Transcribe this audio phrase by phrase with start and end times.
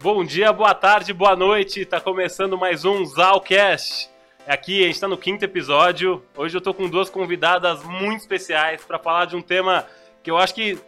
[0.00, 1.84] Bom dia, boa tarde, boa noite.
[1.84, 4.08] Tá começando mais um Zalcast.
[4.46, 6.22] Aqui a gente tá no quinto episódio.
[6.36, 9.86] Hoje eu tô com duas convidadas muito especiais para falar de um tema
[10.22, 10.78] que eu acho que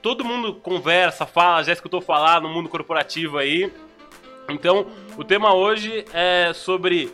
[0.00, 3.70] todo mundo conversa, fala, já escutou falar no mundo corporativo aí.
[4.48, 4.86] Então,
[5.18, 7.12] o tema hoje é sobre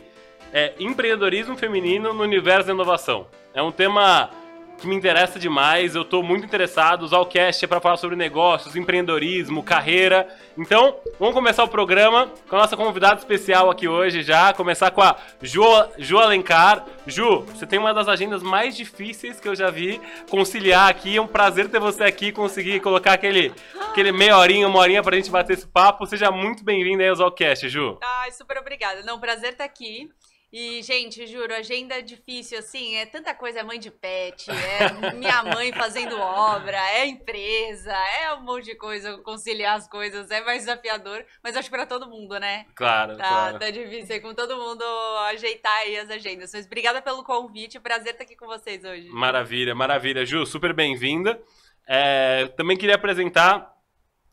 [0.53, 3.27] é, empreendedorismo feminino no universo da inovação.
[3.53, 4.31] É um tema
[4.77, 7.03] que me interessa demais, eu estou muito interessado.
[7.03, 10.27] O Zalcast é para falar sobre negócios, empreendedorismo, carreira.
[10.57, 14.53] Então, vamos começar o programa com a nossa convidada especial aqui hoje já.
[14.53, 15.63] Começar com a Ju,
[15.97, 16.85] Ju Alencar.
[17.07, 19.99] Ju, você tem uma das agendas mais difíceis que eu já vi
[20.29, 21.17] conciliar aqui.
[21.17, 23.53] É um prazer ter você aqui, conseguir colocar aquele,
[23.89, 26.05] aquele meia horinha, uma horinha pra gente bater esse papo.
[26.05, 27.97] Seja muito bem-vinda aí ao Zalcast, Ju.
[28.01, 29.03] Ai, super obrigada.
[29.03, 30.09] Não, prazer estar aqui.
[30.57, 35.43] E, gente, juro, agenda difícil, assim, é tanta coisa, é mãe de pet, é minha
[35.43, 40.59] mãe fazendo obra, é empresa, é um monte de coisa, conciliar as coisas, é mais
[40.59, 42.65] desafiador, mas acho para todo mundo, né?
[42.73, 43.59] Claro, tá, claro.
[43.59, 44.85] Tá difícil, com todo mundo
[45.31, 46.53] ajeitar aí as agendas.
[46.53, 49.09] Mas obrigada pelo convite, prazer estar aqui com vocês hoje.
[49.09, 50.25] Maravilha, maravilha.
[50.25, 51.37] Ju, super bem-vinda.
[51.85, 53.73] É, também queria apresentar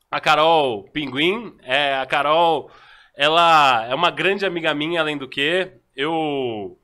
[0.09, 1.57] a Carol Pinguim.
[1.65, 2.71] É, a Carol,
[3.13, 6.79] ela é uma grande amiga minha, além do que eu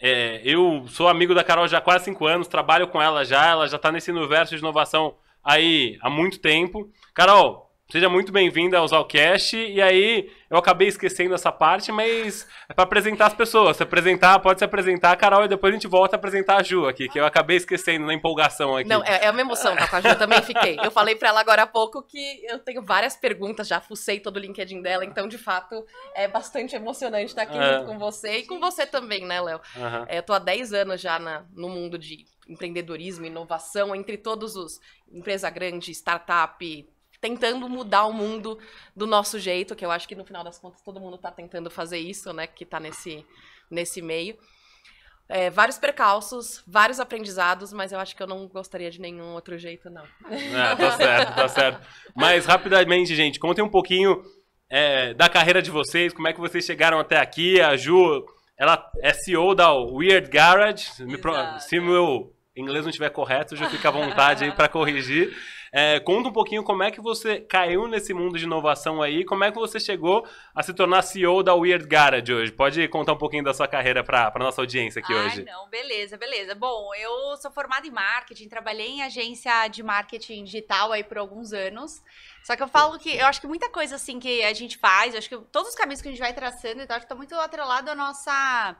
[0.00, 3.46] é, eu sou amigo da Carol já há quase cinco anos, trabalho com ela já,
[3.46, 6.90] ela já está nesse universo de inovação aí há muito tempo.
[7.14, 9.56] Carol, Seja muito bem-vinda ao Zalcast.
[9.56, 13.76] E aí, eu acabei esquecendo essa parte, mas é para apresentar as pessoas.
[13.76, 16.86] Se apresentar, pode se apresentar, Carol, e depois a gente volta a apresentar a Ju
[16.86, 18.88] aqui, que eu acabei esquecendo na empolgação aqui.
[18.88, 20.78] Não, é, é uma emoção tá com a Ju, eu também fiquei.
[20.82, 24.38] Eu falei para ela agora há pouco que eu tenho várias perguntas, já fucei todo
[24.38, 27.74] o LinkedIn dela, então, de fato, é bastante emocionante estar aqui é.
[27.74, 29.60] junto com você e com você também, né, Léo?
[29.76, 30.04] Uhum.
[30.08, 34.56] É, eu tô há 10 anos já na, no mundo de empreendedorismo, inovação, entre todos
[34.56, 34.80] os
[35.12, 36.88] empresa grande, startup,
[37.24, 38.58] tentando mudar o mundo
[38.94, 41.70] do nosso jeito, que eu acho que no final das contas todo mundo está tentando
[41.70, 42.46] fazer isso, né?
[42.46, 43.24] Que está nesse,
[43.70, 44.36] nesse meio.
[45.26, 49.56] É, vários percalços, vários aprendizados, mas eu acho que eu não gostaria de nenhum outro
[49.56, 50.04] jeito, não.
[50.30, 51.88] É, tá certo, tá certo.
[52.14, 54.22] Mas rapidamente, gente, contem um pouquinho
[54.68, 57.58] é, da carreira de vocês, como é que vocês chegaram até aqui.
[57.58, 58.22] A Ju,
[58.54, 60.90] ela é CEO da Weird Garage.
[61.60, 65.34] Se meu inglês não estiver correto, já fica à vontade aí para corrigir.
[65.76, 69.42] É, conta um pouquinho como é que você caiu nesse mundo de inovação aí, como
[69.42, 70.24] é que você chegou
[70.54, 72.52] a se tornar CEO da Weird Garage hoje.
[72.52, 75.44] Pode contar um pouquinho da sua carreira para a nossa audiência aqui Ai, hoje.
[75.44, 76.54] não, beleza, beleza.
[76.54, 81.52] Bom, eu sou formada em marketing, trabalhei em agência de marketing digital aí por alguns
[81.52, 82.00] anos.
[82.44, 85.14] Só que eu falo que eu acho que muita coisa assim que a gente faz,
[85.14, 87.08] eu acho que todos os caminhos que a gente vai traçando e tal, acho que
[87.08, 88.76] tá muito atrelado à nossa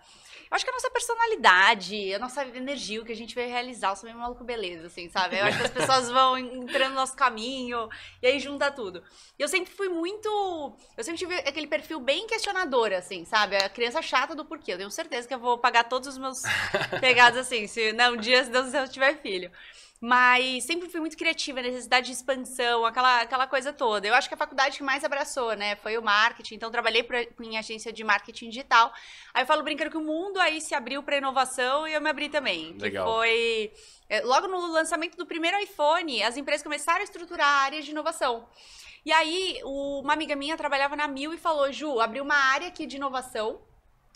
[0.50, 3.91] eu acho que a nossa personalidade, a nossa energia, o que a gente veio realizar,
[3.91, 5.36] eu sou meio maluco beleza, assim, sabe?
[5.36, 7.88] Eu acho que as pessoas vão entrando no nosso caminho
[8.22, 9.02] e aí junta tudo.
[9.38, 10.28] E eu sempre fui muito.
[10.96, 13.56] Eu sempre tive aquele perfil bem questionador, assim, sabe?
[13.56, 14.75] A criança chata do porquê.
[14.75, 16.42] Eu tenho certeza que eu vou pagar todos os meus
[17.00, 19.50] pegados assim, se não, um dia, se Deus eu tiver filho.
[20.06, 24.06] Mas sempre fui muito criativa, necessidade de expansão, aquela, aquela coisa toda.
[24.06, 26.56] Eu acho que a faculdade que mais abraçou, né, foi o marketing.
[26.56, 28.93] Então, trabalhei pra, em agência de marketing digital.
[29.32, 32.10] Aí eu falo brincando que o mundo aí se abriu para inovação e eu me
[32.10, 32.76] abri também.
[32.78, 33.06] Legal.
[33.06, 33.72] Que foi...
[34.06, 37.91] É, logo no lançamento do primeiro iPhone, as empresas começaram a estruturar a área de
[37.91, 38.47] inovação.
[39.06, 42.84] E aí, uma amiga minha trabalhava na Mil e falou, Ju, abriu uma área aqui
[42.84, 43.59] de inovação.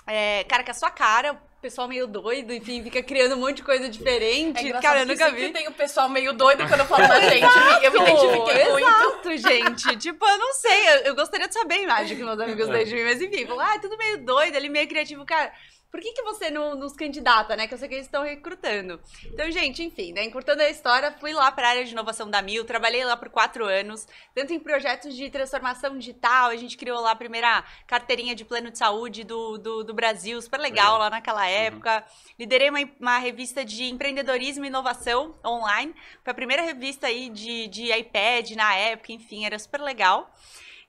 [0.07, 3.57] É, cara, que é a sua cara, pessoal meio doido, enfim, fica criando um monte
[3.57, 4.69] de coisa diferente.
[4.69, 5.51] É cara, eu nunca vi.
[5.51, 7.45] tem o pessoal meio doido quando eu falo da gente.
[7.83, 9.31] eu me identifiquei exato, muito.
[9.31, 9.97] Exato, gente.
[9.97, 10.89] tipo, eu não sei.
[10.89, 13.47] Eu, eu, gostaria de saber a imagem que meus amigos têm de mim, mas enfim,
[13.47, 15.53] falam, ah, tudo meio doido, ali meio criativo, cara
[15.91, 17.67] por que, que você não nos candidata, né?
[17.67, 19.01] Que eu sei que eles estão recrutando.
[19.25, 20.25] Então, gente, enfim, né?
[20.25, 23.31] Encurtando a história, fui lá para a área de inovação da Mil, trabalhei lá por
[23.31, 28.35] quatro anos, tanto em projetos de transformação digital, a gente criou lá a primeira carteirinha
[28.35, 31.49] de plano de saúde do, do, do Brasil, super legal lá naquela uhum.
[31.49, 31.97] época.
[31.97, 32.35] Uhum.
[32.39, 37.67] Liderei uma, uma revista de empreendedorismo e inovação online, foi a primeira revista aí de,
[37.69, 40.31] de iPad na época, enfim, era super legal.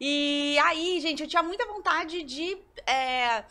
[0.02, 2.58] E aí, gente, eu tinha muita vontade de
[2.88, 3.44] é,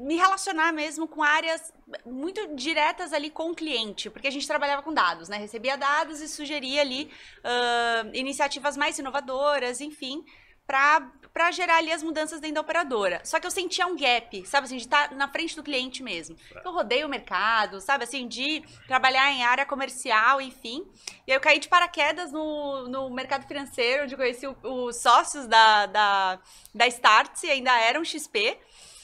[0.00, 1.72] me relacionar mesmo com áreas
[2.04, 5.36] muito diretas ali com o cliente, porque a gente trabalhava com dados, né?
[5.36, 7.10] Recebia dados e sugeria ali
[7.40, 10.24] uh, iniciativas mais inovadoras, enfim,
[10.66, 13.20] para gerar ali as mudanças dentro da operadora.
[13.24, 16.02] Só que eu sentia um gap, sabe assim, de estar tá na frente do cliente
[16.02, 16.36] mesmo.
[16.64, 20.86] Eu rodei o mercado, sabe assim, de trabalhar em área comercial, enfim.
[21.26, 25.46] E aí eu caí de paraquedas no, no mercado financeiro, onde eu conheci os sócios
[25.46, 26.38] da, da,
[26.74, 28.58] da Startse, ainda eram XP.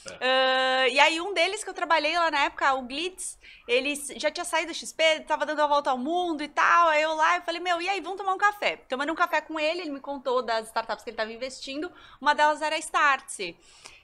[0.07, 3.37] Uh, e aí, um deles que eu trabalhei lá na época, o Glitz,
[3.67, 6.89] ele já tinha saído do XP, tava dando a volta ao mundo e tal.
[6.89, 8.77] Aí eu lá, eu falei, meu, e aí, vamos tomar um café?
[8.89, 11.91] Tomando um café com ele, ele me contou das startups que ele tava investindo.
[12.19, 13.55] Uma delas era a Startse.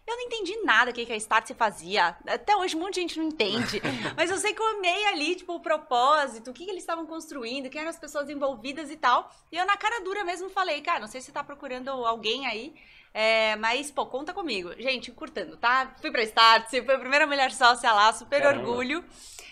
[0.08, 2.16] Eu não entendi nada o que, que a Startse fazia.
[2.26, 3.82] Até hoje um monte de gente não entende.
[4.16, 7.06] Mas eu sei que eu amei ali, tipo, o propósito, o que, que eles estavam
[7.06, 9.30] construindo, quem eram as pessoas envolvidas e tal.
[9.52, 12.48] E eu, na cara dura mesmo, falei, cara, não sei se você tá procurando alguém
[12.48, 12.74] aí
[13.20, 14.72] é, mas, pô, conta comigo.
[14.78, 15.92] Gente, curtando, tá?
[16.00, 18.70] Fui pra Start, fui a primeira mulher sócia lá, super Caramba.
[18.70, 19.04] orgulho.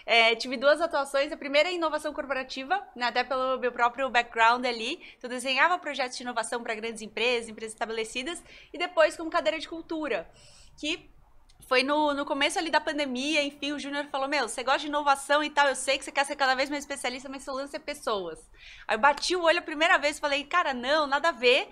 [0.06, 1.32] É, tive duas atuações.
[1.32, 5.02] A primeira é inovação corporativa, né, até pelo meu próprio background ali.
[5.18, 8.44] Então, eu desenhava projetos de inovação para grandes empresas, empresas estabelecidas.
[8.72, 10.30] E depois como cadeira de cultura,
[10.78, 11.10] que
[11.68, 14.88] foi no, no começo ali da pandemia, enfim, o Júnior falou, meu, você gosta de
[14.90, 17.56] inovação e tal, eu sei que você quer ser cada vez mais especialista, mas seu
[17.56, 18.48] lance é pessoas.
[18.88, 21.68] Aí eu bati o olho a primeira vez e falei, cara, não, nada a ver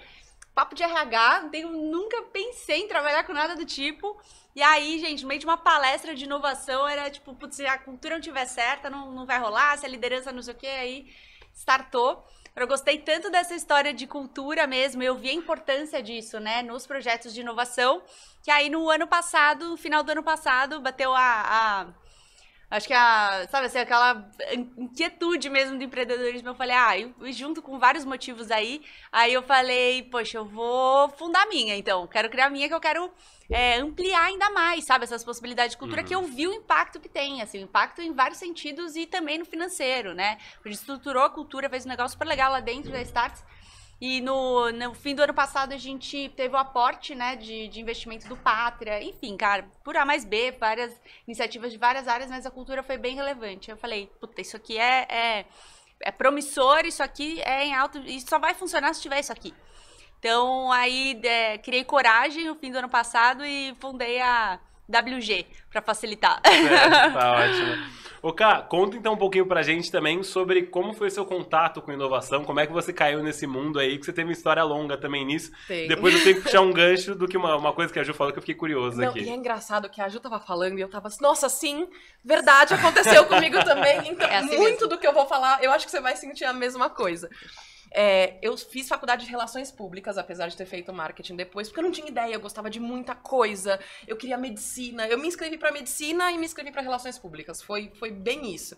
[0.54, 4.20] papo de RH, tenho, nunca pensei em trabalhar com nada do tipo.
[4.56, 7.78] E aí, gente, no meio de uma palestra de inovação, era tipo, putz, se a
[7.78, 10.68] cultura não tiver certa, não, não vai rolar, se a liderança não sei o quê,
[10.68, 11.14] aí
[11.54, 12.24] startou.
[12.56, 16.86] Eu gostei tanto dessa história de cultura mesmo, eu vi a importância disso, né, nos
[16.86, 18.04] projetos de inovação,
[18.44, 21.88] que aí no ano passado, no final do ano passado, bateu a, a
[22.74, 24.28] Acho que a, sabe assim, aquela
[24.76, 28.82] inquietude mesmo do empreendedorismo, eu falei, ah, e junto com vários motivos aí,
[29.12, 32.74] aí eu falei, poxa, eu vou fundar a minha, então, quero criar a minha que
[32.74, 33.12] eu quero
[33.52, 36.08] é, ampliar ainda mais, sabe, essas possibilidades de cultura uhum.
[36.08, 39.38] que eu vi o impacto que tem, assim, o impacto em vários sentidos e também
[39.38, 40.40] no financeiro, né?
[40.66, 43.44] A gente estruturou a cultura, fez um negócio super legal lá dentro da Starts,
[44.06, 47.80] e no, no fim do ano passado a gente teve o aporte né, de, de
[47.80, 50.94] investimento do Pátria, enfim, cara, por A mais B, várias
[51.26, 53.72] iniciativas de várias áreas, mas a cultura foi bem relevante.
[53.72, 55.46] Eu falei, puta, isso aqui é, é,
[56.02, 59.54] é promissor, isso aqui é em alto, e só vai funcionar se tiver isso aqui.
[60.20, 64.60] Então, aí é, criei coragem no fim do ano passado e fundei a
[64.90, 66.42] WG para facilitar.
[66.44, 67.94] É, tá ótimo.
[68.24, 71.92] Ô, Ká, conta então um pouquinho pra gente também sobre como foi seu contato com
[71.92, 74.98] inovação, como é que você caiu nesse mundo aí, que você teve uma história longa
[74.98, 75.52] também nisso.
[75.68, 75.90] Tem.
[75.90, 78.14] Depois eu tenho que puxar um gancho do que uma, uma coisa que a Ju
[78.14, 79.20] falou que eu fiquei curioso Não, aqui.
[79.20, 81.86] E é engraçado que a Ju tava falando e eu tava assim, nossa, sim,
[82.24, 84.08] verdade, aconteceu comigo também.
[84.08, 84.88] Então, é assim muito mesmo.
[84.88, 87.30] do que eu vou falar, eu acho que você vai sentir a mesma coisa.
[87.94, 91.84] É, eu fiz faculdade de relações públicas, apesar de ter feito marketing depois, porque eu
[91.84, 93.80] não tinha ideia, eu gostava de muita coisa.
[94.08, 95.08] Eu queria medicina.
[95.08, 97.62] Eu me inscrevi para medicina e me inscrevi para relações públicas.
[97.62, 98.76] Foi, foi bem isso.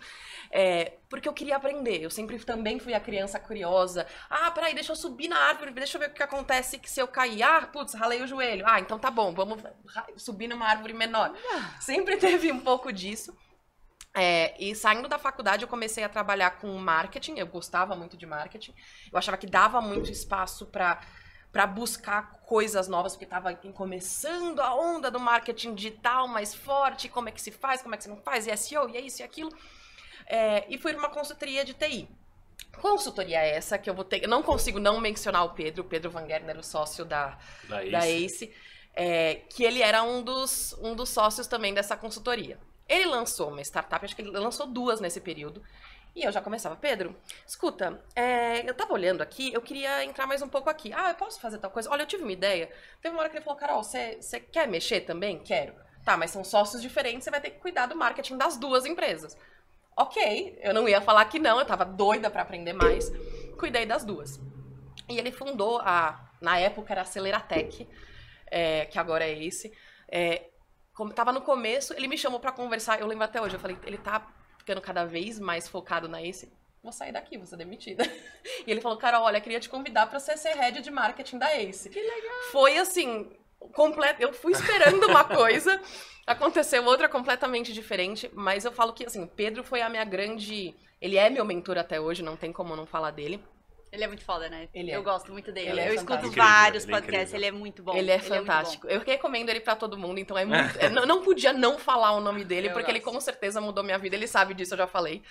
[0.52, 2.02] É, porque eu queria aprender.
[2.02, 4.06] Eu sempre também fui a criança curiosa.
[4.30, 7.08] Ah, peraí, deixa eu subir na árvore, deixa eu ver o que acontece se eu
[7.08, 7.42] cair.
[7.42, 8.66] Ah, putz, ralei o joelho.
[8.68, 9.64] Ah, então tá bom, vamos
[10.18, 11.34] subir numa árvore menor.
[11.80, 13.36] Sempre teve um pouco disso.
[14.16, 17.38] É, e saindo da faculdade, eu comecei a trabalhar com marketing.
[17.38, 18.74] Eu gostava muito de marketing.
[19.12, 21.02] Eu achava que dava muito espaço para
[21.52, 27.30] para buscar coisas novas, porque estava começando a onda do marketing digital mais forte, como
[27.30, 29.22] é que se faz, como é que se não faz, e SEO, e é isso
[29.22, 29.50] e aquilo.
[30.28, 32.10] É, e fui numa consultoria de TI.
[32.82, 34.22] Consultoria é essa que eu vou ter.
[34.24, 37.38] Eu não consigo não mencionar o Pedro, o Pedro Van Gerner, o sócio da,
[37.70, 38.54] da Ace, da Ace
[38.96, 42.58] é, que ele era um dos, um dos sócios também dessa consultoria.
[42.88, 45.62] Ele lançou uma startup, acho que ele lançou duas nesse período.
[46.16, 47.14] E eu já começava, Pedro,
[47.46, 50.94] escuta, é, eu tava olhando aqui, eu queria entrar mais um pouco aqui.
[50.94, 51.90] Ah, eu posso fazer tal coisa?
[51.90, 52.70] Olha, eu tive uma ideia.
[53.02, 55.40] Teve uma hora que ele falou, Carol, você quer mexer também?
[55.40, 55.74] Quero.
[56.06, 59.36] Tá, mas são sócios diferentes, você vai ter que cuidar do marketing das duas empresas.
[59.98, 63.10] Ok, eu não ia falar que não, eu tava doida para aprender mais.
[63.58, 64.40] Cuidei das duas.
[65.10, 67.90] E ele fundou a, na época era a Aceleratec,
[68.48, 69.74] é, que agora é esse.
[70.08, 70.44] É,
[70.96, 73.78] como tava no começo, ele me chamou para conversar, eu lembro até hoje, eu falei,
[73.86, 74.26] ele tá
[74.58, 78.04] ficando cada vez mais focado na Ace, vou sair daqui, vou ser demitida.
[78.66, 81.90] E ele falou, cara, olha, queria te convidar para ser head de marketing da Ace.
[81.90, 82.44] Que legal!
[82.52, 83.30] Foi assim,
[83.74, 85.82] completo, eu fui esperando uma coisa,
[86.26, 91.18] aconteceu outra completamente diferente, mas eu falo que, assim, Pedro foi a minha grande, ele
[91.18, 93.44] é meu mentor até hoje, não tem como não falar dele.
[93.96, 94.68] Ele é muito foda, né?
[94.74, 94.96] Ele é.
[94.96, 95.70] Eu gosto muito dele.
[95.70, 97.96] Ele é eu escuto vários ele é podcasts, ele é muito bom.
[97.96, 98.88] Ele é ele fantástico.
[98.88, 100.78] É eu recomendo ele para todo mundo, então é muito.
[100.78, 102.96] é, não, não podia não falar o nome dele, eu porque gosto.
[102.98, 104.16] ele com certeza mudou minha vida.
[104.16, 105.24] Ele sabe disso, eu já falei.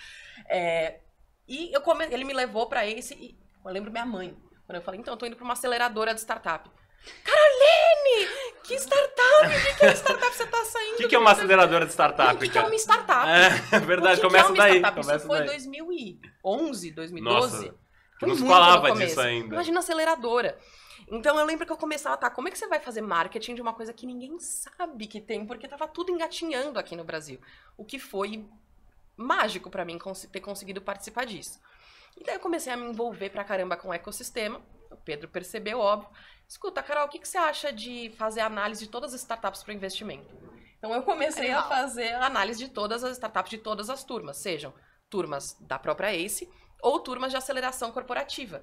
[0.49, 0.99] É,
[1.47, 2.05] e eu come...
[2.05, 3.13] ele me levou para esse.
[3.13, 4.35] E eu lembro minha mãe.
[4.65, 6.69] Quando eu falei, então, eu tô indo pra uma aceleradora de startup.
[7.23, 8.31] Caroline!
[8.63, 9.45] Que startup?
[9.45, 10.93] O que, é startup você tá saindo?
[10.93, 12.35] O que, que, é uma aceleradora de startup?
[12.35, 13.27] O que, que, é uma startup?
[13.29, 14.77] É, verdade, começa é daí.
[14.79, 15.01] Startup?
[15.01, 15.47] Começa Isso foi daí.
[15.47, 17.57] 2011, 2012.
[17.57, 17.75] Nossa.
[18.19, 19.55] Foi não se falava disso ainda.
[19.55, 20.57] Imagina aceleradora.
[21.07, 23.61] Então eu lembro que eu começava, tá, como é que você vai fazer marketing de
[23.61, 27.39] uma coisa que ninguém sabe que tem, porque tava tudo engatinhando aqui no Brasil.
[27.77, 28.45] O que foi
[29.15, 29.99] mágico para mim
[30.31, 31.59] ter conseguido participar disso.
[32.17, 34.61] E daí eu comecei a me envolver pra caramba com o ecossistema.
[34.89, 36.09] O Pedro percebeu, óbvio.
[36.47, 39.73] Escuta, Carol, o que, que você acha de fazer análise de todas as startups para
[39.73, 40.33] investimento?
[40.77, 44.37] Então eu comecei a fazer a análise de todas as startups de todas as turmas,
[44.37, 44.73] sejam
[45.09, 46.49] turmas da própria ACE
[46.85, 48.61] ou turmas de aceleração corporativa.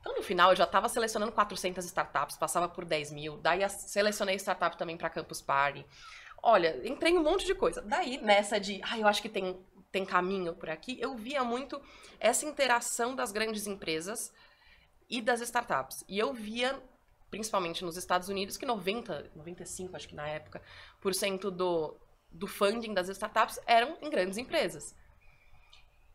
[0.00, 3.36] Então, no final, eu já estava selecionando 400 startups, passava por 10 mil.
[3.36, 5.86] Daí, selecionei startup também para Campus Party.
[6.42, 7.80] Olha, entrei em um monte de coisa.
[7.80, 11.80] Daí, nessa de, ah, eu acho que tem, tem caminho por aqui, eu via muito
[12.18, 14.32] essa interação das grandes empresas
[15.08, 16.02] e das startups.
[16.08, 16.76] E eu via,
[17.30, 20.60] principalmente nos Estados Unidos, que 90, 95, acho que na época,
[21.00, 21.96] por cento do,
[22.32, 24.92] do funding das startups eram em grandes empresas.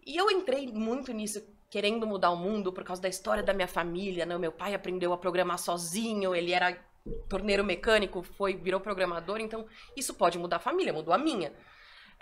[0.05, 3.67] E eu entrei muito nisso querendo mudar o mundo por causa da história da minha
[3.67, 4.35] família, né?
[4.35, 6.77] O meu pai aprendeu a programar sozinho, ele era
[7.27, 11.53] torneiro mecânico, foi virou programador, então isso pode mudar a família, mudou a minha.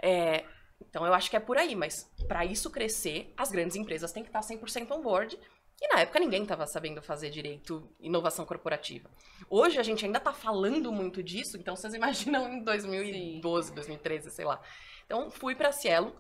[0.02, 0.46] É,
[0.82, 4.24] então eu acho que é por aí, mas para isso crescer, as grandes empresas têm
[4.24, 5.38] que estar 100% on board.
[5.82, 9.10] E na época ninguém estava sabendo fazer direito inovação corporativa.
[9.50, 14.46] Hoje a gente ainda está falando muito disso, então vocês imaginam em 2012, 2013, sei
[14.46, 14.62] lá.
[15.06, 16.16] Então fui para Cielo,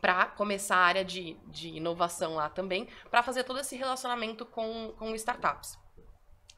[0.00, 4.92] para começar a área de, de inovação lá também, para fazer todo esse relacionamento com,
[4.98, 5.78] com startups.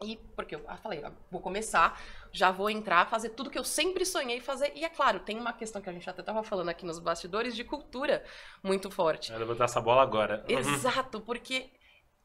[0.02, 2.00] E porque eu falei, vou começar,
[2.32, 4.72] já vou entrar, fazer tudo que eu sempre sonhei fazer.
[4.74, 7.54] E é claro, tem uma questão que a gente até estava falando aqui nos bastidores
[7.54, 8.24] de cultura
[8.62, 9.30] muito forte.
[9.30, 10.44] Vai levantar essa bola agora.
[10.48, 11.70] Exato, porque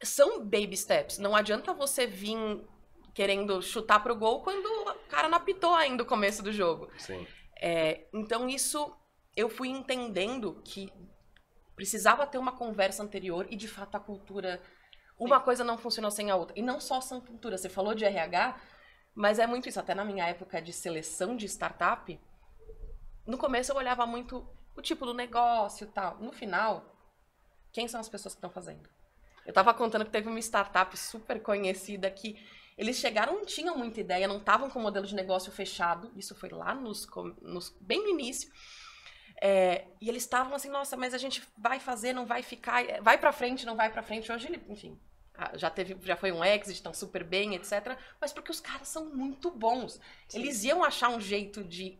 [0.01, 1.19] são baby steps.
[1.19, 2.37] Não adianta você vir
[3.13, 6.89] querendo chutar pro gol quando o cara não apitou ainda o começo do jogo.
[6.97, 7.25] Sim.
[7.61, 8.95] É, então isso
[9.39, 10.91] eu fui entendendo que
[11.73, 14.61] precisava ter uma conversa anterior e de fato a cultura
[15.17, 16.57] uma coisa não funcionou sem a outra.
[16.57, 18.59] E não só a cultura você falou de RH
[19.15, 19.79] mas é muito isso.
[19.79, 22.19] Até na minha época de seleção de startup
[23.25, 26.17] no começo eu olhava muito o tipo do negócio e tal.
[26.19, 26.97] No final
[27.71, 28.89] quem são as pessoas que estão fazendo?
[29.45, 32.35] Eu estava contando que teve uma startup super conhecida que
[32.77, 36.11] eles chegaram, não tinham muita ideia, não estavam com o modelo de negócio fechado.
[36.15, 37.07] Isso foi lá nos,
[37.41, 38.49] nos bem no início.
[39.41, 43.17] É, e eles estavam assim, nossa, mas a gente vai fazer, não vai ficar, vai
[43.17, 44.31] para frente, não vai para frente.
[44.31, 44.99] Hoje, enfim,
[45.55, 47.97] já teve, já foi um exit, estão super bem, etc.
[48.19, 49.99] Mas porque os caras são muito bons.
[50.27, 50.39] Sim.
[50.39, 51.97] Eles iam achar um jeito de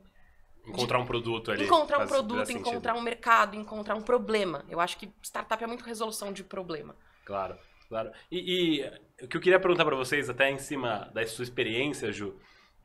[0.67, 1.63] encontrar um produto ali.
[1.63, 4.65] Encontrar um produto, encontrar um mercado, encontrar um problema.
[4.69, 6.96] Eu acho que startup é muito resolução de problema.
[7.25, 8.12] Claro, claro.
[8.29, 12.12] E, e o que eu queria perguntar para vocês, até em cima da sua experiência,
[12.12, 12.38] Ju,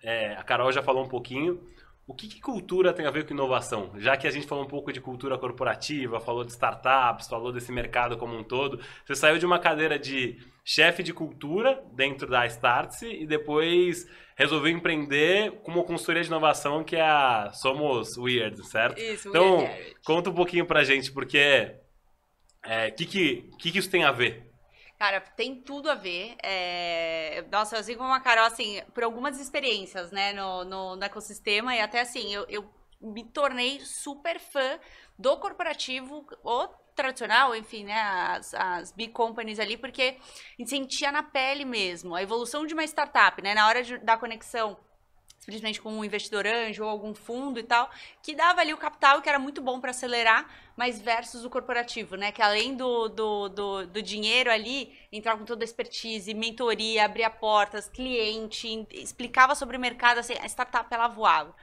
[0.03, 1.61] é, a Carol já falou um pouquinho.
[2.07, 3.93] O que, que, cultura tem a ver com inovação?
[3.97, 7.73] Já que a gente falou um pouco de cultura corporativa, falou de startups, falou desse
[7.73, 12.47] mercado como um todo, você saiu de uma cadeira de chefe de cultura dentro da
[12.47, 14.07] Startse e depois
[14.37, 19.01] resolveu empreender com uma consultoria de inovação que é a Somos Weird, certo?
[19.01, 21.75] Isso, então, Weird conta um pouquinho pra gente, porque
[22.67, 24.54] o é, que, que, que, que isso tem a ver?
[25.05, 26.35] Cara, tem tudo a ver.
[26.43, 27.45] É...
[27.53, 31.81] Nossa, assim como a Carol, assim, por algumas experiências, né, no, no, no ecossistema, e
[31.81, 32.65] até assim, eu, eu
[33.03, 34.81] me tornei super fã
[35.19, 40.17] do corporativo, o tradicional, enfim, né, as, as big companies ali, porque
[40.65, 44.79] sentia na pele mesmo a evolução de uma startup, né, na hora de, da conexão
[45.45, 47.91] simplesmente com um investidor anjo ou algum fundo e tal,
[48.23, 52.17] que dava ali o capital que era muito bom para acelerar, mas versus o corporativo,
[52.17, 52.33] né?
[52.33, 57.31] Que além do, do, do, do dinheiro ali, entrava com toda a expertise, mentoria, abria
[57.31, 61.55] portas, cliente, explicava sobre o mercado, assim, a startup ela voava.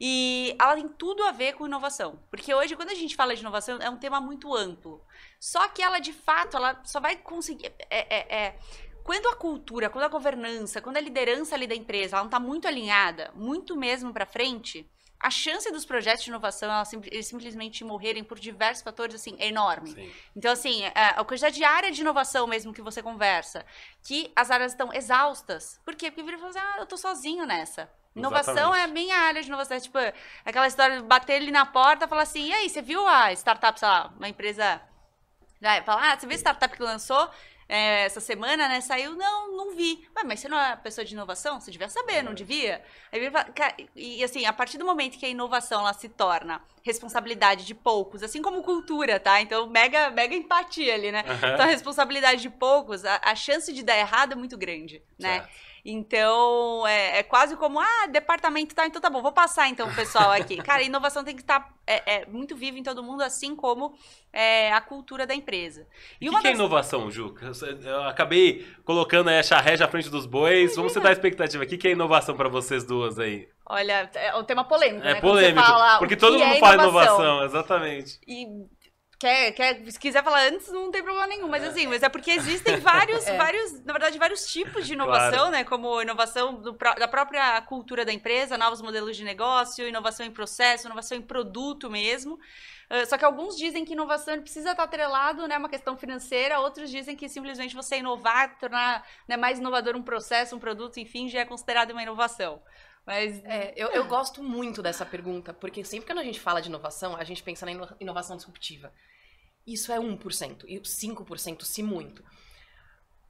[0.00, 2.20] E ela tem tudo a ver com inovação.
[2.30, 5.04] Porque hoje, quando a gente fala de inovação, é um tema muito amplo.
[5.40, 7.72] Só que ela, de fato, ela só vai conseguir.
[7.90, 8.58] É, é, é,
[9.02, 12.38] quando a cultura, quando a governança, quando a liderança ali da empresa ela não está
[12.38, 14.88] muito alinhada, muito mesmo para frente,
[15.20, 19.48] a chance dos projetos de inovação elas, eles simplesmente morrerem por diversos fatores assim é
[19.48, 19.90] enorme.
[19.90, 20.12] Sim.
[20.36, 23.64] Então assim, a, a quantidade de área de inovação mesmo que você conversa,
[24.02, 25.80] que as áreas estão exaustas.
[25.84, 26.10] Por quê?
[26.10, 27.90] Porque vira e fala assim, ah, eu tô sozinho nessa.
[28.16, 28.80] Inovação Exatamente.
[28.80, 29.76] é a minha área de inovação.
[29.76, 29.98] É, tipo,
[30.44, 33.32] aquela história de bater ele na porta e falar assim, e aí, você viu a
[33.32, 34.80] startup, sei lá, uma empresa...
[35.60, 37.30] Já, fala, ah, você viu a startup que lançou?
[37.68, 38.80] É, essa semana, né?
[38.80, 40.08] Saiu, não, não vi.
[40.16, 41.60] Ué, mas você não é pessoa de inovação?
[41.60, 42.82] Você devia saber, não devia?
[43.94, 48.22] E assim, a partir do momento que a inovação ela se torna responsabilidade de poucos,
[48.22, 49.40] assim como cultura, tá?
[49.42, 51.22] Então, mega, mega empatia ali, né?
[51.26, 51.34] Uhum.
[51.34, 55.40] Então, a responsabilidade de poucos, a, a, chance de dar errado é muito grande, né?
[55.40, 55.67] Certo.
[55.84, 59.94] Então, é, é, quase como, ah, departamento tá, então tá bom, vou passar então o
[59.94, 60.56] pessoal aqui.
[60.62, 63.94] Cara, inovação tem que estar tá, é, é, muito viva em todo mundo, assim como
[64.32, 65.86] é, a cultura da empresa.
[66.20, 67.34] E o que, que é inovação, Ju?
[67.84, 70.76] Eu acabei colocando a charré à frente dos bois.
[70.76, 71.64] Vamos sentar a expectativa.
[71.64, 73.48] O que, que é inovação para vocês duas aí?
[73.64, 75.20] Olha, é um tema polêmico, é né?
[75.20, 75.62] Polêmico,
[75.98, 77.14] porque todo mundo é fala inovação.
[77.16, 78.18] inovação, exatamente.
[78.26, 78.46] E
[79.18, 81.48] Quer, quer, se quiser falar antes, não tem problema nenhum.
[81.48, 83.36] Mas assim, mas é porque existem vários, é.
[83.36, 85.50] vários, na verdade, vários tipos de inovação, claro.
[85.50, 85.64] né?
[85.64, 90.86] Como inovação do, da própria cultura da empresa, novos modelos de negócio, inovação em processo,
[90.86, 92.34] inovação em produto mesmo.
[92.34, 95.58] Uh, só que alguns dizem que inovação precisa estar atrelado, né?
[95.58, 100.54] Uma questão financeira, outros dizem que simplesmente você inovar, tornar né, mais inovador um processo,
[100.54, 102.62] um produto, enfim, já é considerado uma inovação.
[103.08, 103.42] Mas.
[103.46, 107.16] É, eu, eu gosto muito dessa pergunta, porque sempre que a gente fala de inovação,
[107.16, 108.92] a gente pensa na inovação disruptiva.
[109.66, 112.22] Isso é 1%, e 5%, se muito.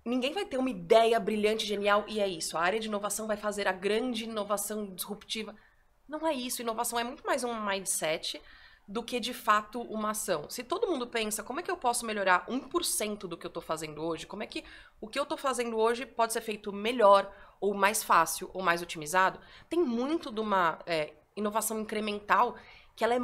[0.05, 2.59] Ninguém vai ter uma ideia brilhante, genial, e é isso.
[2.59, 5.55] A área de inovação vai fazer a grande inovação disruptiva.
[6.09, 6.61] Não é isso.
[6.61, 8.43] Inovação é muito mais um mindset
[8.89, 10.51] do que de fato uma ação.
[10.51, 13.63] Se todo mundo pensa, como é que eu posso melhorar 1% do que eu estou
[13.63, 14.27] fazendo hoje?
[14.27, 14.65] Como é que
[15.01, 18.83] o que eu estou fazendo hoje pode ser feito melhor, ou mais fácil, ou mais
[18.83, 19.41] otimizado?
[19.69, 22.57] Tem muito de uma é, inovação incremental
[22.95, 23.21] que ela, é,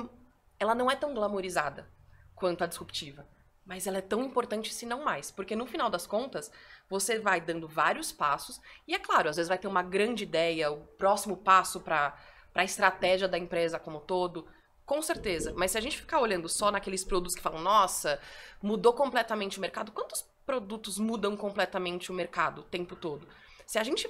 [0.59, 1.89] ela não é tão glamorizada
[2.35, 3.27] quanto a disruptiva.
[3.65, 5.31] Mas ela é tão importante, se não mais.
[5.31, 6.51] Porque no final das contas,
[6.89, 8.61] você vai dando vários passos.
[8.87, 12.15] E é claro, às vezes vai ter uma grande ideia, o próximo passo para
[12.55, 14.47] a estratégia da empresa como todo.
[14.85, 15.55] Com certeza.
[15.57, 18.21] Mas se a gente ficar olhando só naqueles produtos que falam, nossa,
[18.63, 23.27] mudou completamente o mercado, quantos produtos mudam completamente o mercado o tempo todo?
[23.67, 24.07] Se a gente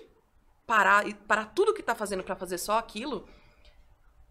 [0.66, 3.28] parar e parar tudo que está fazendo para fazer só aquilo,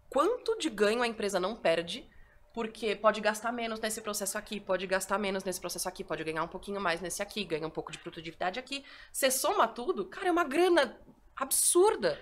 [0.08, 2.08] quanto de ganho a empresa não perde
[2.54, 6.44] porque pode gastar menos nesse processo aqui, pode gastar menos nesse processo aqui, pode ganhar
[6.44, 8.84] um pouquinho mais nesse aqui, ganha um pouco de produtividade aqui.
[9.12, 10.96] Você soma tudo, cara, é uma grana
[11.36, 12.16] absurda.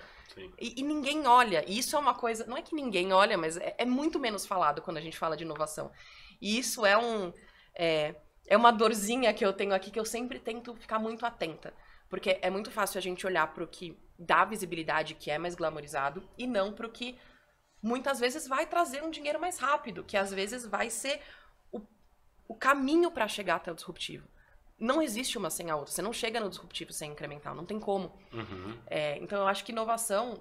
[0.58, 1.62] E, e, ninguém olha.
[1.68, 2.46] E isso é uma coisa.
[2.46, 5.36] Não é que ninguém olha, mas é, é, muito menos falado quando a gente fala
[5.36, 5.92] de inovação.
[6.40, 7.30] E isso é um.
[7.74, 8.14] É,
[8.46, 11.74] é uma dorzinha que eu tenho aqui que eu sempre tento ficar muito atenta.
[12.12, 15.54] Porque é muito fácil a gente olhar para o que dá visibilidade, que é mais
[15.54, 17.18] glamorizado, e não para o que
[17.82, 21.22] muitas vezes vai trazer um dinheiro mais rápido, que às vezes vai ser
[21.72, 21.80] o,
[22.46, 24.28] o caminho para chegar até o disruptivo.
[24.78, 25.90] Não existe uma sem a outra.
[25.90, 28.14] Você não chega no disruptivo sem incremental, não tem como.
[28.30, 28.78] Uhum.
[28.88, 30.38] É, então eu acho que inovação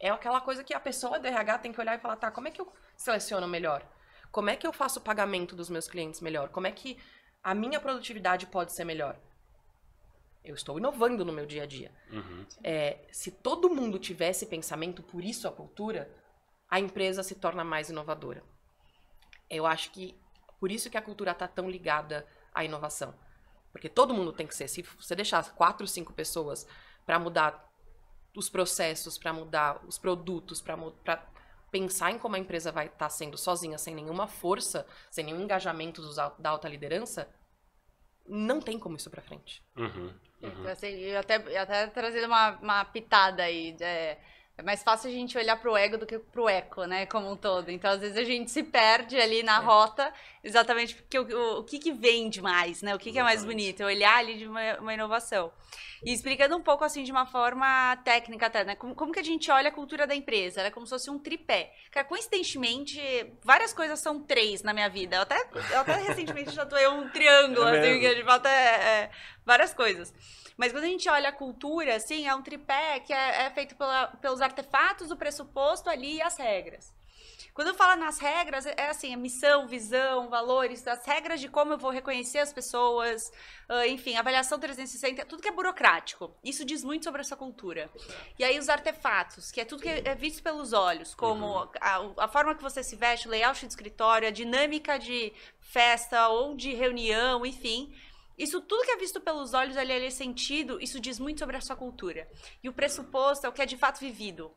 [0.00, 2.48] é aquela coisa que a pessoa do RH tem que olhar e falar, tá, como
[2.48, 3.86] é que eu seleciono melhor?
[4.32, 6.48] Como é que eu faço o pagamento dos meus clientes melhor?
[6.48, 6.96] Como é que
[7.42, 9.18] a minha produtividade pode ser melhor?
[10.44, 11.90] Eu estou inovando no meu dia a dia.
[12.10, 12.46] Uhum.
[12.62, 16.14] É, se todo mundo tivesse pensamento, por isso a cultura,
[16.68, 18.44] a empresa se torna mais inovadora.
[19.48, 20.14] Eu acho que
[20.60, 23.14] por isso que a cultura está tão ligada à inovação.
[23.72, 24.68] Porque todo mundo tem que ser.
[24.68, 26.66] Se você deixar quatro, cinco pessoas
[27.04, 27.70] para mudar
[28.36, 30.76] os processos, para mudar os produtos, para
[31.70, 35.40] pensar em como a empresa vai estar tá sendo sozinha, sem nenhuma força, sem nenhum
[35.40, 37.28] engajamento dos, da alta liderança,
[38.26, 39.62] não tem como isso para frente.
[39.76, 40.14] Uhum.
[40.42, 40.66] Uhum.
[40.68, 43.76] Assim, até, até trazendo uma, uma pitada aí.
[43.80, 44.18] É,
[44.56, 47.06] é mais fácil a gente olhar pro ego do que pro eco, né?
[47.06, 47.70] Como um todo.
[47.70, 49.60] Então, às vezes, a gente se perde ali na é.
[49.60, 50.14] rota,
[50.44, 52.94] exatamente porque o, o, o, que, que vende mais, né?
[52.94, 53.82] O que, que é mais bonito?
[53.82, 55.52] É olhar ali de uma, uma, inovação.
[56.04, 58.76] E explicando um pouco, assim, de uma forma técnica até, né?
[58.76, 60.60] Como, como que a gente olha a cultura da empresa?
[60.60, 61.72] Ela é como se fosse um tripé.
[61.90, 63.00] Cara, coincidentemente,
[63.42, 65.16] várias coisas são três na minha vida.
[65.16, 68.52] Eu até, eu até recentemente já tô um triângulo, é assim, que de fato é,
[68.52, 69.10] é
[69.44, 70.14] várias coisas.
[70.56, 73.74] Mas quando a gente olha a cultura, assim, é um tripé que é, é feito
[73.76, 76.92] pela, pelos artefatos do pressuposto ali e as regras.
[77.54, 81.72] Quando eu falo nas regras, é assim, a missão, visão, valores, as regras de como
[81.72, 83.30] eu vou reconhecer as pessoas,
[83.70, 86.34] uh, enfim, avaliação 360, tudo que é burocrático.
[86.42, 87.88] Isso diz muito sobre essa cultura.
[88.36, 91.68] E aí os artefatos, que é tudo que é visto pelos olhos, como uhum.
[91.80, 96.26] a, a, forma que você se veste, o layout de escritório, a dinâmica de festa
[96.26, 97.94] ou de reunião, enfim.
[98.36, 101.60] Isso tudo que é visto pelos olhos, ali é sentido, isso diz muito sobre a
[101.60, 102.28] sua cultura.
[102.62, 104.54] E o pressuposto é o que é de fato vivido.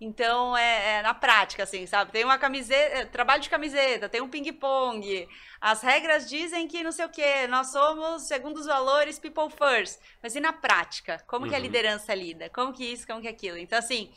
[0.00, 2.10] Então, é, é, na prática, assim, sabe?
[2.10, 5.28] Tem uma camiseta, é, trabalho de camiseta, tem um ping-pong.
[5.60, 10.00] As regras dizem que não sei o quê, nós somos, segundo os valores, people first.
[10.22, 11.22] Mas e na prática?
[11.26, 11.50] Como uhum.
[11.50, 11.64] que a uhum.
[11.64, 12.48] liderança lida?
[12.48, 13.58] Como que isso, como que aquilo?
[13.58, 14.10] Então, assim,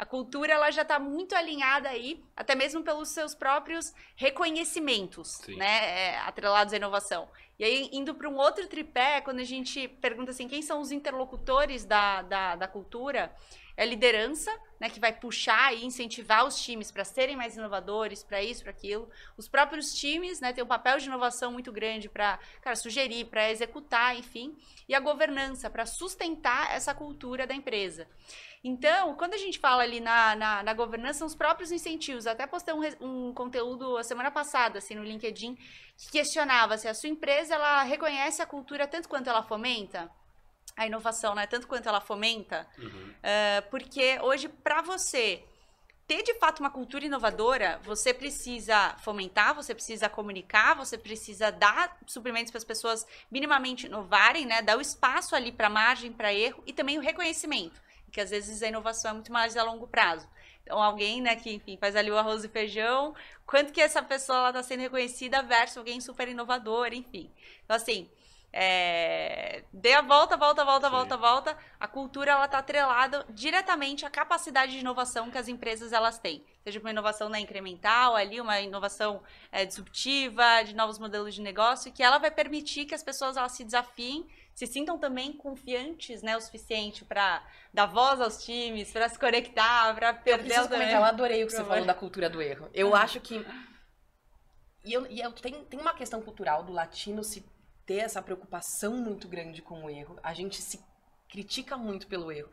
[0.00, 5.56] a cultura ela já está muito alinhada aí, até mesmo pelos seus próprios reconhecimentos, Sim.
[5.56, 5.66] né?
[5.66, 7.28] É, atrelados à inovação.
[7.58, 10.90] E aí, indo para um outro tripé, quando a gente pergunta assim, quem são os
[10.90, 13.30] interlocutores da, da, da cultura,
[13.76, 18.22] é a liderança, né, que vai puxar e incentivar os times para serem mais inovadores,
[18.22, 19.08] para isso, para aquilo.
[19.36, 22.38] Os próprios times, né, têm um papel de inovação muito grande para,
[22.76, 24.56] sugerir, para executar, enfim.
[24.88, 28.06] E a governança, para sustentar essa cultura da empresa.
[28.62, 32.26] Então, quando a gente fala ali na, na, na governança, são os próprios incentivos.
[32.26, 35.56] Até postei um, um, conteúdo a semana passada, assim, no LinkedIn,
[35.96, 40.10] que questionava se a sua empresa, ela reconhece a cultura tanto quanto ela fomenta
[40.76, 41.46] a inovação, né?
[41.46, 42.68] Tanto quanto ela fomenta.
[42.78, 43.10] Uhum.
[43.10, 45.42] Uh, porque hoje, para você
[46.06, 51.96] ter de fato uma cultura inovadora, você precisa fomentar, você precisa comunicar, você precisa dar
[52.06, 54.60] suprimentos para as pessoas minimamente inovarem, né?
[54.60, 58.62] Dar o espaço ali para margem, para erro e também o reconhecimento, que às vezes
[58.62, 60.28] a inovação é muito mais a longo prazo.
[60.62, 63.14] Então, alguém, né, que, enfim, faz ali o arroz e feijão,
[63.46, 67.30] quanto que essa pessoa está sendo reconhecida versus alguém super inovador, enfim.
[67.64, 68.08] Então, assim,
[68.52, 70.92] é, dê a volta, volta, volta, Sim.
[70.92, 71.58] volta, volta.
[71.78, 76.44] A cultura ela está atrelada diretamente à capacidade de inovação que as empresas elas têm.
[76.64, 81.92] Seja uma inovação na incremental, ali uma inovação é, disruptiva, de novos modelos de negócio,
[81.92, 84.26] que ela vai permitir que as pessoas elas se desafiem,
[84.60, 87.42] se sintam também confiantes, né, o suficiente para
[87.72, 90.58] dar voz aos times, para se conectar, para perder.
[90.58, 92.68] Eu comentar, eu adorei o que você falou da cultura do erro.
[92.74, 93.42] Eu acho que
[94.84, 97.42] e, eu, e eu, tem, tem uma questão cultural do latino se
[97.86, 100.20] ter essa preocupação muito grande com o erro.
[100.22, 100.78] A gente se
[101.30, 102.50] critica muito pelo erro.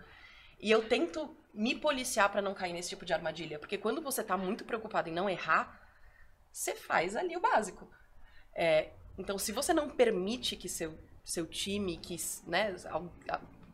[0.61, 4.23] E eu tento me policiar para não cair nesse tipo de armadilha, porque quando você
[4.23, 5.77] tá muito preocupado em não errar,
[6.53, 7.85] você faz ali o básico.
[8.55, 10.97] É, então, se você não permite que seu,
[11.29, 12.75] seu time, que né,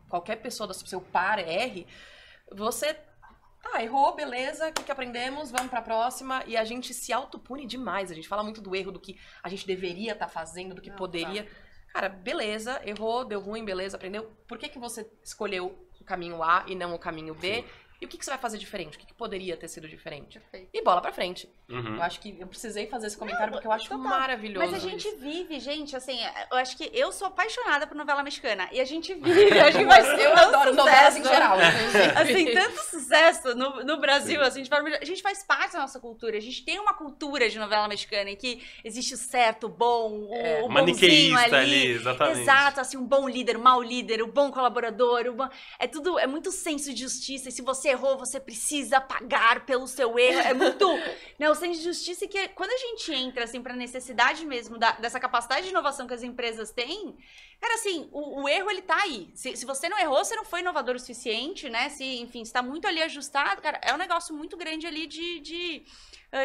[0.10, 1.88] qualquer pessoa do seu par erre,
[2.52, 2.98] você
[3.64, 5.50] Tá, errou, beleza, o que, que aprendemos?
[5.50, 6.44] Vamos pra próxima.
[6.46, 8.12] E a gente se autopune demais.
[8.12, 10.82] A gente fala muito do erro, do que a gente deveria estar tá fazendo, do
[10.82, 11.46] que Não, poderia.
[11.46, 11.50] Tá.
[11.94, 14.30] Cara, beleza, errou, deu ruim, beleza, aprendeu.
[14.50, 17.62] Por que, que você escolheu o caminho A e não o caminho B?
[17.62, 17.66] Sim.
[18.04, 18.98] E o que, que você vai fazer diferente?
[18.98, 20.38] O que, que poderia ter sido diferente?
[20.38, 20.68] Perfeito.
[20.74, 21.50] E bola pra frente.
[21.70, 21.96] Uhum.
[21.96, 24.04] Eu acho que eu precisei fazer esse comentário não, porque eu acho total.
[24.04, 24.70] maravilhoso.
[24.70, 25.18] Mas a gente isso.
[25.20, 26.20] vive, gente, assim,
[26.52, 28.68] eu acho que eu sou apaixonada por novela mexicana.
[28.74, 31.56] E a gente vive, a gente vai Eu adoro novelas em geral.
[32.22, 34.64] assim, tanto sucesso no, no Brasil, assim,
[35.00, 36.38] a gente faz parte da nossa cultura.
[36.38, 40.28] A gente tem uma cultura de novela mexicana em que existe o certo, o bom,
[40.28, 41.56] o, é, o bonzinho ali.
[41.56, 41.88] ali.
[41.92, 42.42] Exatamente.
[42.42, 45.26] Exato, assim, um bom líder, um mau líder, o um bom colaborador.
[45.28, 45.50] Um bom...
[45.80, 47.48] É tudo, é muito senso de justiça.
[47.48, 50.40] E se você errou, você precisa pagar pelo seu erro.
[50.40, 50.88] É muito.
[51.40, 54.92] né, o senso de justiça que quando a gente entra, assim, pra necessidade mesmo da,
[54.92, 57.16] dessa capacidade de inovação que as empresas têm,
[57.64, 59.30] cara, assim, o, o erro ele tá aí.
[59.34, 61.90] Se, se, você não errou, você não foi inovador o suficiente, né?
[61.90, 65.86] Se, enfim, está muito ali ajustado, cara, é um negócio muito grande ali de, de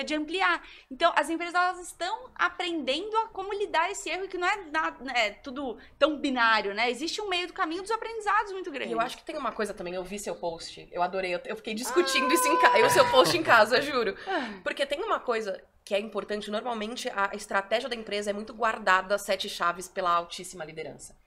[0.04, 0.62] de ampliar.
[0.90, 5.12] Então, as empresas elas estão aprendendo a como lidar esse erro, que não é, nada,
[5.12, 6.90] é tudo tão binário, né?
[6.90, 8.90] Existe um meio do caminho dos aprendizados muito grande.
[8.90, 11.40] E eu acho que tem uma coisa também, eu vi seu post, eu adorei, eu,
[11.46, 12.34] eu fiquei discutindo ah.
[12.34, 14.14] isso em casa, o seu post em casa, juro.
[14.26, 14.60] Ah.
[14.62, 19.16] Porque tem uma coisa que é importante, normalmente a estratégia da empresa é muito guardada
[19.16, 21.18] sete chaves pela altíssima liderança.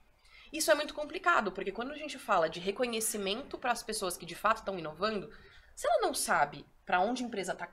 [0.53, 4.23] Isso é muito complicado, porque quando a gente fala de reconhecimento para as pessoas que
[4.23, 5.33] de fato estão inovando,
[5.75, 7.69] se ela não sabe para onde a empresa está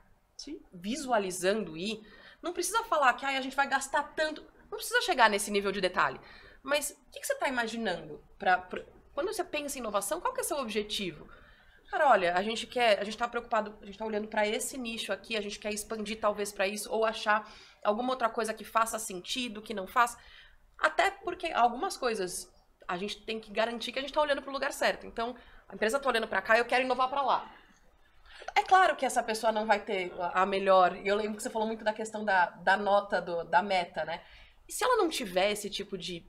[0.73, 2.01] visualizando ir,
[2.41, 4.41] não precisa falar que ah, a gente vai gastar tanto.
[4.71, 6.19] Não precisa chegar nesse nível de detalhe.
[6.63, 8.19] Mas o que, que você está imaginando?
[8.39, 11.29] Pra, pra, quando você pensa em inovação, qual que é o seu objetivo?
[11.89, 14.77] Cara, olha, a gente quer, a gente está preocupado, a gente está olhando para esse
[14.77, 17.51] nicho aqui, a gente quer expandir talvez para isso, ou achar
[17.83, 20.17] alguma outra coisa que faça sentido, que não faça.
[20.77, 22.47] Até porque algumas coisas
[22.87, 25.07] a gente tem que garantir que a gente está olhando para o lugar certo.
[25.07, 25.35] Então,
[25.67, 27.51] a empresa está olhando para cá, eu quero inovar para lá.
[28.55, 30.95] É claro que essa pessoa não vai ter a melhor.
[31.03, 34.21] Eu lembro que você falou muito da questão da, da nota, do, da meta, né?
[34.67, 36.23] E se ela não tiver esse tipo de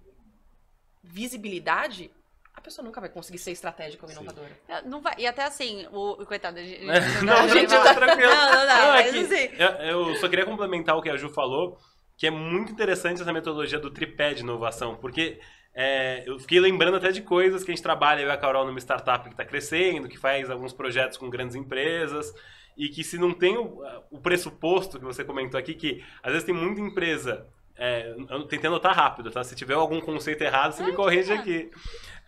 [1.03, 2.11] visibilidade,
[2.55, 4.51] a pessoa nunca vai conseguir ser estratégica ou inovadora.
[4.69, 5.15] É, não vai.
[5.19, 6.59] E até assim, o, coitado.
[6.59, 6.85] A gente,
[7.25, 8.31] não, a gente tá tranquilo.
[8.31, 8.83] Não, não, não.
[8.87, 9.51] não é que, assim...
[9.59, 11.79] eu, eu só queria complementar o que a Ju falou,
[12.17, 15.41] que é muito interessante essa metodologia do tripé de inovação, porque
[15.75, 18.67] é, eu fiquei lembrando até de coisas que a gente trabalha, eu e a Carol,
[18.67, 22.35] numa startup que está crescendo, que faz alguns projetos com grandes empresas,
[22.77, 26.45] e que se não tem o, o pressuposto que você comentou aqui, que às vezes
[26.45, 27.47] tem muita empresa
[27.83, 29.43] é, eu tentei anotar rápido, tá?
[29.43, 31.71] Se tiver algum conceito errado, você me corrige aqui.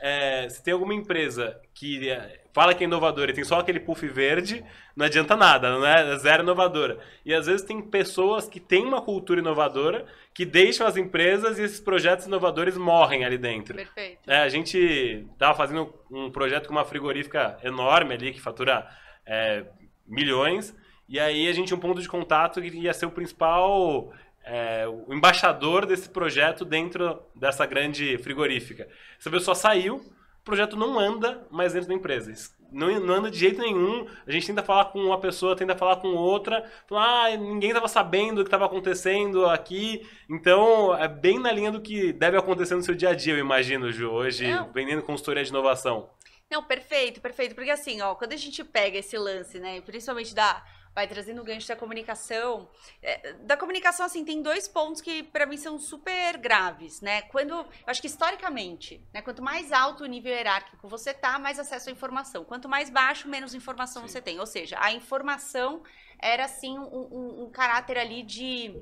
[0.05, 3.79] É, se tem alguma empresa que é, fala que é inovadora e tem só aquele
[3.79, 4.65] puff verde,
[4.97, 6.99] não adianta nada, não é zero inovadora.
[7.25, 11.63] E às vezes tem pessoas que têm uma cultura inovadora que deixam as empresas e
[11.63, 13.77] esses projetos inovadores morrem ali dentro.
[13.77, 14.29] Perfeito.
[14.29, 18.85] É, a gente estava fazendo um projeto com uma frigorífica enorme ali, que fatura
[19.25, 19.65] é,
[20.05, 20.75] milhões,
[21.09, 24.13] e aí a gente tinha um ponto de contato que ia ser o principal
[24.45, 28.89] é, o embaixador desse projeto dentro dessa grande frigorífica.
[29.19, 32.33] Essa pessoa saiu, o projeto não anda mais dentro da empresa.
[32.73, 34.07] Não, não anda de jeito nenhum.
[34.27, 36.69] A gente tenta falar com uma pessoa, tenta falar com outra.
[36.89, 40.09] Fala, ah, ninguém estava sabendo o que estava acontecendo aqui.
[40.29, 43.39] Então, é bem na linha do que deve acontecer no seu dia a dia, eu
[43.39, 44.73] imagino, Ju, hoje, não.
[44.73, 46.09] vendendo consultoria de inovação.
[46.51, 47.55] Não, perfeito, perfeito.
[47.55, 50.63] Porque assim, ó, quando a gente pega esse lance, né, principalmente da
[50.95, 52.69] vai trazendo o gancho da comunicação.
[53.03, 57.23] É, da comunicação, assim, tem dois pontos que para mim são super graves, né?
[57.23, 61.59] Quando, eu acho que historicamente, né, quanto mais alto o nível hierárquico você tá, mais
[61.59, 62.45] acesso à informação.
[62.45, 64.09] Quanto mais baixo, menos informação Sim.
[64.09, 64.39] você tem.
[64.39, 65.83] Ou seja, a informação
[66.19, 68.81] era, assim, um, um, um caráter ali de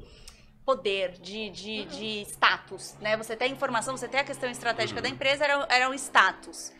[0.65, 1.87] poder, de, de, uhum.
[1.87, 3.17] de status, né?
[3.17, 5.03] Você tem informação, você tem a questão estratégica uhum.
[5.03, 6.73] da empresa, era, era um status.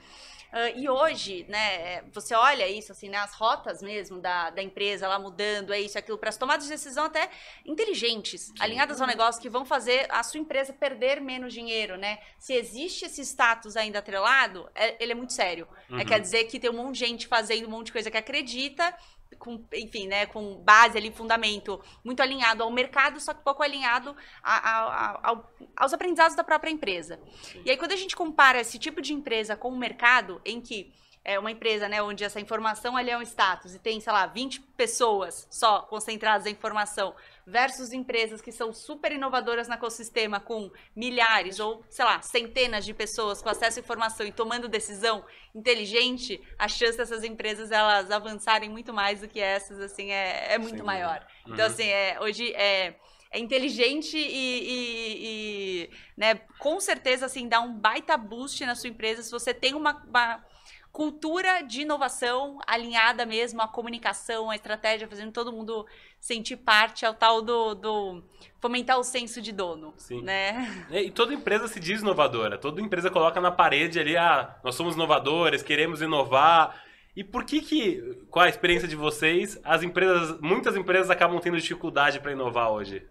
[0.53, 5.07] Uh, e hoje, né, você olha isso, assim, né, as rotas mesmo da, da empresa
[5.07, 7.31] lá mudando, é isso, aquilo, para as tomadas de decisão até
[7.65, 8.55] inteligentes, Sim.
[8.59, 12.19] alinhadas ao negócio, que vão fazer a sua empresa perder menos dinheiro, né?
[12.39, 15.69] Se existe esse status ainda atrelado, é, ele é muito sério.
[15.89, 16.01] É, uhum.
[16.01, 18.17] É, quer dizer que tem um monte de gente fazendo um monte de coisa que
[18.17, 18.95] acredita
[19.39, 24.17] com, enfim, né, com base ali, fundamento muito alinhado ao mercado, só que pouco alinhado
[24.43, 25.43] a, a, a,
[25.77, 27.21] aos aprendizados da própria empresa.
[27.65, 30.93] E aí, quando a gente compara esse tipo de empresa com o mercado, em que
[31.25, 34.27] é uma empresa, né, onde essa informação ali é um status e tem, sei lá,
[34.27, 37.15] 20 pessoas só concentradas em informação,
[37.51, 42.95] versus empresas que são super inovadoras no ecossistema com milhares ou, sei lá, centenas de
[42.95, 48.71] pessoas com acesso à informação e tomando decisão inteligente, a chance dessas empresas elas avançarem
[48.71, 50.85] muito mais do que essas, assim, é, é muito Sim.
[50.85, 51.27] maior.
[51.47, 51.55] Uhum.
[51.55, 52.95] Então, assim, é, hoje é
[53.33, 58.91] é inteligente e, e, e, né, com certeza assim dá um baita boost na sua
[58.91, 60.45] empresa se você tem uma, uma
[60.93, 65.87] cultura de inovação alinhada mesmo à comunicação, à estratégia, fazendo todo mundo
[66.19, 68.23] sentir parte ao tal do, do
[68.61, 70.23] fomentar o senso de dono, Sim.
[70.23, 70.87] né?
[70.91, 74.95] E toda empresa se diz inovadora, toda empresa coloca na parede ali, ah, nós somos
[74.95, 76.83] inovadores, queremos inovar.
[77.17, 81.57] E por que que, qual a experiência de vocês, as empresas, muitas empresas acabam tendo
[81.57, 83.07] dificuldade para inovar hoje?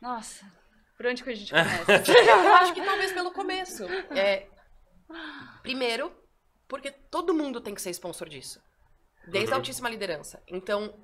[0.00, 0.46] Nossa,
[0.96, 2.12] por onde que a gente começa?
[2.12, 3.84] Eu acho que talvez pelo começo.
[4.10, 4.46] É,
[5.62, 6.12] primeiro,
[6.68, 8.62] porque todo mundo tem que ser sponsor disso.
[9.26, 9.54] Desde uhum.
[9.54, 10.42] a altíssima liderança.
[10.46, 10.94] Então,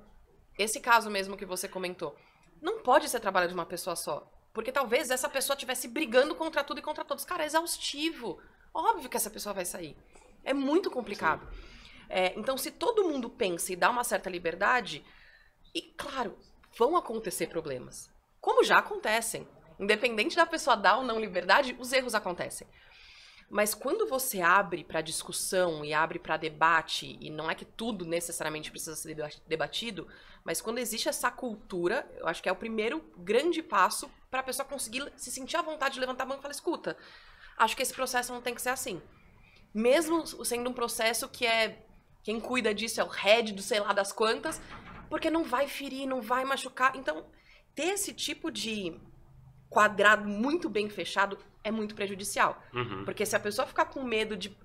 [0.57, 2.15] esse caso mesmo que você comentou,
[2.61, 4.31] não pode ser trabalho de uma pessoa só.
[4.53, 7.25] Porque talvez essa pessoa estivesse brigando contra tudo e contra todos.
[7.25, 8.39] Cara, é exaustivo.
[8.73, 9.97] Óbvio que essa pessoa vai sair.
[10.43, 11.45] É muito complicado.
[12.07, 15.03] É, então, se todo mundo pensa e dá uma certa liberdade,
[15.73, 16.37] e claro,
[16.77, 18.09] vão acontecer problemas.
[18.39, 19.47] Como já acontecem.
[19.77, 22.67] Independente da pessoa dar ou não liberdade, os erros acontecem.
[23.49, 28.05] Mas quando você abre para discussão e abre para debate, e não é que tudo
[28.05, 29.15] necessariamente precisa ser
[29.47, 30.07] debatido,
[30.43, 34.43] mas quando existe essa cultura, eu acho que é o primeiro grande passo para a
[34.43, 36.97] pessoa conseguir se sentir à vontade de levantar a mão e falar: escuta,
[37.57, 39.01] acho que esse processo não tem que ser assim.
[39.73, 41.83] Mesmo sendo um processo que é.
[42.23, 44.59] Quem cuida disso é o head do sei lá das quantas,
[45.09, 46.95] porque não vai ferir, não vai machucar.
[46.95, 47.23] Então,
[47.75, 48.99] ter esse tipo de
[49.69, 52.61] quadrado muito bem fechado é muito prejudicial.
[52.73, 53.03] Uhum.
[53.05, 54.55] Porque se a pessoa ficar com medo de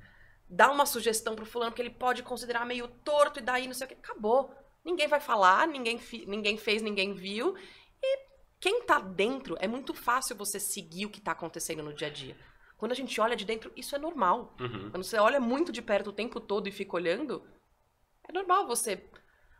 [0.49, 3.87] dar uma sugestão pro fulano que ele pode considerar meio torto e daí não sei
[3.87, 4.55] o que, acabou.
[4.85, 7.57] Ninguém vai falar, ninguém, ninguém fez, ninguém viu.
[8.03, 8.19] E
[8.59, 12.11] quem tá dentro, é muito fácil você seguir o que tá acontecendo no dia a
[12.11, 12.37] dia.
[12.77, 14.57] Quando a gente olha de dentro, isso é normal.
[14.59, 14.91] Uhum.
[14.91, 17.47] Quando você olha muito de perto o tempo todo e fica olhando,
[18.29, 19.05] é normal você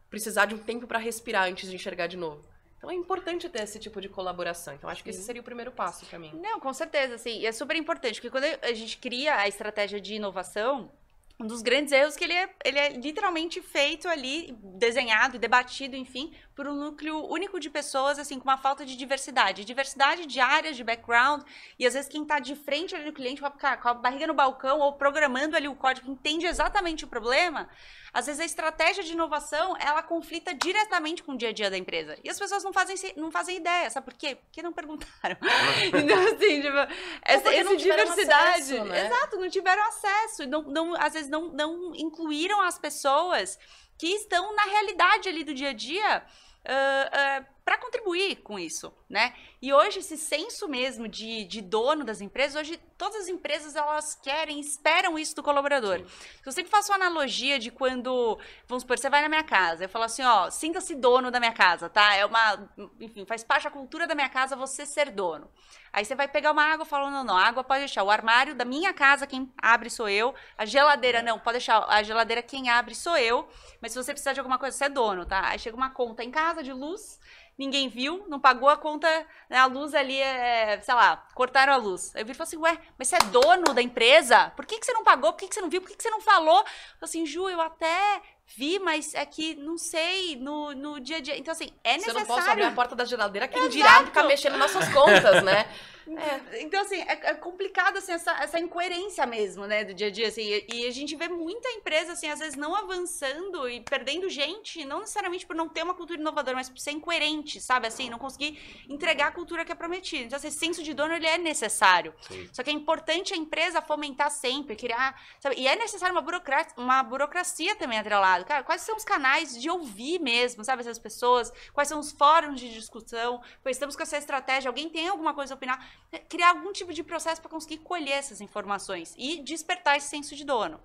[0.09, 2.49] precisar de um tempo para respirar antes de enxergar de novo.
[2.81, 4.73] Então é importante ter esse tipo de colaboração.
[4.73, 6.33] Então acho que esse seria o primeiro passo para mim.
[6.43, 7.39] Não, com certeza, sim.
[7.39, 10.91] E é super importante, porque quando a gente cria a estratégia de inovação,
[11.39, 15.39] um dos grandes erros é que ele é, ele é literalmente feito ali, desenhado e
[15.39, 19.65] debatido, enfim, por um núcleo único de pessoas, assim, com uma falta de diversidade.
[19.65, 21.43] Diversidade de áreas, de background,
[21.79, 24.81] e às vezes quem está de frente ali no cliente, com a barriga no balcão
[24.81, 27.71] ou programando ali o código, entende exatamente o problema,
[28.13, 31.79] às vezes a estratégia de inovação, ela conflita diretamente com o dia a dia da
[31.79, 32.19] empresa.
[32.25, 34.37] E as pessoas não fazem, não fazem ideia, sabe por quê?
[34.37, 35.37] Porque não perguntaram.
[35.87, 36.77] então, assim, tipo,
[37.23, 38.63] essa, essa diversidade.
[38.63, 39.07] Acesso, né?
[39.07, 40.47] Exato, não tiveram acesso.
[40.47, 43.59] Não, não, às vezes não, não incluíram as pessoas
[43.97, 46.23] que estão na realidade ali do dia a dia
[46.67, 49.35] uh, uh, para contribuir com isso, né?
[49.61, 54.15] E hoje esse senso mesmo de, de dono das empresas, hoje todas as empresas elas
[54.15, 56.05] querem, esperam isso do colaborador.
[56.45, 59.89] Eu sempre faço uma analogia de quando, vamos supor, você vai na minha casa, eu
[59.89, 62.15] falo assim, ó, sinta-se dono da minha casa, tá?
[62.15, 62.71] É uma,
[63.01, 65.51] enfim, faz parte da cultura da minha casa você ser dono.
[65.93, 68.05] Aí você vai pegar uma água falando, não, não, a água pode deixar.
[68.05, 70.35] O armário da minha casa, quem abre sou eu.
[70.57, 71.85] A geladeira, não, pode deixar.
[71.89, 73.49] A geladeira, quem abre sou eu.
[73.81, 75.49] Mas se você precisar de alguma coisa, você é dono, tá?
[75.49, 77.19] Aí chega uma conta em casa de luz,
[77.61, 79.07] ninguém viu, não pagou a conta,
[79.51, 82.11] né, a luz ali, é, sei lá, cortaram a luz.
[82.17, 84.51] Aí eu vi e falei assim, ué, mas você é dono da empresa?
[84.57, 85.31] Por que, que você não pagou?
[85.35, 85.83] Por que, que você não viu?
[85.83, 86.61] Por que, que você não falou?
[86.61, 88.23] Eu falei assim, Ju, eu até
[88.57, 91.37] vi, mas é que não sei, no, no dia a dia.
[91.37, 92.21] Então, assim, é necessário.
[92.21, 93.77] Você não pode abrir a porta da geladeira, quem Exato.
[93.77, 95.69] dirá ficar mexendo nas suas contas, né?
[96.17, 96.63] É.
[96.63, 100.29] Então, assim, é, é, complicado assim, essa, essa incoerência mesmo, né, do dia a dia.
[100.29, 104.29] Assim, e, e, a gente vê muita empresa, assim, às vezes não avançando e perdendo
[104.29, 107.87] gente, não necessariamente por não ter uma cultura inovadora, mas por ser incoerente, sabe?
[107.87, 110.25] Assim, não conseguir entregar a cultura que é prometida.
[110.25, 112.15] Então, esse senso de dono, ele é necessário.
[112.21, 112.49] Sim.
[112.53, 115.57] Só que é importante a empresa fomentar sempre, criar, sabe?
[115.59, 118.45] E é necessário uma burocracia, uma burocracia também atrelada.
[118.45, 120.81] Cara, quais são os canais de ouvir mesmo, sabe?
[120.81, 125.09] Essas pessoas, quais são os fóruns de discussão, pois estamos com essa estratégia, alguém tem
[125.09, 126.00] alguma coisa a opinar?
[126.29, 130.45] Criar algum tipo de processo para conseguir colher essas informações e despertar esse senso de
[130.45, 130.81] dono.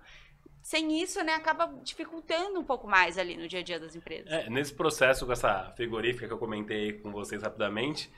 [0.62, 4.30] Sem isso, né, acaba dificultando um pouco mais ali no dia a dia das empresas.
[4.32, 8.10] É, nesse processo com essa frigorífica que eu comentei com vocês rapidamente,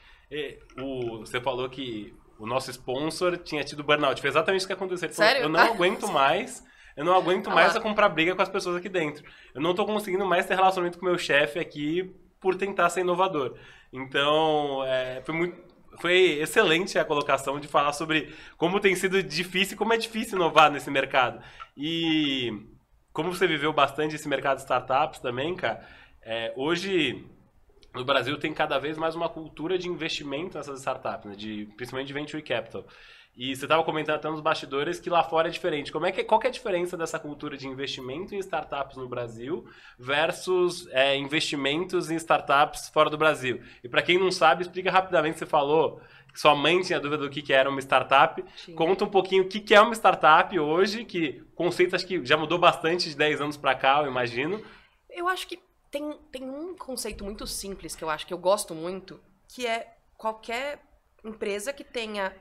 [0.79, 4.21] o, você falou que o nosso sponsor tinha tido burnout.
[4.21, 5.11] Foi exatamente isso que aconteceu.
[5.13, 5.43] Sério?
[5.43, 6.65] eu não aguento mais.
[6.97, 9.25] Eu não aguento mais a comprar briga com as pessoas aqui dentro.
[9.55, 13.03] Eu não estou conseguindo mais ter relacionamento com o meu chefe aqui por tentar ser
[13.03, 13.57] inovador.
[13.93, 15.68] Então, é, foi muito,
[16.01, 20.71] foi excelente a colocação de falar sobre como tem sido difícil, como é difícil inovar
[20.71, 21.43] nesse mercado.
[21.77, 22.53] E
[23.13, 25.87] como você viveu bastante esse mercado de startups também, cara,
[26.23, 27.25] é, hoje
[27.95, 32.09] no Brasil tem cada vez mais uma cultura de investimento nessas startups, né, de, principalmente
[32.09, 32.85] de venture capital.
[33.39, 35.93] E você estava comentando até nos bastidores que lá fora é diferente.
[35.93, 39.09] Como é que, qual que é a diferença dessa cultura de investimento em startups no
[39.09, 39.65] Brasil
[39.97, 43.63] versus é, investimentos em startups fora do Brasil?
[43.85, 45.39] E para quem não sabe, explica rapidamente.
[45.39, 46.01] Você falou
[46.33, 48.45] que sua mãe tinha dúvida do que, que era uma startup.
[48.57, 48.75] Sim.
[48.75, 52.37] Conta um pouquinho o que, que é uma startup hoje, que conceito acho que já
[52.37, 54.61] mudou bastante de 10 anos para cá, eu imagino.
[55.09, 55.61] Eu acho que
[55.93, 59.95] tem, tem um conceito muito simples que eu acho que eu gosto muito, que é
[60.17, 60.83] qualquer
[61.25, 62.35] empresa que tenha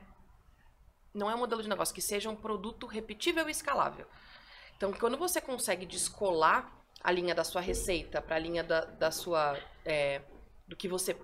[1.18, 4.06] não é um modelo de negócio, que seja um produto repetível e escalável.
[4.76, 9.10] Então, quando você consegue descolar a linha da sua receita para a linha da, da
[9.10, 9.58] sua.
[9.84, 10.22] É,
[10.66, 11.16] do que você.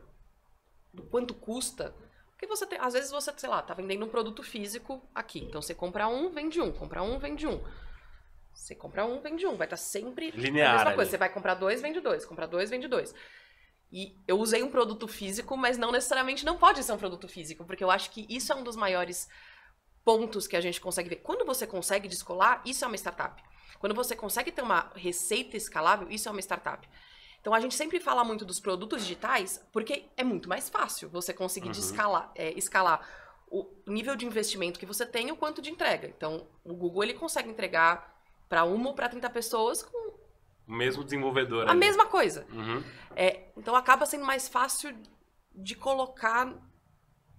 [0.93, 1.95] do quanto custa.
[2.31, 2.79] Porque você tem.
[2.81, 5.41] Às vezes você, sei lá, tá vendendo um produto físico aqui.
[5.41, 6.73] Então você compra um, vende um.
[6.73, 7.63] Compra um, vende um.
[8.53, 9.57] Você compra um, vende um.
[9.57, 11.11] Vai estar tá sempre Linear, a mesma coisa.
[11.11, 12.25] Você vai comprar dois, vende dois.
[12.25, 13.15] Comprar dois, vende dois.
[13.93, 17.65] E eu usei um produto físico, mas não necessariamente não pode ser um produto físico,
[17.65, 19.29] porque eu acho que isso é um dos maiores
[20.05, 21.17] pontos que a gente consegue ver.
[21.17, 23.43] Quando você consegue descolar, isso é uma startup.
[23.79, 26.89] Quando você consegue ter uma receita escalável, isso é uma startup.
[27.41, 31.33] Então a gente sempre fala muito dos produtos digitais porque é muito mais fácil você
[31.33, 31.73] conseguir uhum.
[31.73, 33.07] escalar, é, escalar
[33.51, 36.09] o nível de investimento que você tem e o quanto de entrega.
[36.09, 38.15] Então o Google ele consegue entregar
[38.49, 40.15] para uma ou para 30 pessoas com
[40.67, 41.69] o mesmo desenvolvedor.
[41.69, 41.81] A ali.
[41.81, 42.47] mesma coisa.
[42.51, 42.83] Uhum.
[43.15, 44.97] É, então acaba sendo mais fácil
[45.55, 46.53] de colocar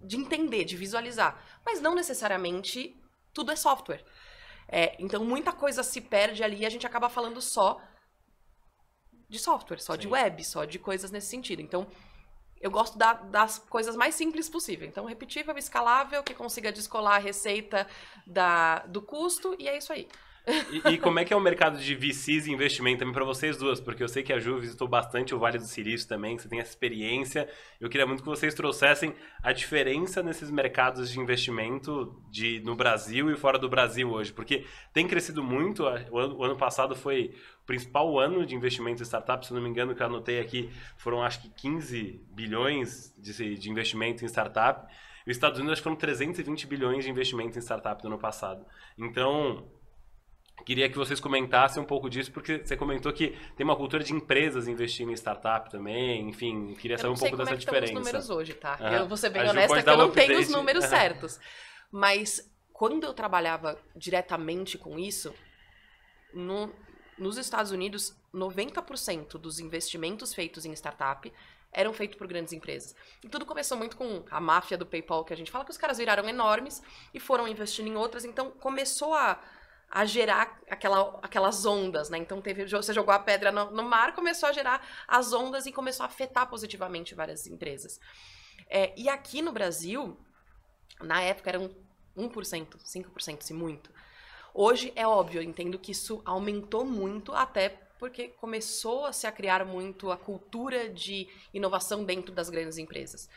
[0.05, 1.41] de entender, de visualizar.
[1.65, 2.95] Mas não necessariamente
[3.33, 4.03] tudo é software.
[4.67, 7.79] É, então muita coisa se perde ali e a gente acaba falando só
[9.27, 9.99] de software, só Sim.
[9.99, 11.61] de web, só de coisas nesse sentido.
[11.61, 11.87] Então,
[12.59, 14.87] eu gosto da, das coisas mais simples possível.
[14.87, 17.87] Então, repetível, escalável, que consiga descolar a receita
[18.25, 20.07] da, do custo, e é isso aí.
[20.47, 23.57] E, e, como é que é o mercado de VCs e investimento também para vocês
[23.57, 23.79] duas?
[23.79, 26.49] Porque eu sei que a Ju visitou bastante o Vale do Silício também, que você
[26.49, 27.49] tem essa experiência.
[27.79, 33.31] Eu queria muito que vocês trouxessem a diferença nesses mercados de investimento de, no Brasil
[33.31, 34.31] e fora do Brasil hoje.
[34.31, 35.83] Porque tem crescido muito.
[35.83, 39.47] O ano, o ano passado foi o principal ano de investimento em startups.
[39.47, 43.69] Se não me engano, que eu anotei aqui, foram acho que 15 bilhões de, de
[43.71, 44.85] investimento em startup.
[45.25, 48.19] E os Estados Unidos acho que foram 320 bilhões de investimento em startup no ano
[48.19, 48.63] passado.
[48.95, 49.65] Então,
[50.63, 54.13] Queria que vocês comentassem um pouco disso, porque você comentou que tem uma cultura de
[54.13, 57.91] empresas investindo em startup também, enfim, queria saber um pouco dessa é diferença.
[57.91, 58.77] Eu não sei os números hoje, tá?
[58.81, 58.87] Uhum.
[58.87, 60.89] Eu vou ser bem honesta que eu não tenho os números uhum.
[60.89, 61.39] certos.
[61.91, 65.33] Mas quando eu trabalhava diretamente com isso,
[66.33, 66.73] no,
[67.17, 71.31] nos Estados Unidos, 90% dos investimentos feitos em startup
[71.71, 72.95] eram feitos por grandes empresas.
[73.23, 75.77] E tudo começou muito com a máfia do PayPal, que a gente fala que os
[75.77, 76.81] caras viraram enormes
[77.13, 79.39] e foram investindo em outras, então começou a
[79.95, 82.17] a gerar aquela, aquelas ondas, né?
[82.17, 85.71] Então teve, você jogou a pedra no, no, mar, começou a gerar as ondas e
[85.71, 87.97] começou a afetar positivamente várias empresas.
[88.69, 90.19] É, e aqui no Brasil,
[90.99, 91.73] na época eram
[92.17, 93.89] 1%, 5%, se muito.
[94.53, 99.31] Hoje é óbvio, eu entendo que isso aumentou muito até porque começou a se a
[99.31, 103.29] criar muito a cultura de inovação dentro das grandes empresas.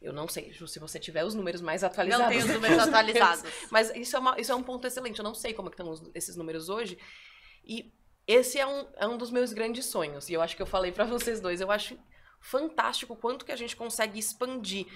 [0.00, 2.24] Eu não sei, Ju, se você tiver os números mais atualizados.
[2.24, 3.44] Não tenho os números atualizados.
[3.70, 5.18] Mas isso é, uma, isso é um ponto excelente.
[5.18, 6.98] Eu não sei como é estão os, esses números hoje.
[7.62, 7.92] E
[8.26, 10.30] esse é um, é um dos meus grandes sonhos.
[10.30, 11.60] E eu acho que eu falei para vocês dois.
[11.60, 11.98] Eu acho
[12.40, 14.86] fantástico o quanto que a gente consegue expandir.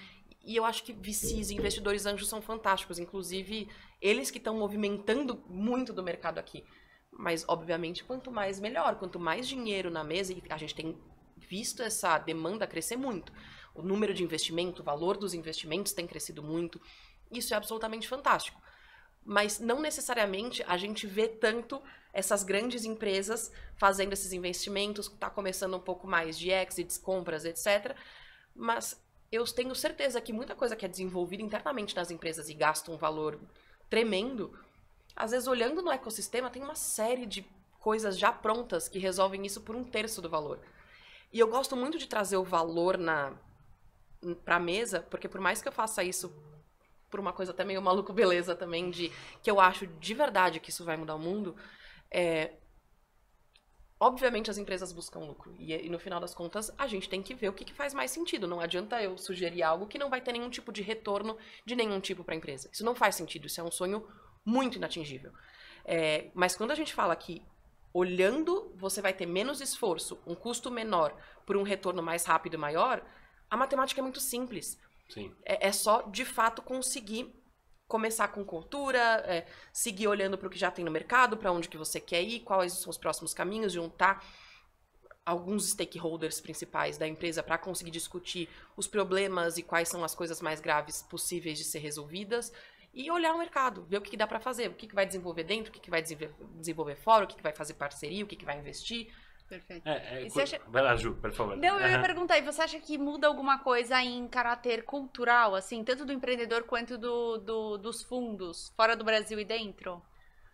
[0.43, 2.99] E eu acho que VCs investidores anjos são fantásticos.
[2.99, 3.69] Inclusive,
[4.01, 6.65] eles que estão movimentando muito do mercado aqui.
[7.13, 8.97] Mas, obviamente, quanto mais melhor.
[8.97, 10.99] Quanto mais dinheiro na mesa, e a gente tem
[11.37, 13.31] visto essa demanda crescer muito
[13.75, 16.81] o número de investimento, o valor dos investimentos tem crescido muito.
[17.31, 18.61] isso é absolutamente fantástico.
[19.25, 25.77] Mas não necessariamente a gente vê tanto essas grandes empresas fazendo esses investimentos, está começando
[25.77, 27.97] um pouco mais de exits, compras, etc.
[28.55, 29.03] Mas
[29.33, 32.97] eu tenho certeza que muita coisa que é desenvolvida internamente nas empresas e gasta um
[32.97, 33.41] valor
[33.91, 34.57] tremendo,
[35.17, 37.45] às vezes olhando no ecossistema tem uma série de
[37.81, 40.61] coisas já prontas que resolvem isso por um terço do valor.
[41.33, 43.33] E eu gosto muito de trazer o valor na
[44.45, 46.35] para a mesa, porque por mais que eu faça isso
[47.11, 49.13] por uma coisa até meio maluco beleza também de
[49.43, 51.55] que eu acho de verdade que isso vai mudar o mundo,
[52.11, 52.55] é,
[54.01, 55.55] obviamente as empresas buscam lucro.
[55.59, 57.95] E, e, no final das contas, a gente tem que ver o que, que, faz
[57.95, 58.47] mais sentido.
[58.47, 62.01] Não adianta eu sugerir algo que não vai ter nenhum tipo de retorno de nenhum
[62.01, 62.69] tipo para a empresa.
[62.73, 63.47] Isso não faz sentido.
[63.47, 64.07] Isso é um sonho
[64.45, 65.33] muito inatingível.
[65.85, 67.43] É, mas quando a gente fala que
[67.93, 71.17] olhando você vai ter menos esforço, um custo menor
[71.47, 73.03] por um retorno mais rápido e maior,
[73.51, 74.79] a matemática é muito simples.
[75.45, 77.33] É, é, só, de fato, conseguir
[77.87, 81.69] começar com cultura, é, seguir olhando para o que já tem no mercado, para onde
[81.69, 84.25] que você quer ir, quais são os próximos caminhos, juntar
[85.25, 90.41] alguns stakeholders principais da empresa para conseguir discutir os problemas e quais são as coisas
[90.43, 92.53] mais graves possíveis de ser resolvidas
[92.93, 95.05] e olhar o mercado, ver o que, que dá para fazer, o que, que vai
[95.05, 98.27] desenvolver dentro, o que, que vai desenvolver fora, o que, que vai fazer parceria, o
[98.27, 99.13] que, que vai investir.
[99.49, 99.87] Perfeito.
[99.87, 100.61] É, é, acha...
[100.67, 101.57] Vai lá, Ju, por favor.
[101.57, 105.85] Não, eu ia perguntar, e você acha que muda alguma coisa em caráter cultural, assim,
[105.85, 110.03] tanto do empreendedor quanto do, do dos fundos, fora do Brasil e dentro?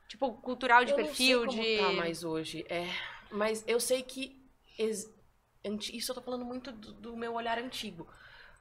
[0.09, 1.78] Tipo, cultural de eu perfil, não sei de.
[1.78, 2.66] Como tá mais hoje.
[2.68, 2.88] É,
[3.30, 4.45] mas eu sei que.
[4.76, 5.09] Ex...
[5.93, 8.09] Isso eu tô falando muito do, do meu olhar antigo.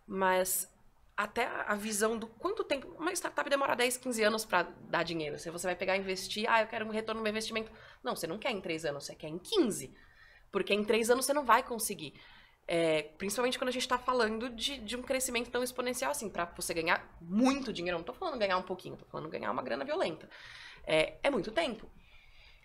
[0.05, 0.71] Mas
[1.17, 2.87] até a visão do quanto tempo.
[2.99, 5.39] Uma startup demora 10, 15 anos para dar dinheiro.
[5.39, 7.71] Se você vai pegar e investir, ah, eu quero um retorno no meu investimento.
[8.03, 9.93] Não, você não quer em 3 anos, você quer em 15.
[10.51, 12.13] Porque em 3 anos você não vai conseguir.
[12.67, 16.45] É, principalmente quando a gente está falando de, de, um crescimento tão exponencial assim, para
[16.45, 17.97] você ganhar muito dinheiro.
[17.97, 20.29] Não estou falando ganhar um pouquinho, estou falando ganhar uma grana violenta.
[20.85, 21.89] É, é muito tempo.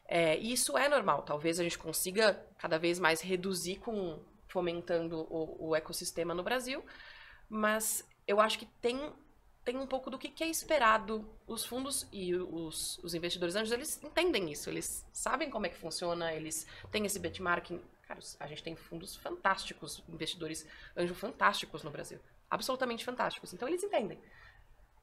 [0.07, 1.22] É, e isso é normal.
[1.22, 6.85] Talvez a gente consiga cada vez mais reduzir com fomentando o, o ecossistema no Brasil,
[7.49, 9.12] mas eu acho que tem,
[9.64, 11.28] tem um pouco do que, que é esperado.
[11.46, 15.76] Os fundos e os, os investidores anjos, eles entendem isso, eles sabem como é que
[15.76, 17.80] funciona, eles têm esse benchmarking.
[18.06, 22.20] Cara, a gente tem fundos fantásticos, investidores anjo fantásticos no Brasil.
[22.50, 23.54] Absolutamente fantásticos.
[23.54, 24.18] Então eles entendem.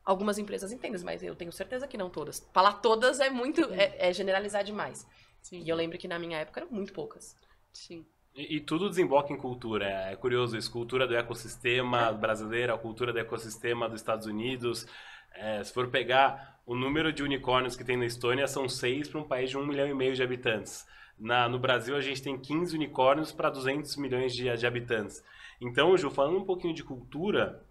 [0.06, 2.48] Algumas empresas entendem, mas eu tenho certeza que não todas.
[2.54, 3.62] Falar todas é muito.
[3.74, 5.08] É, é generalizar demais.
[5.42, 5.64] Sim.
[5.64, 7.36] E eu lembro que na minha época eram muito poucas.
[7.74, 8.06] Sim.
[8.34, 9.86] E, e, tudo desemboca em cultura.
[9.86, 10.72] É curioso isso.
[10.72, 14.88] Cultura do ecossistema brasileiro, a cultura do ecossistema dos Estados Unidos.
[15.34, 19.20] É, se for pegar o número de unicórnios que tem na Estônia, são seis para
[19.20, 20.88] um país de um milhão e meio de habitantes.
[21.20, 25.24] Na, no Brasil, a gente tem 15 unicórnios para 200 milhões de, de habitantes.
[25.60, 27.64] Então, Ju, falando um pouquinho de cultura,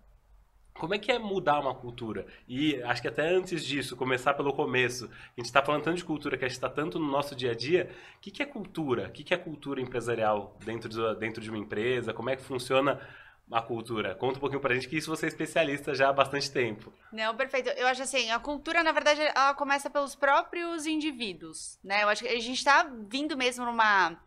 [0.81, 2.27] como é que é mudar uma cultura?
[2.49, 6.05] E acho que até antes disso, começar pelo começo, a gente está falando tanto de
[6.05, 7.91] cultura que a gente está tanto no nosso dia a dia.
[8.17, 9.09] O que, que é cultura?
[9.09, 12.15] O que, que é cultura empresarial dentro de, dentro de uma empresa?
[12.15, 12.99] Como é que funciona
[13.53, 14.15] a cultura?
[14.15, 16.91] Conta um pouquinho pra gente que isso você é especialista já há bastante tempo.
[17.13, 17.69] Não, perfeito.
[17.77, 22.05] Eu acho assim, a cultura, na verdade, ela começa pelos próprios indivíduos, né?
[22.05, 24.19] Eu acho que a gente está vindo mesmo numa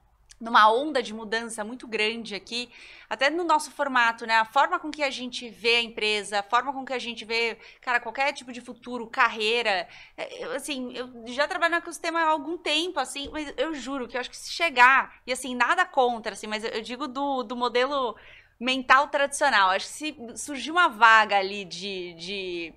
[0.43, 2.69] numa onda de mudança muito grande aqui,
[3.09, 4.35] até no nosso formato, né?
[4.35, 7.23] A forma com que a gente vê a empresa, a forma com que a gente
[7.23, 9.87] vê, cara, qualquer tipo de futuro, carreira.
[10.17, 14.07] É, eu, assim, eu já trabalho no ecossistema há algum tempo, assim, mas eu juro
[14.07, 17.43] que eu acho que se chegar, e assim, nada contra, assim, mas eu digo do,
[17.43, 18.15] do modelo
[18.59, 19.69] mental tradicional.
[19.69, 22.73] Acho que se surgir uma vaga ali de, de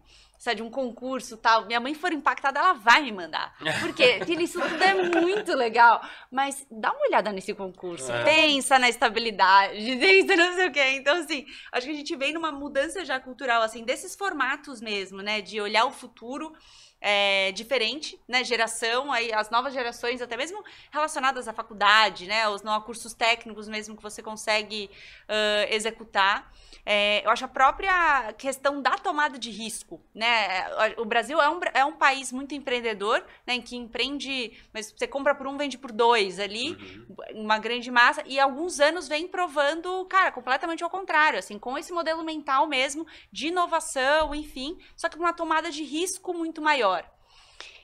[0.50, 3.54] é de um concurso tal, minha mãe for impactada, ela vai me mandar.
[3.80, 6.00] Porque isso tudo é muito legal.
[6.30, 8.10] Mas dá uma olhada nesse concurso.
[8.10, 8.24] É.
[8.24, 10.84] Pensa na estabilidade, pensa não sei o quê.
[10.92, 15.22] Então, assim, acho que a gente vem numa mudança já cultural, assim, desses formatos mesmo,
[15.22, 15.40] né?
[15.40, 16.52] De olhar o futuro
[17.00, 18.42] é, diferente, né?
[18.42, 22.48] Geração, aí as novas gerações, até mesmo relacionadas à faculdade, né?
[22.48, 24.90] Os não cursos técnicos mesmo que você consegue
[25.28, 26.50] uh, executar.
[26.84, 30.66] É, eu acho a própria questão da tomada de risco, né?
[30.98, 33.54] O Brasil é um, é um país muito empreendedor, né?
[33.54, 37.42] Em que empreende, mas você compra por um, vende por dois ali, uhum.
[37.42, 41.92] uma grande massa, e alguns anos vem provando, cara, completamente ao contrário, assim, com esse
[41.92, 47.08] modelo mental mesmo de inovação, enfim, só que com uma tomada de risco muito maior.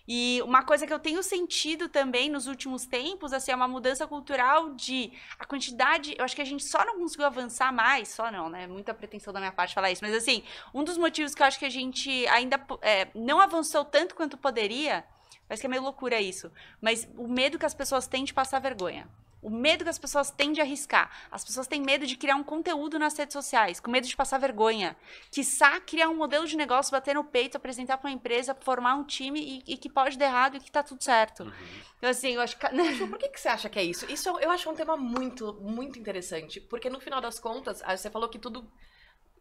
[0.07, 4.07] E uma coisa que eu tenho sentido também nos últimos tempos, assim, é uma mudança
[4.07, 6.15] cultural de a quantidade.
[6.19, 8.67] Eu acho que a gente só não conseguiu avançar mais, só não, né?
[8.67, 10.03] Muita pretensão da minha parte falar isso.
[10.05, 10.43] Mas assim,
[10.75, 14.37] um dos motivos que eu acho que a gente ainda é, não avançou tanto quanto
[14.37, 15.05] poderia,
[15.47, 16.51] parece que é meio loucura isso.
[16.81, 19.09] Mas o medo que as pessoas têm de passar vergonha.
[19.43, 21.11] O medo que as pessoas têm de arriscar.
[21.29, 24.39] As pessoas têm medo de criar um conteúdo nas redes sociais, com medo de passar
[24.39, 24.97] vergonha.
[25.33, 29.03] Quiçá criar um modelo de negócio, bater no peito, apresentar para uma empresa, formar um
[29.03, 31.43] time e, e, que pode dar errado e que tá tudo certo.
[31.43, 31.53] Uhum.
[31.99, 32.67] Então, assim, eu acho que.
[33.09, 34.07] Por que, que você acha que é isso?
[34.09, 36.61] Isso eu acho um tema muito, muito interessante.
[36.61, 38.71] Porque no final das contas, você falou que tudo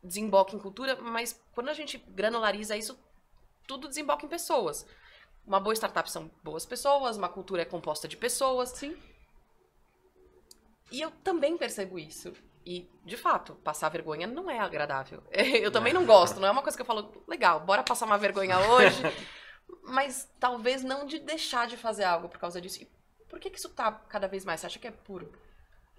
[0.04, 3.00] desemboca em cultura, mas quando a gente granulariza isso,
[3.68, 4.84] tudo desemboca em pessoas.
[5.46, 8.70] Uma boa startup são boas pessoas, uma cultura é composta de pessoas.
[8.70, 8.98] Sim.
[10.92, 12.34] E eu também percebo isso.
[12.66, 15.24] E, de fato, passar vergonha não é agradável.
[15.32, 18.20] Eu também não gosto, não é uma coisa que eu falo, legal, bora passar uma
[18.20, 19.02] vergonha hoje.
[19.84, 22.84] mas talvez não de deixar de fazer algo por causa disso.
[22.84, 22.88] E
[23.28, 24.60] por que, que isso tá cada vez mais?
[24.60, 25.32] Você acha que é puro?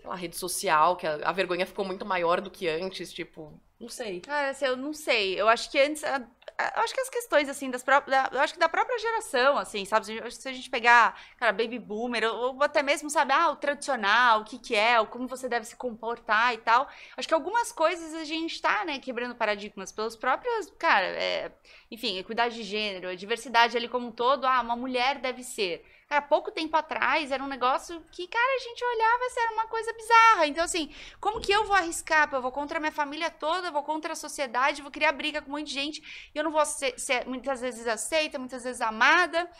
[0.02, 3.56] Sei lá, rede social, que a, a vergonha ficou muito maior do que antes, tipo,
[3.82, 4.20] não sei.
[4.20, 5.40] Cara, assim, eu não sei.
[5.40, 6.04] Eu acho que antes.
[6.04, 6.16] A,
[6.56, 8.28] a, eu acho que as questões, assim, das próprias.
[8.32, 10.06] Eu acho que da própria geração, assim, sabe?
[10.30, 14.40] Se a gente pegar, cara, baby boomer, ou, ou até mesmo, sabe, ah, o tradicional,
[14.40, 16.88] o que, que é, como você deve se comportar e tal.
[17.16, 20.72] Acho que algumas coisas a gente tá, né, quebrando paradigmas pelos próprios.
[20.78, 21.50] Cara, é,
[21.90, 24.44] enfim, equidade de gênero, diversidade ali como um todo.
[24.46, 25.84] Ah, uma mulher deve ser.
[26.12, 29.94] Cara, pouco tempo atrás era um negócio que, cara, a gente olhava era uma coisa
[29.94, 30.46] bizarra.
[30.46, 32.28] Então, assim, como que eu vou arriscar?
[32.30, 35.48] Eu vou contra a minha família toda, vou contra a sociedade, vou criar briga com
[35.48, 38.82] um monte de gente e eu não vou ser, ser muitas vezes aceita, muitas vezes
[38.82, 39.50] amada.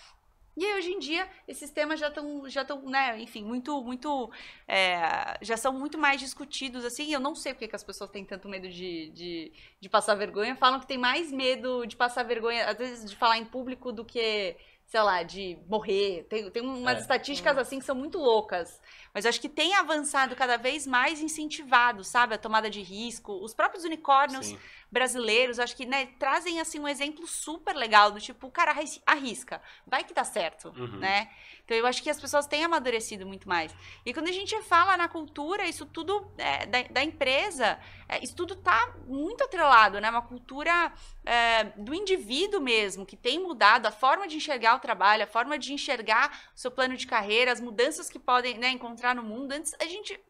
[0.55, 4.31] E aí, hoje em dia, esses temas já estão, já estão, né, enfim, muito, muito,
[4.69, 8.23] é, já são muito mais discutidos, assim, eu não sei porque que as pessoas têm
[8.23, 12.67] tanto medo de, de, de passar vergonha, falam que tem mais medo de passar vergonha,
[12.67, 14.55] às vezes, de falar em público do que
[14.93, 16.27] sei lá, de morrer.
[16.29, 17.01] Tem, tem umas é.
[17.01, 18.79] estatísticas assim que são muito loucas.
[19.15, 22.35] Mas eu acho que tem avançado cada vez mais incentivado, sabe?
[22.35, 23.33] A tomada de risco.
[23.43, 24.59] Os próprios unicórnios Sim.
[24.91, 28.75] brasileiros, acho que né, trazem assim um exemplo super legal do tipo, o cara
[29.07, 30.99] arrisca, vai que dá certo, uhum.
[30.99, 31.31] né?
[31.73, 33.75] Então eu acho que as pessoas têm amadurecido muito mais.
[34.05, 38.37] E quando a gente fala na cultura, isso tudo é, da, da, empresa, é, isso
[38.37, 40.11] tudo tá muito atrelado, né?
[40.11, 40.93] Uma cultura
[41.25, 45.59] é, do indivíduo mesmo, que tem mudado a forma de enxergar o trabalho, a forma
[45.59, 49.53] de enxergar o seu plano de carreira, as mudanças que podem né, encontrar no mundo.
[49.53, 50.21] Antes, a gente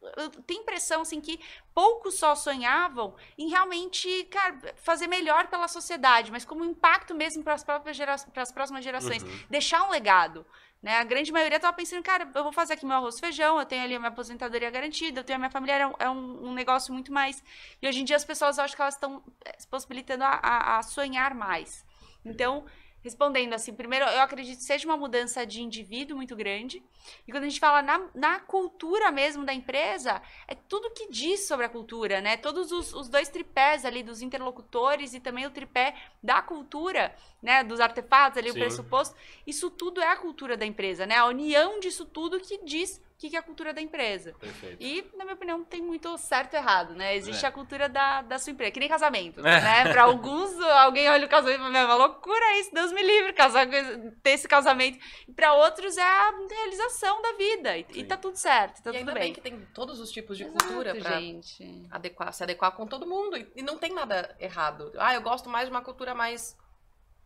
[0.46, 1.40] tem impressão assim, que
[1.74, 7.54] poucos só sonhavam em realmente cara, fazer melhor pela sociedade, mas como impacto mesmo para
[7.54, 9.38] as próprias gera para as próximas gerações, uhum.
[9.50, 10.46] deixar um legado.
[10.82, 10.96] Né?
[10.96, 13.64] A grande maioria estava pensando, cara, eu vou fazer aqui meu arroz e feijão, eu
[13.64, 16.52] tenho ali a minha aposentadoria garantida, eu tenho a minha família, é um, é um
[16.52, 17.42] negócio muito mais.
[17.80, 20.78] E hoje em dia as pessoas acho que elas estão eh, se possibilitando a, a,
[20.78, 21.84] a sonhar mais.
[22.24, 22.64] Então,
[23.02, 26.82] respondendo assim, primeiro, eu acredito que seja uma mudança de indivíduo muito grande.
[27.26, 31.46] E quando a gente fala na, na cultura mesmo da empresa, é tudo que diz
[31.46, 32.36] sobre a cultura, né?
[32.36, 37.64] Todos os, os dois tripés ali dos interlocutores e também o tripé da cultura, né?
[37.64, 38.56] Dos artefatos ali, Sim.
[38.56, 39.16] o pressuposto.
[39.46, 41.16] Isso tudo é a cultura da empresa, né?
[41.16, 44.32] A união disso tudo que diz que, que é a cultura da empresa.
[44.32, 44.82] Perfeito.
[44.82, 47.14] E, na minha opinião, não tem muito certo e errado, né?
[47.14, 47.48] Existe é.
[47.48, 49.60] a cultura da, da sua empresa, que nem casamento, é.
[49.60, 49.92] né?
[49.92, 53.32] Pra alguns, alguém olha o casamento e fala, é uma loucura isso, Deus me livre,
[53.32, 54.98] casar, ter esse casamento.
[55.28, 57.78] E pra outros é a realização da vida.
[57.78, 59.22] E, e tá tudo certo, tá e tudo ainda bem.
[59.22, 61.86] bem que tem todos os tipos de Exato, cultura pra gente.
[61.92, 63.36] Adequar, se adequar com todo mundo.
[63.36, 64.92] E, e não tem nada errado.
[64.98, 66.56] Ah, eu gosto mais de uma cultura mais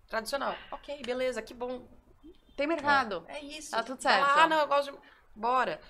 [0.09, 0.55] tradicional.
[0.71, 1.89] Ok, beleza, que bom.
[2.55, 3.25] Tem mercado.
[3.29, 3.71] É, é isso.
[3.71, 4.39] Tá tudo certo.
[4.39, 5.81] Ah, não, eu gosto de bora.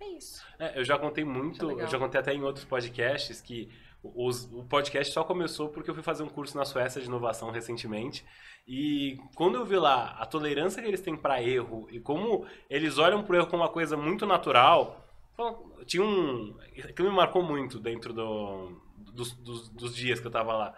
[0.00, 0.44] É isso.
[0.58, 3.70] É, eu já contei muito, eu já contei até em outros podcasts que
[4.02, 7.50] os, o podcast só começou porque eu fui fazer um curso na Suécia de inovação
[7.50, 8.24] recentemente.
[8.66, 12.98] E quando eu vi lá a tolerância que eles têm para erro e como eles
[12.98, 15.04] olham pro erro como uma coisa muito natural,
[15.86, 16.56] tinha um.
[16.84, 20.74] Aquilo me marcou muito dentro do, dos, dos, dos dias que eu tava lá.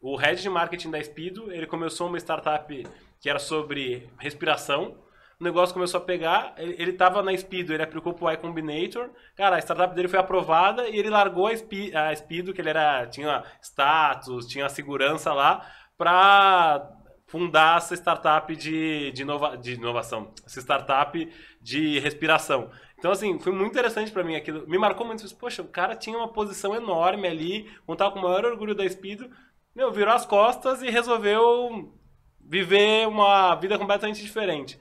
[0.00, 2.86] O head de marketing da Speedo, ele começou uma startup
[3.20, 4.96] que era sobre respiração
[5.40, 9.10] o negócio começou a pegar, ele, ele tava na Speedo, ele aplicou pro Y Combinator,
[9.36, 12.70] cara, a startup dele foi aprovada e ele largou a, Speed, a Speedo, que ele
[12.70, 15.66] era, tinha status, tinha segurança lá,
[15.96, 16.90] pra
[17.26, 22.70] fundar essa startup de, de, inova, de inovação, essa startup de respiração.
[22.98, 24.66] Então, assim, foi muito interessante para mim aquilo.
[24.68, 25.28] Me marcou muito.
[25.36, 29.28] Poxa, o cara tinha uma posição enorme ali, contava com o maior orgulho da Speedo,
[29.74, 31.92] meu, virou as costas e resolveu
[32.40, 34.78] viver uma vida completamente diferente.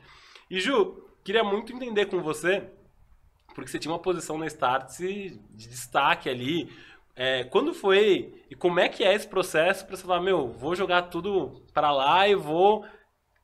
[0.53, 2.69] E Ju, queria muito entender com você,
[3.55, 6.71] porque você tinha uma posição na Startse de destaque ali.
[7.15, 10.75] É, quando foi e como é que é esse processo para você falar, meu, vou
[10.75, 12.85] jogar tudo para lá e vou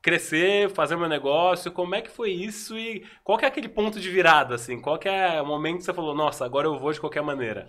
[0.00, 1.72] crescer, fazer meu negócio?
[1.72, 4.80] Como é que foi isso e qual que é aquele ponto de virada assim?
[4.80, 7.68] Qual que é o momento que você falou, nossa, agora eu vou de qualquer maneira?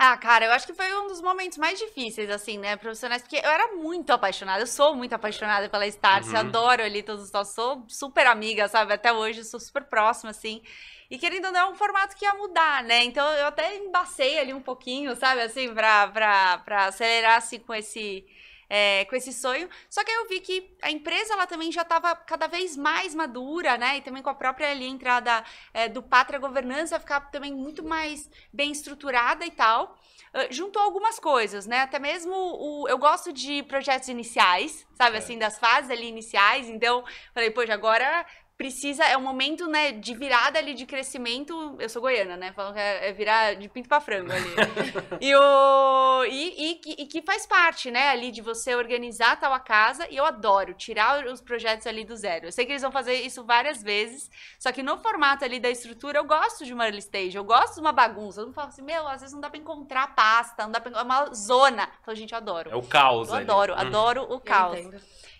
[0.00, 3.36] Ah, cara, eu acho que foi um dos momentos mais difíceis, assim, né, profissionais, porque
[3.36, 6.36] eu era muito apaixonada, eu sou muito apaixonada pela Starce, uhum.
[6.36, 10.62] adoro ali todos os nossos, sou super amiga, sabe, até hoje, sou super próxima, assim,
[11.10, 14.38] e querendo ou não, é um formato que ia mudar, né, então eu até embacei
[14.38, 18.24] ali um pouquinho, sabe, assim, pra, pra, pra acelerar, assim, com esse...
[18.70, 19.68] É, com esse sonho.
[19.88, 23.14] Só que aí eu vi que a empresa ela também já estava cada vez mais
[23.14, 23.96] madura, né?
[23.96, 25.42] E também com a própria ali, entrada
[25.72, 29.98] é, do Pátria Governança ficar também muito mais bem estruturada e tal.
[30.34, 31.80] Uh, juntou algumas coisas, né?
[31.80, 35.16] Até mesmo o, eu gosto de projetos iniciais, sabe?
[35.16, 35.18] É.
[35.18, 36.68] Assim, das fases ali iniciais.
[36.68, 37.02] Então,
[37.32, 38.26] falei, poxa, agora
[38.58, 41.76] precisa, é um momento, né, de virada ali de crescimento.
[41.78, 42.52] Eu sou goiana, né?
[42.52, 44.50] Falam que é, é virar de pinto para frango ali.
[45.22, 49.60] e, o, e, e, e, que faz parte, né, ali de você organizar tal a
[49.60, 50.08] casa.
[50.10, 52.46] E eu adoro tirar os projetos ali do zero.
[52.46, 54.28] Eu sei que eles vão fazer isso várias vezes,
[54.58, 57.74] só que no formato ali da estrutura, eu gosto de uma early stage, eu gosto
[57.74, 58.40] de uma bagunça.
[58.40, 60.98] Eu não falo assim, meu, às vezes não dá pra encontrar pasta, não dá pra.
[60.98, 61.88] É uma zona.
[62.02, 62.70] Então, gente, eu adoro.
[62.70, 63.44] É o caos, Eu ali.
[63.44, 63.78] adoro, hum.
[63.78, 64.78] adoro o caos.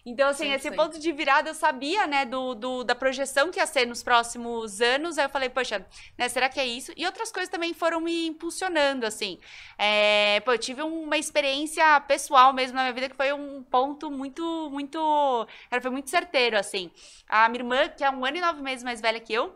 [0.09, 0.75] Então, assim, sim, esse sim.
[0.75, 4.81] ponto de virada eu sabia, né, do, do, da projeção que ia ser nos próximos
[4.81, 5.19] anos.
[5.19, 5.85] Aí eu falei, poxa,
[6.17, 6.93] né, será que é isso?
[6.97, 9.39] E outras coisas também foram me impulsionando, assim.
[9.77, 14.11] É, pô, eu tive uma experiência pessoal mesmo na minha vida que foi um ponto
[14.11, 15.47] muito, muito.
[15.69, 16.91] Cara, foi muito certeiro, assim.
[17.29, 19.55] A minha irmã, que é um ano e nove meses mais velha que eu,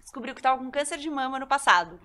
[0.00, 2.00] descobriu que estava com câncer de mama no passado.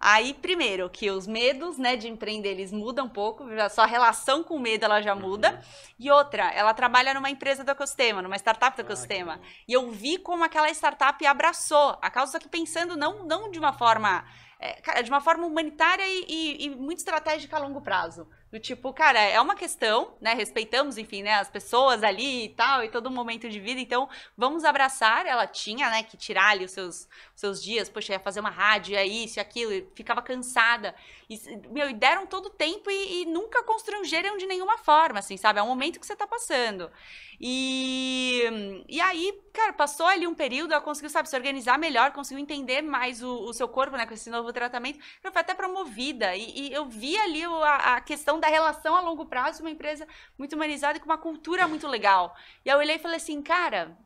[0.00, 4.44] Aí, primeiro, que os medos, né, de empreender, eles mudam um pouco, a sua relação
[4.44, 5.50] com o medo, ela já muda.
[5.50, 5.58] Uhum.
[5.98, 9.40] E outra, ela trabalha numa empresa do ecossistema, numa startup do ah, ecossistema.
[9.66, 13.72] E eu vi como aquela startup abraçou a causa, que pensando não, não de uma
[13.72, 14.24] forma...
[14.60, 18.26] É, de uma forma humanitária e, e, e muito estratégica a longo prazo.
[18.50, 20.32] Do tipo, cara, é uma questão, né?
[20.32, 21.34] Respeitamos, enfim, né?
[21.34, 23.78] As pessoas ali e tal, e todo momento de vida.
[23.78, 25.26] Então, vamos abraçar.
[25.26, 27.90] Ela tinha, né, que tirar ali os seus, seus dias.
[27.90, 29.72] Poxa, ia fazer uma rádio, é isso e aquilo.
[29.72, 30.94] E ficava cansada.
[31.28, 31.38] E,
[31.70, 35.58] meu, e deram todo o tempo e, e, nunca constrangeram de nenhuma forma, assim, sabe?
[35.58, 36.90] É um momento que você tá passando.
[37.38, 42.42] E, e aí, cara, passou ali um período, ela conseguiu, sabe, se organizar melhor, conseguiu
[42.42, 44.98] entender mais o, o seu corpo, né, com esse novo tratamento.
[45.22, 46.34] Ela foi até promovida.
[46.34, 50.06] E, e eu vi ali a, a questão da relação a longo prazo, uma empresa
[50.36, 52.34] muito humanizada e com uma cultura muito legal.
[52.64, 53.96] E aí eu olhei e falei assim, cara,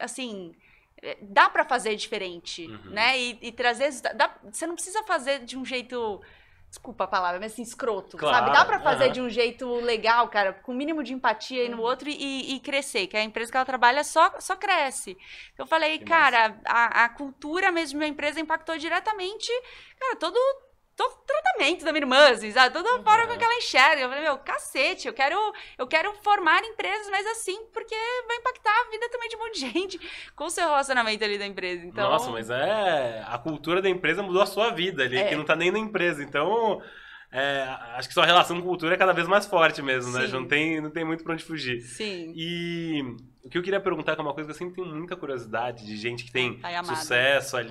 [0.00, 0.54] assim,
[1.02, 2.90] eh, dá para fazer diferente, uhum.
[2.90, 3.18] né?
[3.18, 6.20] E, e trazer, dá, você não precisa fazer de um jeito
[6.68, 8.56] desculpa a palavra, mas assim, escroto, claro, sabe?
[8.56, 9.12] Dá para fazer uhum.
[9.12, 11.82] de um jeito legal, cara, com o mínimo de empatia aí no uhum.
[11.84, 15.16] outro e, e, crescer, que a empresa que ela trabalha só, só cresce.
[15.56, 19.50] Eu falei, que cara, a, a, cultura mesmo da empresa impactou diretamente,
[19.98, 20.38] cara, todo,
[20.96, 22.72] todo tratamento da minha irmã, assim, sabe?
[22.72, 23.04] Toda uhum.
[23.04, 24.02] forma que ela enxerga.
[24.02, 25.36] Eu falei, meu, cacete, eu quero,
[25.76, 27.94] eu quero formar empresas, mas assim, porque
[28.26, 30.00] vai impactar a vida também de um monte de gente
[30.34, 31.84] com o seu relacionamento ali da empresa.
[31.84, 32.10] Então...
[32.10, 33.22] Nossa, mas é.
[33.26, 35.28] A cultura da empresa mudou a sua vida ali, é.
[35.28, 36.22] que não tá nem na empresa.
[36.22, 36.80] Então.
[37.32, 37.64] É,
[37.96, 40.20] acho que sua relação com cultura é cada vez mais forte mesmo, né?
[40.20, 40.32] Sim.
[40.32, 40.38] né?
[40.38, 41.82] Não tem, não tem muito pra onde fugir.
[41.82, 42.32] Sim.
[42.34, 43.02] E
[43.46, 45.86] o que eu queria perguntar, que é uma coisa que eu sempre tenho muita curiosidade
[45.86, 47.68] de gente que tem sucesso ali.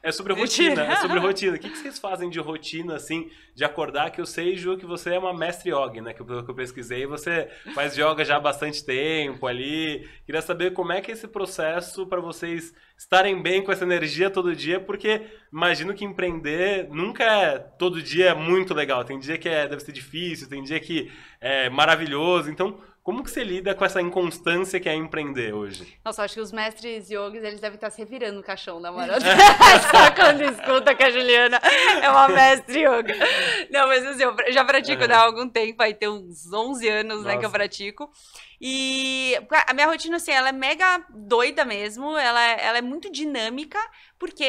[0.00, 1.56] É sobre rotina, é sobre rotina.
[1.56, 4.12] O que, que vocês fazem de rotina, assim, de acordar?
[4.12, 6.14] Que eu sei, Ju, que você é uma mestre yoga, né?
[6.14, 7.04] Que eu, que eu pesquisei.
[7.04, 10.08] Você faz yoga já há bastante tempo ali.
[10.24, 14.30] Queria saber como é que é esse processo para vocês estarem bem com essa energia
[14.30, 15.22] todo dia, porque
[15.52, 19.04] imagino que empreender nunca é todo dia muito legal.
[19.04, 22.48] Tem dia que é, deve ser difícil, tem dia que é maravilhoso.
[22.48, 25.98] Então, como que você lida com essa inconstância que é empreender hoje?
[26.04, 29.24] Nossa, acho que os mestres yogis, eles devem estar se revirando no caixão da maratona.
[29.90, 31.60] Só quando escuta que a Juliana
[32.00, 33.14] é uma mestre yoga.
[33.70, 37.24] Não, mas assim, eu já pratico né, há algum tempo, aí tem uns 11 anos
[37.24, 38.08] né, que eu pratico.
[38.60, 39.36] E
[39.66, 43.80] a minha rotina, assim, ela é mega doida mesmo, ela, é, ela é muito dinâmica,
[44.16, 44.46] porque,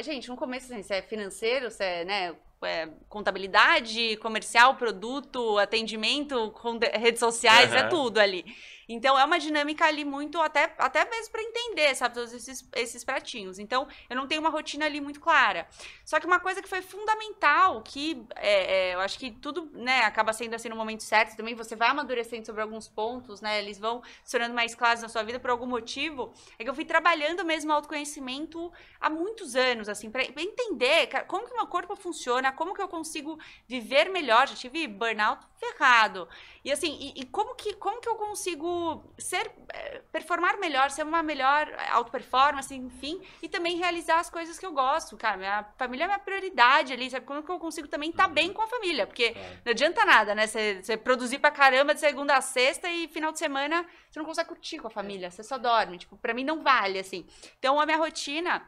[0.00, 2.34] gente, no começo, assim, você é financeiro, você é, né,
[2.64, 6.52] é, contabilidade, comercial, produto, atendimento,
[6.92, 7.78] redes sociais, uhum.
[7.78, 8.44] é tudo ali.
[8.88, 13.04] Então é uma dinâmica ali muito, até, até mesmo para entender, sabe, todos esses, esses
[13.04, 13.58] pratinhos.
[13.58, 15.66] Então eu não tenho uma rotina ali muito clara.
[16.04, 20.00] Só que uma coisa que foi fundamental, que é, é, eu acho que tudo, né,
[20.00, 23.78] acaba sendo assim no momento certo, também você vai amadurecendo sobre alguns pontos, né, eles
[23.78, 26.84] vão se tornando mais claros na sua vida por algum motivo, é que eu fui
[26.84, 32.74] trabalhando mesmo autoconhecimento há muitos anos, assim, para entender como que meu corpo funciona, como
[32.74, 34.48] que eu consigo viver melhor.
[34.48, 36.28] Já tive burnout ferrado.
[36.64, 38.73] E assim, e, e como, que, como que eu consigo
[39.18, 44.58] ser, eh, performar melhor, ser uma melhor auto performance, enfim, e também realizar as coisas
[44.58, 45.36] que eu gosto, cara.
[45.36, 47.26] Minha família é minha prioridade ali, sabe?
[47.26, 49.06] Como que eu consigo também estar tá bem com a família?
[49.06, 50.46] Porque não adianta nada, né?
[50.46, 54.48] Você produzir pra caramba de segunda a sexta e final de semana você não consegue
[54.48, 55.98] curtir com a família, você só dorme.
[55.98, 57.26] Tipo, pra mim não vale, assim.
[57.58, 58.62] Então a minha rotina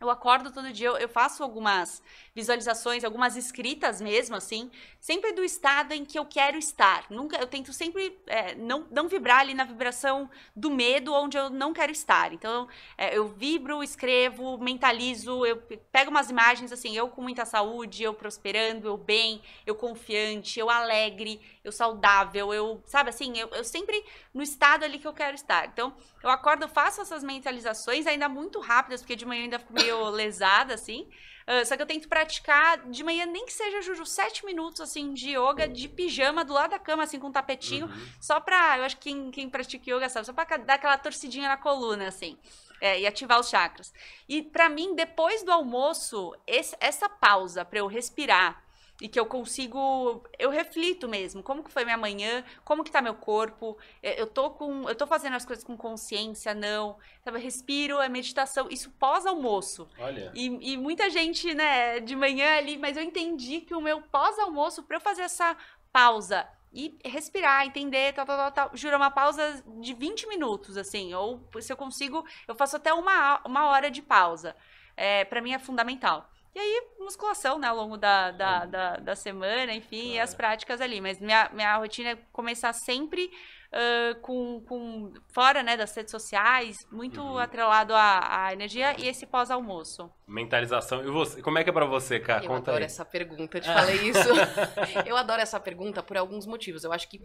[0.00, 2.02] eu acordo todo dia, eu, faço algumas
[2.34, 7.04] visualizações, algumas escritas mesmo, assim, sempre do estado em que eu quero estar.
[7.10, 11.50] Nunca, eu tento sempre é, não, não vibrar ali na vibração do medo onde eu
[11.50, 12.32] não quero estar.
[12.32, 15.58] Então, é, eu vibro, escrevo, mentalizo, eu
[15.92, 20.70] pego umas imagens assim, eu com muita saúde, eu prosperando, eu bem, eu confiante, eu
[20.70, 25.34] alegre, eu saudável, eu, sabe assim, eu, eu sempre no estado ali que eu quero
[25.34, 25.66] estar.
[25.66, 29.72] Então, eu acordo, faço essas mentalizações ainda muito rápidas, porque de manhã eu ainda fico
[29.72, 31.08] meio lesada, assim.
[31.48, 35.12] Uh, só que eu tento praticar de manhã, nem que seja, Juju, sete minutos, assim,
[35.14, 37.86] de yoga, de pijama, do lado da cama, assim, com um tapetinho.
[37.86, 38.06] Uhum.
[38.20, 41.48] Só pra, eu acho que quem, quem pratica yoga sabe, só pra dar aquela torcidinha
[41.48, 42.38] na coluna, assim.
[42.80, 43.92] É, e ativar os chakras.
[44.28, 48.62] E para mim, depois do almoço, esse, essa pausa para eu respirar,
[49.00, 53.00] e que eu consigo, eu reflito mesmo, como que foi minha manhã, como que tá
[53.00, 57.38] meu corpo, é, eu tô com, eu tô fazendo as coisas com consciência, não, sabe,
[57.38, 59.88] respiro, é meditação, isso pós-almoço.
[59.98, 60.30] Olha.
[60.34, 64.82] E, e, muita gente, né, de manhã ali, mas eu entendi que o meu pós-almoço,
[64.82, 65.56] para eu fazer essa
[65.92, 71.14] pausa e respirar, entender, tal, tal, tal, tal, juro, uma pausa de 20 minutos, assim,
[71.14, 74.54] ou se eu consigo, eu faço até uma, uma hora de pausa.
[74.96, 76.30] É, para mim é fundamental.
[76.54, 80.14] E aí, musculação, né, ao longo da, da, da, da semana, enfim, claro.
[80.14, 81.00] e as práticas ali.
[81.00, 83.30] Mas minha, minha rotina é começar sempre
[83.72, 85.12] uh, com, com.
[85.32, 87.38] fora, né, das redes sociais, muito uhum.
[87.38, 90.10] atrelado à, à energia e esse pós-almoço.
[90.26, 91.04] Mentalização.
[91.04, 92.44] E você, como é que é pra você, cara?
[92.44, 92.84] Eu Conta adoro aí.
[92.84, 94.28] essa pergunta, eu te falei isso.
[95.06, 96.82] eu adoro essa pergunta por alguns motivos.
[96.82, 97.20] Eu acho que,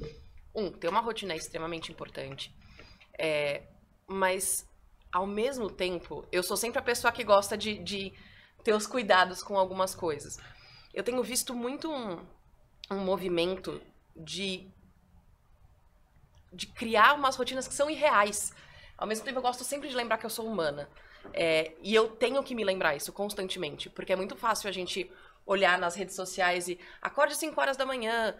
[0.53, 2.53] um, ter uma rotina é extremamente importante.
[3.17, 3.63] É,
[4.07, 4.69] mas,
[5.11, 8.13] ao mesmo tempo, eu sou sempre a pessoa que gosta de, de
[8.65, 10.39] ter os cuidados com algumas coisas.
[10.91, 12.19] Eu tenho visto muito um,
[12.89, 13.79] um movimento
[14.15, 14.67] de,
[16.51, 18.51] de criar umas rotinas que são irreais.
[18.97, 20.89] Ao mesmo tempo, eu gosto sempre de lembrar que eu sou humana.
[21.31, 25.11] É, e eu tenho que me lembrar isso constantemente, porque é muito fácil a gente
[25.45, 28.35] olhar nas redes sociais e acorde 5 horas da manhã,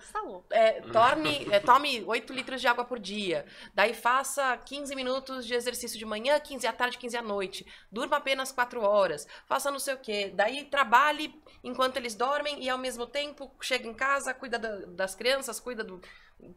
[0.50, 5.54] é, torne, é, tome 8 litros de água por dia, daí faça 15 minutos de
[5.54, 9.80] exercício de manhã, 15 à tarde, 15 à noite, durma apenas 4 horas, faça não
[9.80, 14.34] sei o que, daí trabalhe enquanto eles dormem e ao mesmo tempo chega em casa,
[14.34, 16.02] cuida da, das crianças, cuida do,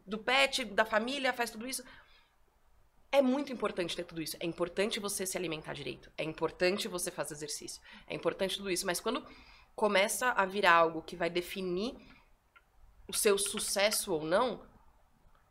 [0.05, 1.83] do pet, da família, faz tudo isso.
[3.11, 4.37] É muito importante ter tudo isso.
[4.39, 6.11] É importante você se alimentar direito.
[6.15, 7.81] É importante você fazer exercício.
[8.07, 8.85] É importante tudo isso.
[8.85, 9.25] Mas quando
[9.79, 11.95] começa a virar algo que vai definir
[13.07, 14.61] o seu sucesso ou não,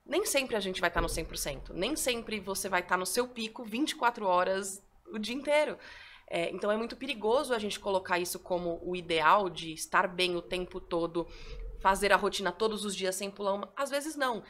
[0.05, 1.71] nem sempre a gente vai estar no 100%.
[1.73, 5.79] Nem sempre você vai estar no seu pico 24 horas o dia inteiro.
[6.29, 10.37] É, então é muito perigoso a gente colocar isso como o ideal de estar bem
[10.37, 11.27] o tempo todo,
[11.81, 13.73] fazer a rotina todos os dias sem pular uma.
[13.75, 14.45] Às vezes não.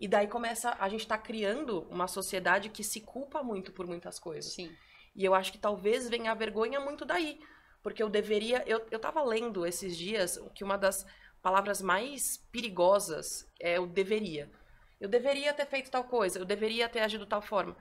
[0.00, 0.74] E daí começa.
[0.80, 4.54] A gente está criando uma sociedade que se culpa muito por muitas coisas.
[4.54, 4.74] Sim.
[5.14, 7.38] E eu acho que talvez venha a vergonha muito daí.
[7.82, 8.62] Porque eu deveria.
[8.66, 11.06] Eu, eu tava lendo esses dias que uma das
[11.42, 14.50] palavras mais perigosas é o deveria.
[15.00, 17.76] Eu deveria ter feito tal coisa, eu deveria ter agido de tal forma.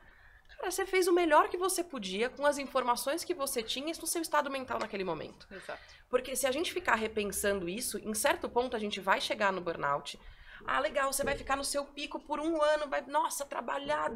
[0.56, 4.08] Cara, você fez o melhor que você podia com as informações que você tinha no
[4.08, 5.48] seu estado mental naquele momento.
[5.52, 5.82] Exato.
[6.10, 9.62] Porque se a gente ficar repensando isso, em certo ponto a gente vai chegar no
[9.62, 10.20] burnout.
[10.66, 14.12] Ah, legal, você vai ficar no seu pico por um ano, vai, nossa, trabalhar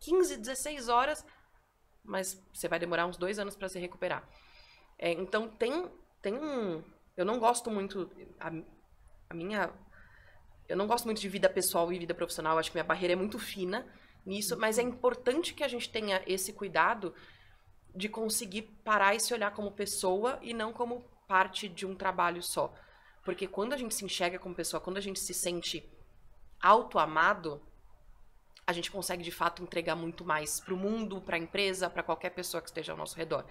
[0.00, 1.24] 15, 16 horas,
[2.04, 4.28] mas você vai demorar uns dois anos para se recuperar.
[4.98, 5.90] É, então tem,
[6.22, 6.82] tem um.
[7.16, 8.10] Eu não gosto muito.
[8.40, 8.52] A,
[9.30, 9.70] a, minha.
[10.68, 12.58] Eu não gosto muito de vida pessoal e vida profissional.
[12.58, 13.86] Acho que minha barreira é muito fina
[14.24, 17.14] nisso, mas é importante que a gente tenha esse cuidado
[17.94, 22.42] de conseguir parar e se olhar como pessoa e não como parte de um trabalho
[22.42, 22.74] só.
[23.24, 25.88] Porque quando a gente se enxerga como pessoa, quando a gente se sente
[26.60, 27.62] autoamado,
[28.66, 32.02] a gente consegue de fato entregar muito mais para o mundo, para a empresa, para
[32.02, 33.46] qualquer pessoa que esteja ao nosso redor.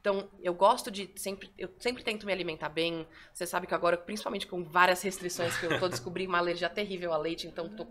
[0.00, 3.06] Então, eu gosto de sempre, eu sempre tento me alimentar bem.
[3.32, 7.12] Você sabe que agora, principalmente com várias restrições que eu tô descobrindo uma alergia terrível
[7.12, 7.86] a leite, então tô...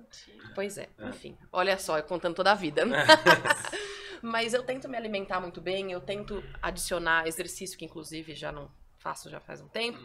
[0.56, 1.38] Pois é, enfim.
[1.52, 2.84] Olha só, eu contando toda a vida.
[4.22, 8.72] Mas eu tento me alimentar muito bem, eu tento adicionar exercício que inclusive já não
[8.98, 10.00] faço já faz um tempo.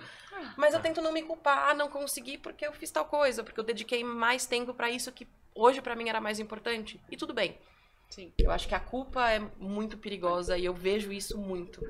[0.57, 3.59] Mas eu tento não me culpar, ah, não consegui porque eu fiz tal coisa, porque
[3.59, 7.01] eu dediquei mais tempo para isso que hoje para mim era mais importante.
[7.11, 7.59] E tudo bem.
[8.13, 8.31] Sim.
[8.39, 11.81] Eu acho que a culpa é muito perigosa e eu vejo isso muito.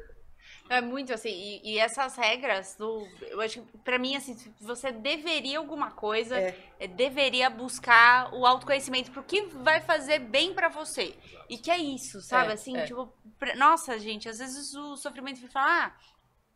[0.71, 3.05] É muito assim, e, e essas regras do.
[3.23, 6.57] Eu acho que pra mim, assim, você deveria alguma coisa, é.
[6.79, 11.15] É, deveria buscar o autoconhecimento pro que vai fazer bem para você.
[11.51, 12.51] E que é isso, sabe?
[12.51, 12.85] É, assim, é.
[12.85, 15.93] tipo, pra, nossa, gente, às vezes o sofrimento fala, ah,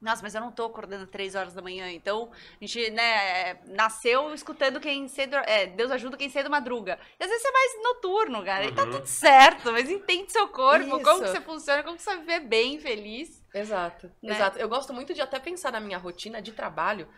[0.00, 1.90] Nossa, mas eu não tô acordando três horas da manhã.
[1.90, 5.34] Então, a gente, né, nasceu escutando quem cedo.
[5.36, 6.98] É, Deus ajuda quem cedo madruga.
[7.18, 8.64] E às vezes você é mais noturno, cara.
[8.64, 8.70] Uhum.
[8.70, 8.90] E tá uhum.
[8.90, 11.02] tudo certo, mas entende seu corpo, Isso.
[11.02, 13.42] como que você funciona, como que você viver bem, feliz.
[13.54, 14.34] Exato, né?
[14.34, 14.58] exato.
[14.58, 17.08] Eu gosto muito de até pensar na minha rotina de trabalho.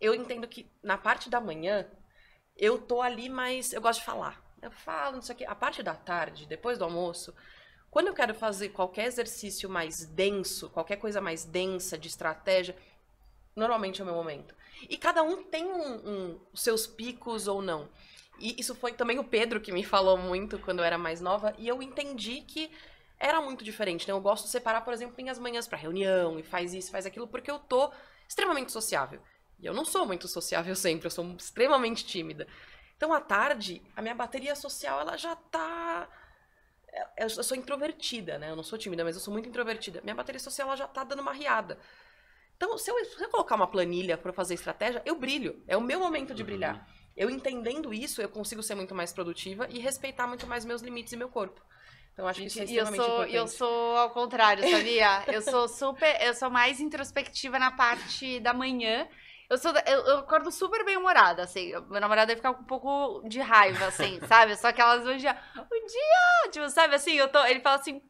[0.00, 1.88] Eu entendo que na parte da manhã,
[2.56, 4.42] eu tô ali, mas eu gosto de falar.
[4.60, 5.44] Eu falo, não sei o quê.
[5.44, 7.32] A parte da tarde, depois do almoço,
[7.90, 12.76] quando eu quero fazer qualquer exercício mais denso, qualquer coisa mais densa de estratégia,
[13.56, 14.54] normalmente é o meu momento.
[14.88, 17.88] E cada um tem um, um, seus picos ou não.
[18.38, 21.54] E isso foi também o Pedro que me falou muito quando eu era mais nova,
[21.58, 22.70] e eu entendi que
[23.18, 24.04] era muito diferente.
[24.04, 27.04] Então eu gosto de separar, por exemplo, minhas manhãs para reunião e faz isso, faz
[27.04, 27.90] aquilo, porque eu tô
[28.26, 29.20] extremamente sociável.
[29.58, 32.46] E eu não sou muito sociável sempre, eu sou extremamente tímida.
[32.96, 36.08] Então à tarde, a minha bateria social ela já tá
[37.16, 38.50] eu sou introvertida, né?
[38.50, 40.00] Eu não sou tímida, mas eu sou muito introvertida.
[40.02, 41.78] Minha bateria social ela já tá dando uma riada.
[42.56, 45.62] Então, se eu, se eu colocar uma planilha para fazer estratégia, eu brilho.
[45.66, 46.46] É o meu momento de uhum.
[46.46, 46.86] brilhar.
[47.16, 51.12] Eu entendendo isso, eu consigo ser muito mais produtiva e respeitar muito mais meus limites
[51.12, 51.60] e meu corpo.
[52.12, 53.36] Então, acho que isso é extremamente eu sou, importante.
[53.36, 55.24] Eu sou ao contrário, sabia?
[55.32, 59.08] eu sou super, eu sou mais introspectiva na parte da manhã
[59.50, 61.72] eu, sou, eu, eu acordo super bem humorada, assim.
[61.90, 64.56] Meu namorado vai ficar com um pouco de raiva, assim, sabe?
[64.56, 68.00] Só que elas hoje, o dia, tipo, sabe assim, eu tô, ele fala assim,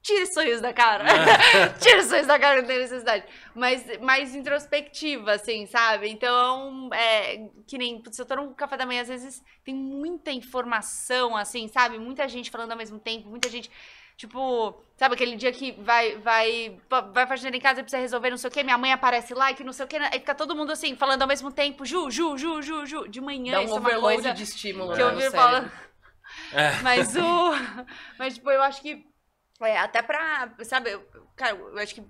[0.00, 1.04] tira esse sorriso da cara.
[1.78, 3.26] tira esse sorriso da cara, não tem necessidade.
[3.54, 6.08] Mas mais introspectiva, assim, sabe?
[6.08, 10.32] Então, é, que nem, se eu tô no café da manhã, às vezes tem muita
[10.32, 11.98] informação, assim, sabe?
[11.98, 13.70] Muita gente falando ao mesmo tempo, muita gente
[14.18, 16.76] Tipo, sabe aquele dia que vai vai
[17.14, 19.52] vai fazer em casa e precisa resolver não sei o que, minha mãe aparece lá
[19.52, 21.86] e que não sei o que, aí fica todo mundo assim, falando ao mesmo tempo,
[21.86, 24.42] Ju, Ju, Ju, Ju, Ju, de manhã, Dá um isso overload é uma coisa de
[24.42, 25.70] estímulo, que né, eu vi falando.
[26.52, 26.72] É.
[26.82, 27.52] Mas o
[28.18, 29.06] mas tipo, eu acho que
[29.60, 30.98] é, até pra, sabe,
[31.36, 32.04] cara, eu acho que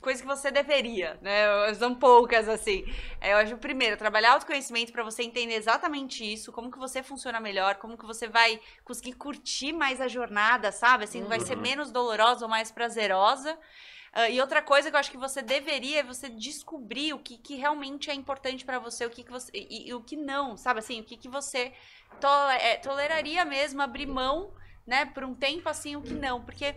[0.00, 1.72] coisa que você deveria, né?
[1.74, 2.84] São poucas, assim.
[3.20, 7.38] É, eu acho, primeiro, trabalhar autoconhecimento para você entender exatamente isso, como que você funciona
[7.38, 11.04] melhor, como que você vai conseguir curtir mais a jornada, sabe?
[11.04, 11.28] Assim, uhum.
[11.28, 11.62] vai ser uhum.
[11.62, 13.56] menos dolorosa ou mais prazerosa.
[14.12, 17.38] Uh, e outra coisa que eu acho que você deveria é você descobrir o que,
[17.38, 19.52] que realmente é importante para você, o que, que você.
[19.54, 21.72] E, e, o que não, sabe assim, o que, que você
[22.20, 22.26] to,
[22.60, 24.52] é, toleraria mesmo abrir mão,
[24.84, 26.44] né, por um tempo assim, o que não.
[26.44, 26.74] Porque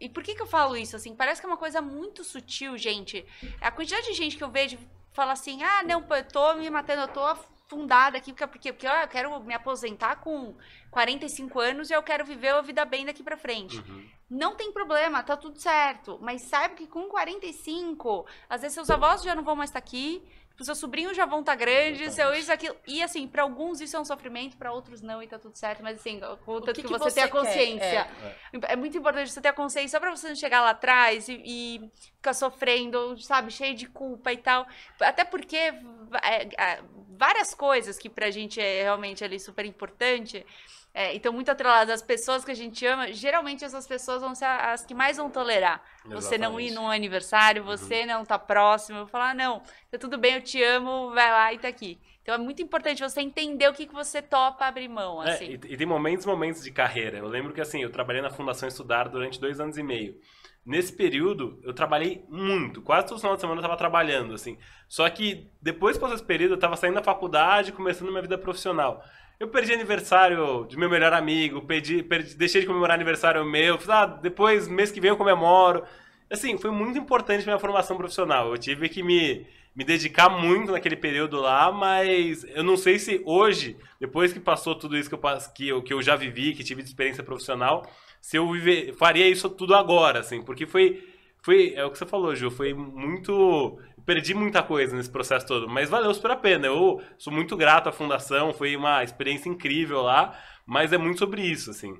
[0.00, 0.96] e por que, que eu falo isso?
[0.96, 3.24] Assim, parece que é uma coisa muito sutil, gente.
[3.60, 4.78] A quantidade de gente que eu vejo
[5.12, 9.08] fala assim: ah, não, eu tô me matando, eu tô afundada aqui, porque, porque eu
[9.08, 10.54] quero me aposentar com
[10.90, 13.78] 45 anos e eu quero viver a vida bem daqui pra frente.
[13.78, 14.08] Uhum.
[14.28, 16.18] Não tem problema, tá tudo certo.
[16.20, 20.22] Mas saiba que com 45, às vezes seus avós já não vão mais estar aqui,
[20.60, 22.76] Tipo, seus sobrinhos já vão estar tá grandes, seu isso, aquilo.
[22.86, 25.82] E assim, para alguns isso é um sofrimento, para outros não, e tá tudo certo.
[25.82, 28.06] Mas assim, contanto que, que, você, você a consciência.
[28.52, 28.72] É.
[28.72, 28.76] é.
[28.76, 31.90] muito importante você ter a consciência, só pra você não chegar lá atrás e, e
[32.16, 34.66] ficar sofrendo, sabe, cheio de culpa e tal.
[35.00, 40.44] Até porque é, é, várias coisas que pra gente é realmente ali super importante
[40.92, 44.44] é, então, muito atreladas às pessoas que a gente ama, geralmente essas pessoas vão ser
[44.44, 45.82] as que mais vão tolerar.
[45.98, 46.22] Exatamente.
[46.22, 48.06] Você não ir num aniversário, você uhum.
[48.06, 51.58] não tá próximo, falar, ah, não, tá tudo bem, eu te amo, vai lá e
[51.58, 52.00] tá aqui.
[52.22, 55.44] Então é muito importante você entender o que, que você topa abrir mão, é, assim.
[55.46, 57.18] É, e, e tem momentos momentos de carreira.
[57.18, 60.16] Eu lembro que, assim, eu trabalhei na Fundação Estudar durante dois anos e meio.
[60.64, 62.82] Nesse período, eu trabalhei muito.
[62.82, 64.58] Quase todo final de semana eu estava trabalhando, assim.
[64.86, 68.36] Só que depois que passou esse período, eu estava saindo da faculdade, começando minha vida
[68.36, 69.02] profissional.
[69.40, 73.78] Eu perdi aniversário de meu melhor amigo, perdi, perdi, deixei de comemorar aniversário meu.
[73.88, 75.82] Ah, depois, mês que vem eu comemoro.
[76.28, 78.50] Assim, foi muito importante minha formação profissional.
[78.50, 83.22] Eu tive que me, me dedicar muito naquele período lá, mas eu não sei se
[83.24, 85.20] hoje, depois que passou tudo isso que eu,
[85.54, 89.26] que eu, que eu já vivi, que tive de experiência profissional, se eu viver, faria
[89.26, 91.02] isso tudo agora, assim, porque foi,
[91.40, 93.78] foi, é o que você falou, Ju, foi muito
[94.10, 96.66] perdi muita coisa nesse processo todo, mas valeu super a pena.
[96.66, 100.36] Eu sou muito grato à fundação, foi uma experiência incrível lá,
[100.66, 101.94] mas é muito sobre isso, assim.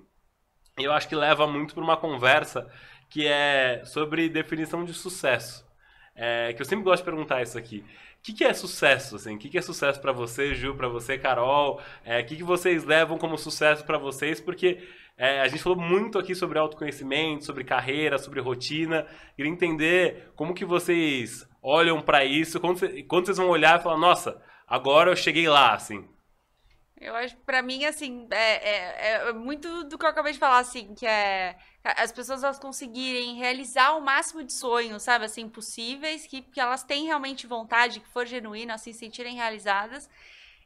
[0.77, 2.69] Eu acho que leva muito para uma conversa
[3.09, 5.65] que é sobre definição de sucesso.
[6.17, 7.85] É, que eu sempre gosto de perguntar isso aqui.
[8.19, 9.15] O que, que é sucesso?
[9.15, 9.37] Assim?
[9.37, 11.81] O que, que é sucesso para você, Ju, para você, Carol?
[12.05, 14.41] É, o que, que vocês levam como sucesso para vocês?
[14.41, 14.83] Porque
[15.17, 19.07] é, a gente falou muito aqui sobre autoconhecimento, sobre carreira, sobre rotina.
[19.37, 23.99] Queria entender como que vocês olham para isso, quando, quando vocês vão olhar e falar,
[23.99, 26.07] nossa, agora eu cheguei lá, assim.
[27.01, 30.59] Eu acho, para mim, assim, é, é, é, muito do que eu acabei de falar,
[30.59, 36.27] assim, que é as pessoas elas conseguirem realizar o máximo de sonhos, sabe, assim, possíveis,
[36.27, 40.11] que, que elas têm realmente vontade, que for genuíno, assim, sentirem realizadas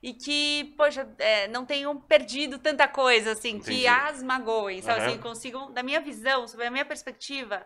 [0.03, 3.79] e que, poxa, é, não tenham perdido tanta coisa, assim, Entendi.
[3.79, 5.01] que as magoem, sabe?
[5.01, 5.07] Uhum.
[5.07, 7.65] Assim, consigam, da minha visão, sobre a minha perspectiva,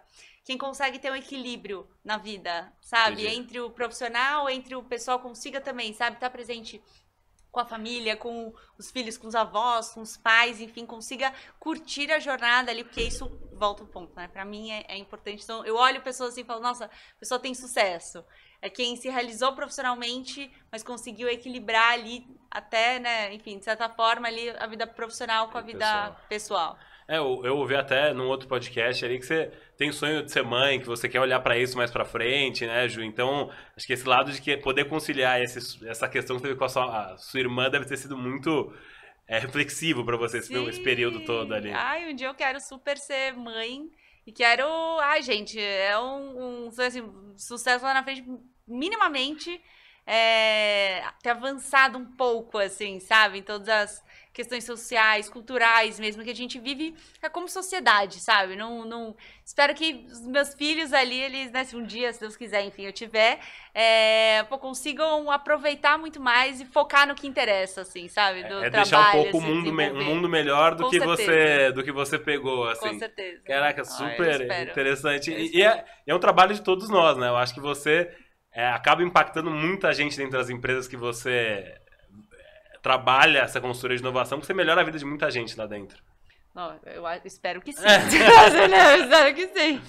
[0.49, 3.25] quem consegue ter um equilíbrio na vida, sabe?
[3.25, 3.39] Entendi.
[3.39, 6.17] Entre o profissional, entre o pessoal consiga também, sabe?
[6.17, 6.83] Estar tá presente
[7.53, 12.11] com a família, com os filhos, com os avós, com os pais, enfim, consiga curtir
[12.11, 14.27] a jornada ali, porque isso volta ao ponto, né?
[14.27, 15.45] Para mim é, é, importante.
[15.45, 18.25] Então, eu olho pessoas assim e falo, nossa, a pessoa tem sucesso.
[18.63, 24.27] É quem se realizou profissionalmente, mas conseguiu equilibrar ali até, né, enfim, de certa forma
[24.27, 26.75] ali a vida profissional com a vida pessoal.
[26.75, 26.79] pessoal.
[27.09, 30.43] É, eu, eu ouvi até num outro podcast ali que você tem sonho de ser
[30.43, 33.03] mãe, que você quer olhar para isso mais para frente, né, Ju?
[33.03, 36.65] Então, acho que esse lado de que poder conciliar esse, essa questão que teve com
[36.65, 38.71] a sua, a sua irmã deve ter sido muito
[39.27, 41.73] é, reflexivo para você esse, esse, período todo ali.
[41.73, 43.91] Ai, um dia eu quero super ser mãe
[44.27, 44.67] e quero.
[45.01, 48.23] Ai, gente, é um, um assim, sucesso lá na frente,
[48.67, 49.59] minimamente.
[50.07, 53.39] É, ter avançado um pouco, assim, sabe?
[53.39, 58.55] Em todas as questões sociais, culturais mesmo, que a gente vive é como sociedade, sabe?
[58.55, 59.17] Não, não...
[59.45, 62.85] Espero que os meus filhos ali, eles, né, se um dia, se Deus quiser, enfim,
[62.85, 63.41] eu tiver,
[63.75, 68.45] é, pô, consigam aproveitar muito mais e focar no que se assim, sabe?
[68.45, 71.83] Do é, trabalho, deixar um pouco o mundo, me, mundo melhor do que, você, do
[71.83, 72.91] que você pegou, assim.
[72.91, 73.43] Com certeza.
[73.45, 75.33] Caraca, super ah, interessante.
[75.33, 77.29] E, e é, é um trabalho de todos nós, né?
[77.29, 78.11] Eu acho que você...
[78.51, 81.79] É, acaba impactando muita gente dentro das empresas que você
[82.83, 86.03] trabalha essa consultoria de inovação, que você melhora a vida de muita gente lá dentro.
[86.55, 87.85] Não, eu espero que sim.
[87.85, 87.99] É.
[88.99, 89.81] eu espero que sim.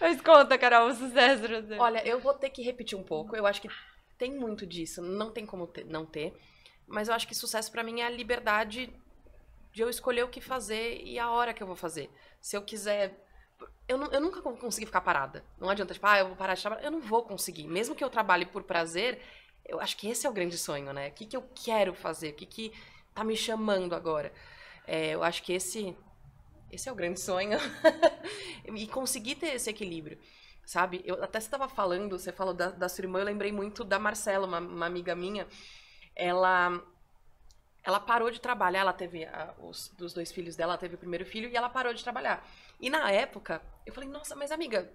[0.00, 1.42] Mas conta, Carol, o sucesso.
[1.78, 3.36] Olha, eu vou ter que repetir um pouco.
[3.36, 3.68] Eu acho que
[4.16, 5.02] tem muito disso.
[5.02, 6.32] Não tem como ter, não ter.
[6.86, 8.90] Mas eu acho que sucesso para mim é a liberdade
[9.72, 12.10] de eu escolher o que fazer e a hora que eu vou fazer.
[12.40, 13.14] Se eu quiser.
[13.86, 15.44] Eu, não, eu nunca vou conseguir ficar parada.
[15.58, 16.82] Não adianta, tipo, ah, eu vou parar de trabalhar.
[16.82, 17.66] Eu não vou conseguir.
[17.66, 19.20] Mesmo que eu trabalhe por prazer,
[19.70, 21.08] eu acho que esse é o grande sonho, né?
[21.08, 22.30] O que, que eu quero fazer?
[22.30, 22.72] O que, que
[23.14, 24.32] tá me chamando agora?
[24.84, 25.96] É, eu acho que esse,
[26.72, 27.56] esse é o grande sonho.
[28.74, 30.18] e conseguir ter esse equilíbrio,
[30.66, 31.02] sabe?
[31.04, 34.44] Eu até estava falando, você falou da, da sua irmã, eu lembrei muito da Marcela,
[34.44, 35.46] uma, uma amiga minha.
[36.16, 36.82] Ela
[37.82, 40.98] ela parou de trabalhar, ela teve a, os dos dois filhos dela, ela teve o
[40.98, 42.46] primeiro filho e ela parou de trabalhar.
[42.80, 44.90] E na época, eu falei: "Nossa, mas amiga,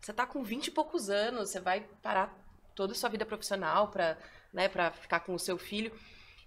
[0.00, 2.45] você tá com 20 e poucos anos, você vai parar
[2.76, 4.16] toda a sua vida profissional para
[4.52, 5.92] né, pra ficar com o seu filho.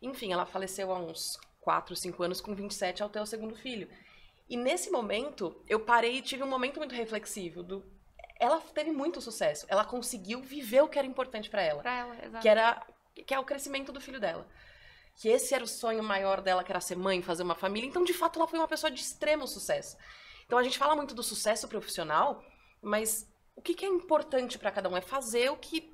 [0.01, 3.89] Enfim, ela faleceu há uns 4, 5 anos, com 27, ao ter o segundo filho.
[4.49, 7.83] E nesse momento, eu parei e tive um momento muito reflexivo do
[8.39, 9.65] ela teve muito sucesso.
[9.67, 11.81] Ela conseguiu viver o que era importante para ela.
[11.81, 12.41] Pra ela, exato.
[12.41, 12.87] Que era
[13.27, 14.47] que é o crescimento do filho dela.
[15.17, 17.87] Que esse era o sonho maior dela, que era ser mãe, fazer uma família.
[17.87, 19.97] Então, de fato, ela foi uma pessoa de extremo sucesso.
[20.45, 22.41] Então, a gente fala muito do sucesso profissional,
[22.81, 25.93] mas o que, que é importante para cada um é fazer o que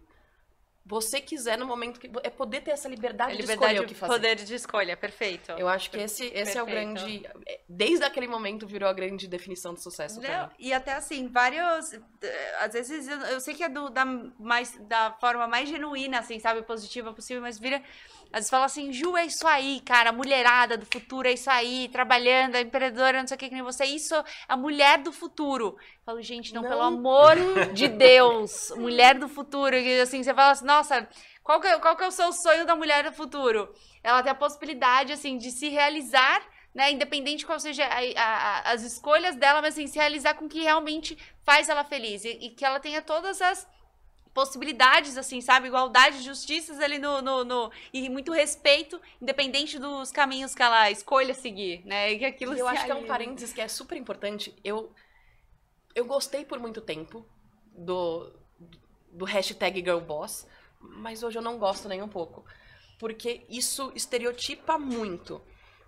[0.85, 3.87] você quiser no momento que é poder ter essa liberdade, é liberdade de escolher o
[3.87, 4.13] que fazer.
[4.13, 5.51] poder de escolha, perfeito.
[5.53, 7.27] Eu acho que esse, esse é o grande,
[7.67, 11.91] desde aquele momento virou a grande definição de sucesso Não, E até assim, vários,
[12.59, 16.39] às vezes eu, eu sei que é do, da mais da forma mais genuína assim,
[16.39, 17.81] sabe, positiva possível, mas vira
[18.31, 21.87] às vezes fala assim, Ju, é isso aí, cara, mulherada do futuro é isso aí,
[21.89, 25.11] trabalhando, a empreendedora, não sei o que, que nem você, isso é a mulher do
[25.11, 25.77] futuro.
[26.05, 26.69] Eu falo, gente, não, não.
[26.69, 27.35] pelo amor
[27.73, 29.75] de Deus, mulher do futuro.
[29.75, 31.09] E assim, você fala assim, nossa,
[31.43, 33.73] qual que, é, qual que é o seu sonho da mulher do futuro?
[34.03, 36.43] Ela tem a possibilidade, assim, de se realizar
[36.75, 40.45] né, independente de qual seja a, a, as escolhas dela, mas assim, se realizar com
[40.45, 43.65] o que realmente faz ela feliz e, e, que ela tenha todas as
[44.33, 45.69] possibilidades, assim, sabe?
[45.69, 51.33] Igualdade, justiças ali no, no, no, E muito respeito, independente dos caminhos que ela escolha
[51.33, 52.11] seguir, né?
[52.11, 54.53] E que aquilo Eu acho que é um parênteses que é super importante.
[54.61, 54.91] Eu,
[55.95, 57.25] eu gostei por muito tempo
[57.71, 58.31] do,
[59.11, 60.45] do hashtag girlboss,
[60.79, 62.45] mas hoje eu não gosto nem um pouco.
[62.99, 65.41] Porque isso estereotipa muito.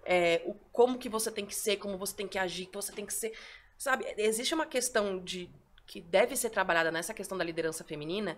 [0.06, 2.94] É, o como que você tem que ser, como você tem que agir, que você
[2.94, 3.38] tem que ser...
[3.78, 5.50] Sabe, existe uma questão de
[5.86, 8.38] que deve ser trabalhada nessa questão da liderança feminina,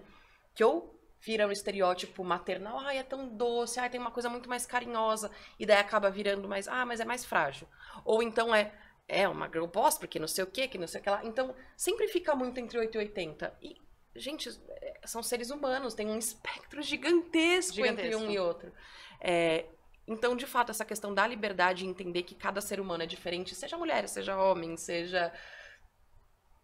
[0.53, 4.47] que ou vira um estereótipo maternal, ai, é tão doce, ai, tem uma coisa muito
[4.47, 7.67] mais carinhosa, e daí acaba virando mais, ah, mas é mais frágil.
[8.05, 8.72] Ou então é,
[9.10, 11.26] é uma girl boss, porque não sei o que, que não sei o que lá.
[11.26, 13.57] Então, sempre fica muito entre 8 e 80.
[13.62, 13.76] E,
[14.16, 18.07] gente, é, são seres humanos, tem um espectro gigantesco, gigantesco.
[18.07, 18.72] entre um e outro.
[19.20, 19.66] É,
[20.07, 23.53] então, de fato, essa questão da liberdade e entender que cada ser humano é diferente,
[23.55, 25.34] seja mulher, seja homem, seja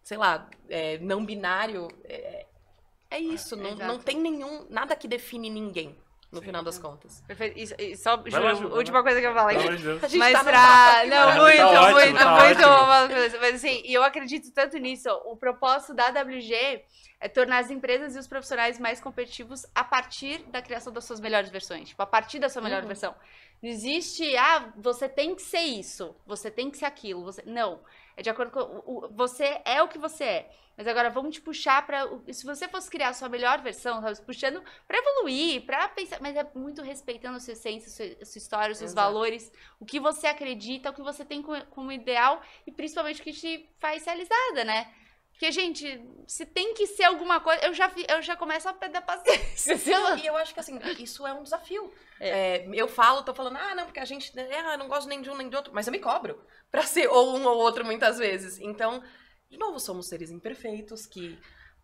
[0.06, 2.46] sei lá, é, não binário, é,
[3.10, 3.56] é isso.
[3.56, 4.68] É, não, não tem nenhum.
[4.70, 5.98] Nada que define ninguém.
[6.36, 6.47] No Sim.
[6.47, 7.23] final das contas.
[7.25, 7.57] Perfeito.
[7.57, 10.07] E, e só, Ju, última coisa que eu vou falar aqui.
[10.07, 11.05] De Mas tá pra...
[11.07, 13.39] Não, muito, tá muito, muito, tá muito.
[13.39, 15.09] Mas assim, eu acredito tanto nisso.
[15.25, 16.83] O propósito da WG
[17.19, 21.19] é tornar as empresas e os profissionais mais competitivos a partir da criação das suas
[21.19, 21.89] melhores versões.
[21.89, 22.88] Tipo, a partir da sua melhor uhum.
[22.88, 23.15] versão.
[23.63, 27.23] Não existe, ah, você tem que ser isso, você tem que ser aquilo.
[27.23, 27.41] Você...
[27.45, 27.79] Não.
[28.18, 28.59] É de acordo com.
[28.59, 30.51] O, você é o que você é.
[30.78, 32.07] Mas agora vamos te puxar para.
[32.32, 34.22] Se você fosse criar a sua melhor versão, sabe?
[34.26, 36.20] Puxando para evoluir, para pensar.
[36.22, 39.07] Mas é muito respeitando a sua essência, a sua, a sua história, os seus Exato.
[39.07, 43.24] valores, o que você acredita, o que você tem como, como ideal e principalmente o
[43.24, 44.93] que te faz realizada, né?
[45.36, 48.99] Porque, gente, se tem que ser alguma coisa, eu já, eu já começo a perder
[48.99, 49.75] a paciência.
[50.23, 51.93] e eu acho que, assim, isso é um desafio.
[52.21, 52.29] É.
[52.29, 55.21] É, eu falo, tô falando, ah, não, porque a gente, né, ah, não gosto nem
[55.21, 57.83] de um nem de outro, mas eu me cobro pra ser ou um ou outro
[57.83, 58.59] muitas vezes.
[58.61, 59.03] Então,
[59.49, 61.38] de novo, somos seres imperfeitos que,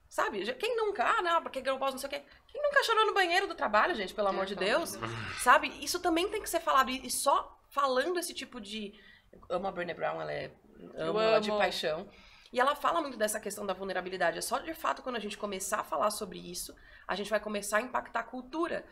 [0.07, 2.23] sabe, quem nunca, ah, não, porque eu posso não sei o quê.
[2.47, 4.97] Quem nunca chorou no banheiro do trabalho, gente, pelo amor de Deus?
[5.43, 5.67] Sabe?
[5.83, 6.89] Isso também tem que ser falado.
[6.89, 8.93] E só falando esse tipo de.
[9.33, 10.51] Eu amo a Brené Brown, ela é.
[10.95, 11.19] Amo, amo.
[11.19, 12.09] ela de paixão.
[12.51, 14.37] E ela fala muito dessa questão da vulnerabilidade.
[14.37, 16.75] É só de fato quando a gente começar a falar sobre isso,
[17.07, 18.85] a gente vai começar a impactar a cultura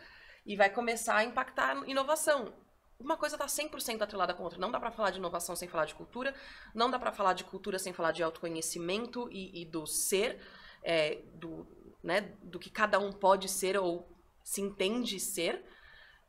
[0.46, 2.54] e vai começar a impactar a inovação.
[2.98, 4.60] Uma coisa está 100% atrelada com a outra.
[4.60, 6.34] Não dá para falar de inovação sem falar de cultura,
[6.74, 10.42] não dá para falar de cultura sem falar de autoconhecimento e, e do ser,
[10.84, 11.68] é, do,
[12.04, 14.10] né, do que cada um pode ser ou
[14.44, 15.64] se entende ser,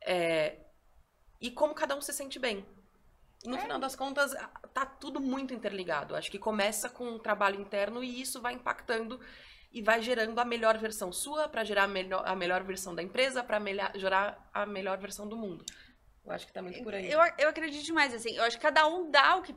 [0.05, 0.59] é,
[1.39, 2.65] e como cada um se sente bem
[3.45, 3.61] no é.
[3.61, 4.33] final das contas,
[4.73, 6.15] tá tudo muito interligado.
[6.15, 9.19] Acho que começa com um trabalho interno e isso vai impactando
[9.71, 13.01] e vai gerando a melhor versão sua para gerar a melhor, a melhor versão da
[13.01, 13.59] empresa, para
[13.95, 15.63] gerar a melhor versão do mundo.
[16.23, 17.09] Eu acho que tá muito por aí.
[17.09, 18.35] Eu, eu acredito demais, assim.
[18.35, 19.55] Eu acho que cada um dá o que.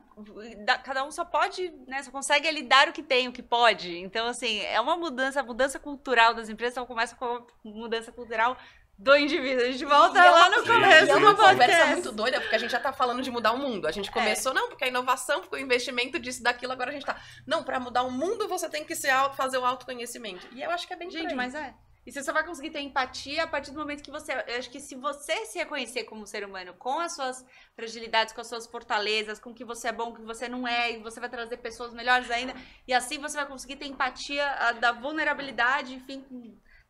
[0.64, 2.02] Dá, cada um só pode, né?
[2.02, 3.98] Só consegue ali dar o que tem, o que pode.
[3.98, 8.10] Então, assim, é uma mudança, a mudança cultural das empresas então começa com a mudança
[8.10, 8.56] cultural
[8.97, 9.64] do indivíduo.
[9.64, 11.12] A gente volta e lá no começo.
[11.12, 13.86] é uma conversa muito doida, porque a gente já tá falando de mudar o mundo.
[13.86, 14.12] A gente é.
[14.12, 14.55] começou, é.
[14.55, 17.20] não, porque a inovação, porque o investimento disso, daquilo, agora a gente tá.
[17.47, 20.47] Não, para mudar o mundo você tem que ser auto, fazer o autoconhecimento.
[20.53, 21.74] E eu acho que é bem Gente, mas é.
[22.07, 24.32] E você só vai conseguir ter empatia a partir do momento que você.
[24.47, 28.42] Eu acho que se você se reconhecer como ser humano, com as suas fragilidades, com
[28.42, 30.99] as suas fortalezas, com o que você é bom, o que você não é, e
[30.99, 32.55] você vai trazer pessoas melhores ainda,
[32.86, 34.45] e assim você vai conseguir ter empatia
[34.80, 36.22] da vulnerabilidade, enfim,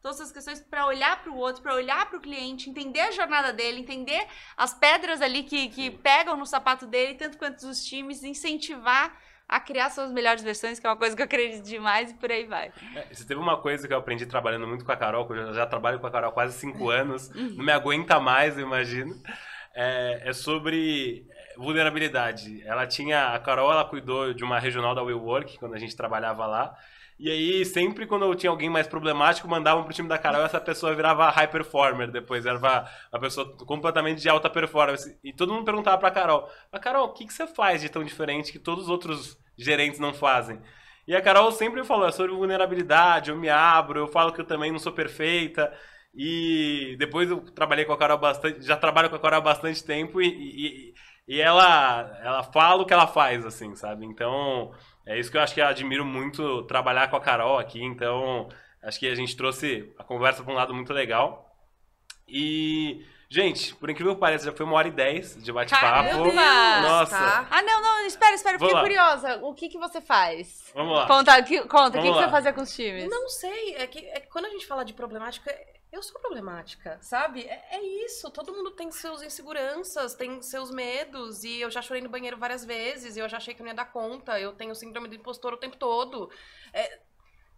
[0.05, 3.11] todas essas questões para olhar para o outro, para olhar para o cliente, entender a
[3.11, 7.83] jornada dele, entender as pedras ali que, que pegam no sapato dele, tanto quanto os
[7.83, 9.17] times, incentivar
[9.49, 12.31] a criar suas melhores versões, que é uma coisa que eu acredito demais e por
[12.31, 12.71] aí vai.
[12.95, 15.55] É, você teve uma coisa que eu aprendi trabalhando muito com a Carol, que eu
[15.55, 17.55] já trabalho com a Carol há quase cinco anos, uhum.
[17.57, 19.15] não me aguenta mais, eu imagino.
[19.75, 21.27] É, é, sobre
[21.57, 22.63] vulnerabilidade.
[22.65, 26.47] Ela tinha, a Carol, ela cuidou de uma regional da WeWork, quando a gente trabalhava
[26.47, 26.77] lá,
[27.17, 30.61] e aí, sempre quando tinha alguém mais problemático, mandavam pro time da Carol e essa
[30.61, 32.45] pessoa virava high performer depois.
[32.45, 35.17] Era uma pessoa completamente de alta performance.
[35.23, 38.03] E todo mundo perguntava pra Carol: a Carol, o que, que você faz de tão
[38.03, 40.61] diferente que todos os outros gerentes não fazem?
[41.07, 44.47] E a Carol sempre falou: é sobre vulnerabilidade, eu me abro, eu falo que eu
[44.47, 45.73] também não sou perfeita.
[46.15, 49.83] E depois eu trabalhei com a Carol bastante, já trabalho com a Carol há bastante
[49.85, 50.95] tempo e, e,
[51.37, 54.05] e ela, ela fala o que ela faz, assim, sabe?
[54.05, 54.73] Então.
[55.07, 57.83] É isso que eu acho que eu admiro muito trabalhar com a Carol aqui.
[57.83, 58.49] Então,
[58.83, 61.55] acho que a gente trouxe a conversa para um lado muito legal.
[62.27, 66.33] E, gente, por incrível que pareça, já foi uma hora e dez de bate-papo.
[66.33, 67.19] Nossa!
[67.19, 67.47] Tá.
[67.51, 69.41] Ah, não, não, espera, espera, fiquei curiosa.
[69.43, 70.71] O que, que você faz?
[70.75, 71.07] Vamos lá.
[71.07, 73.09] Conta, que, conta o que, que, você fazia com os times?
[73.11, 75.55] Não sei, é que, é que quando a gente fala de problemática,
[75.95, 77.43] eu sou problemática, sabe?
[77.43, 78.31] É, é, isso.
[78.31, 81.45] Todo mundo tem seus inseguranças, tem seus medos.
[81.45, 83.17] E eu já chorei no banheiro várias vezes.
[83.17, 84.39] E eu já achei que eu não ia dar conta.
[84.39, 86.29] Eu tenho síndrome do impostor o tempo todo.
[86.73, 87.01] É,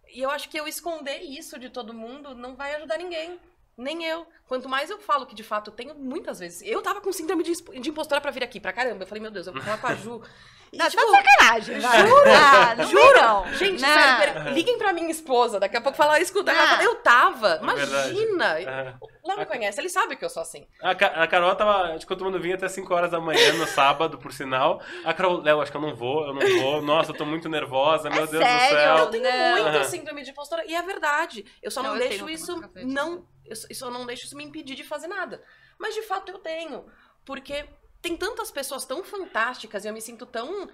[0.09, 3.39] e eu acho que eu esconder isso de todo mundo não vai ajudar ninguém.
[3.75, 4.27] Nem eu.
[4.47, 6.61] Quanto mais eu falo que de fato eu tenho muitas vezes.
[6.61, 9.03] Eu tava com síndrome de, de impostora pra vir aqui, pra caramba.
[9.03, 10.21] Eu falei, meu Deus, eu vou falar com a Ju.
[10.71, 11.79] E, não, tipo, tá sacanagem.
[11.79, 12.29] Juro?
[12.29, 13.55] Ah, não juro.
[13.57, 13.89] Gente, não.
[13.89, 15.59] sério, liguem pra minha esposa.
[15.59, 16.51] Daqui a pouco falar, escuta.
[16.51, 16.83] Ah.
[16.83, 17.55] Eu tava.
[17.55, 18.59] É imagina.
[18.59, 18.93] É.
[19.27, 20.65] Léo me conhece, ele sabe que eu sou assim.
[20.81, 24.31] A, a Carol tava, eu tomando vinho até 5 horas da manhã no sábado, por
[24.31, 24.81] sinal.
[25.03, 26.81] A Carol, Léo, acho que eu não vou, eu não vou.
[26.81, 28.77] Nossa, eu tô muito nervosa, meu é Deus sério?
[28.77, 28.97] do céu.
[28.97, 30.65] Eu tenho muito síndrome de impostora.
[30.65, 31.45] E é verdade.
[31.61, 32.61] Eu só não, não deixo isso.
[32.85, 35.43] Não, eu só não deixo isso me impedir de fazer nada.
[35.77, 36.85] Mas de fato eu tenho.
[37.25, 37.65] Porque
[38.07, 40.69] tem tantas pessoas tão fantásticas e eu me sinto tão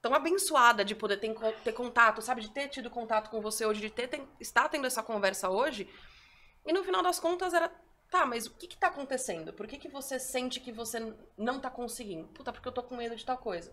[0.00, 1.34] tão abençoada de poder ter,
[1.64, 2.40] ter contato, sabe?
[2.40, 5.88] De ter tido contato com você hoje, de ter, ter, estar tendo essa conversa hoje.
[6.64, 7.68] E no final das contas era,
[8.08, 9.52] tá, mas o que que tá acontecendo?
[9.52, 12.28] Por que que você sente que você não tá conseguindo?
[12.28, 13.72] Puta, porque eu tô com medo de tal coisa.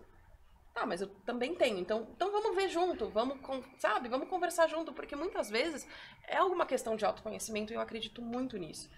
[0.74, 1.78] Tá, mas eu também tenho.
[1.78, 3.38] Então, então vamos ver junto, vamos,
[3.78, 4.08] sabe?
[4.08, 5.86] Vamos conversar junto, porque muitas vezes
[6.26, 8.90] é alguma questão de autoconhecimento e eu acredito muito nisso.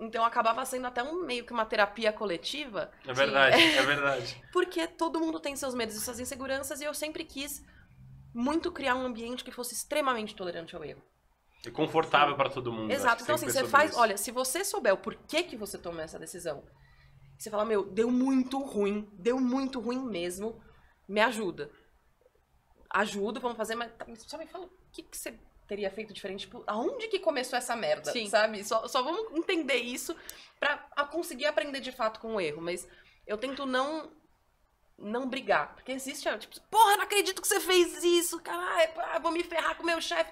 [0.00, 2.90] Então acabava sendo até um meio que uma terapia coletiva.
[3.06, 3.76] É verdade, que...
[3.76, 4.42] é verdade.
[4.50, 7.62] Porque todo mundo tem seus medos e suas inseguranças e eu sempre quis
[8.34, 11.02] muito criar um ambiente que fosse extremamente tolerante ao erro.
[11.66, 12.90] E confortável para todo mundo.
[12.90, 13.22] Exato.
[13.22, 13.90] Então, assim, você faz.
[13.90, 14.00] Isso.
[14.00, 16.64] Olha, se você souber o porquê que você tomou essa decisão,
[17.38, 20.62] você fala, meu, deu muito ruim, deu muito ruim mesmo,
[21.06, 21.70] me ajuda.
[22.88, 23.92] Ajuda, vamos fazer, mas
[24.26, 25.38] só me fala o que, que você
[25.70, 26.40] teria feito diferente?
[26.40, 28.10] Tipo, aonde que começou essa merda?
[28.10, 28.28] Sim.
[28.28, 28.64] Sabe?
[28.64, 30.16] Só, só vamos entender isso
[30.58, 30.76] pra
[31.12, 32.60] conseguir aprender de fato com o erro.
[32.60, 32.88] Mas
[33.24, 34.10] eu tento não
[34.98, 35.74] não brigar.
[35.74, 39.84] Porque existe, tipo, porra, não acredito que você fez isso, caralho, vou me ferrar com
[39.84, 40.30] o meu chefe.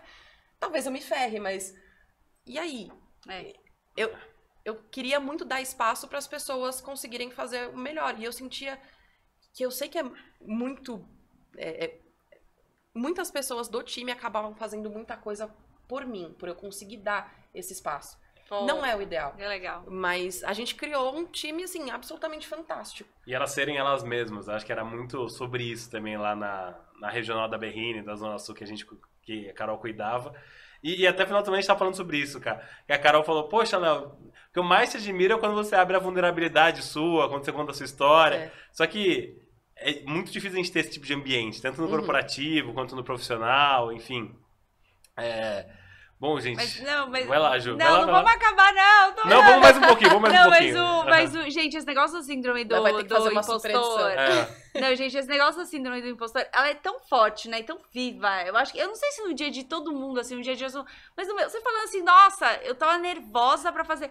[0.58, 1.72] Talvez eu me ferre, mas.
[2.44, 2.90] E aí?
[3.28, 3.54] É.
[3.96, 4.14] Eu,
[4.64, 8.18] eu queria muito dar espaço para as pessoas conseguirem fazer o melhor.
[8.18, 8.78] E eu sentia
[9.54, 10.04] que eu sei que é
[10.40, 11.08] muito.
[11.56, 12.00] É, é,
[12.98, 15.48] muitas pessoas do time acabavam fazendo muita coisa
[15.86, 18.18] por mim, por eu conseguir dar esse espaço.
[18.48, 19.34] Pô, não é o ideal.
[19.38, 19.84] É legal.
[19.86, 23.08] Mas a gente criou um time, assim, absolutamente fantástico.
[23.26, 24.48] E elas serem elas mesmas.
[24.48, 28.38] Acho que era muito sobre isso também lá na, na regional da Berrine, da Zona
[28.38, 28.86] Sul, que a gente
[29.22, 30.34] que a Carol cuidava.
[30.82, 32.66] E, e até final também a gente tá falando sobre isso, cara.
[32.86, 35.74] Que a Carol falou, poxa, Léo, o que eu mais te admiro é quando você
[35.74, 38.36] abre a vulnerabilidade sua, quando você conta a sua história.
[38.36, 38.52] É.
[38.72, 39.36] Só que
[39.80, 41.96] é muito difícil a gente ter esse tipo de ambiente, tanto no uhum.
[41.96, 44.34] corporativo quanto no profissional, enfim.
[45.16, 45.66] É,
[46.20, 46.56] Bom, gente.
[46.56, 47.76] Mas, não, mas, vai lá, Ju.
[47.76, 48.32] Não, lá, não vamos lá.
[48.32, 49.12] acabar, não.
[49.12, 49.28] Tô...
[49.28, 50.74] Não, vamos mais um pouquinho, vamos mais não, um pouquinho.
[50.74, 54.10] Mas, o, mas o, gente, esse negócio da síndrome do, do impostor.
[54.10, 54.80] É.
[54.80, 57.60] Não, gente, esse negócio da síndrome do impostor, ela é tão forte, né?
[57.60, 58.42] E tão viva.
[58.42, 58.80] Eu acho que.
[58.80, 60.66] Eu não sei se no dia de todo mundo, assim, no dia dia.
[61.16, 64.10] Mas no meu, você falando assim, nossa, eu tava nervosa pra fazer.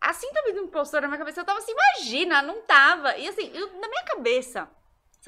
[0.00, 3.16] A síndrome do impostor na minha cabeça, eu tava assim, imagina, não tava.
[3.16, 4.68] E assim, eu, na minha cabeça,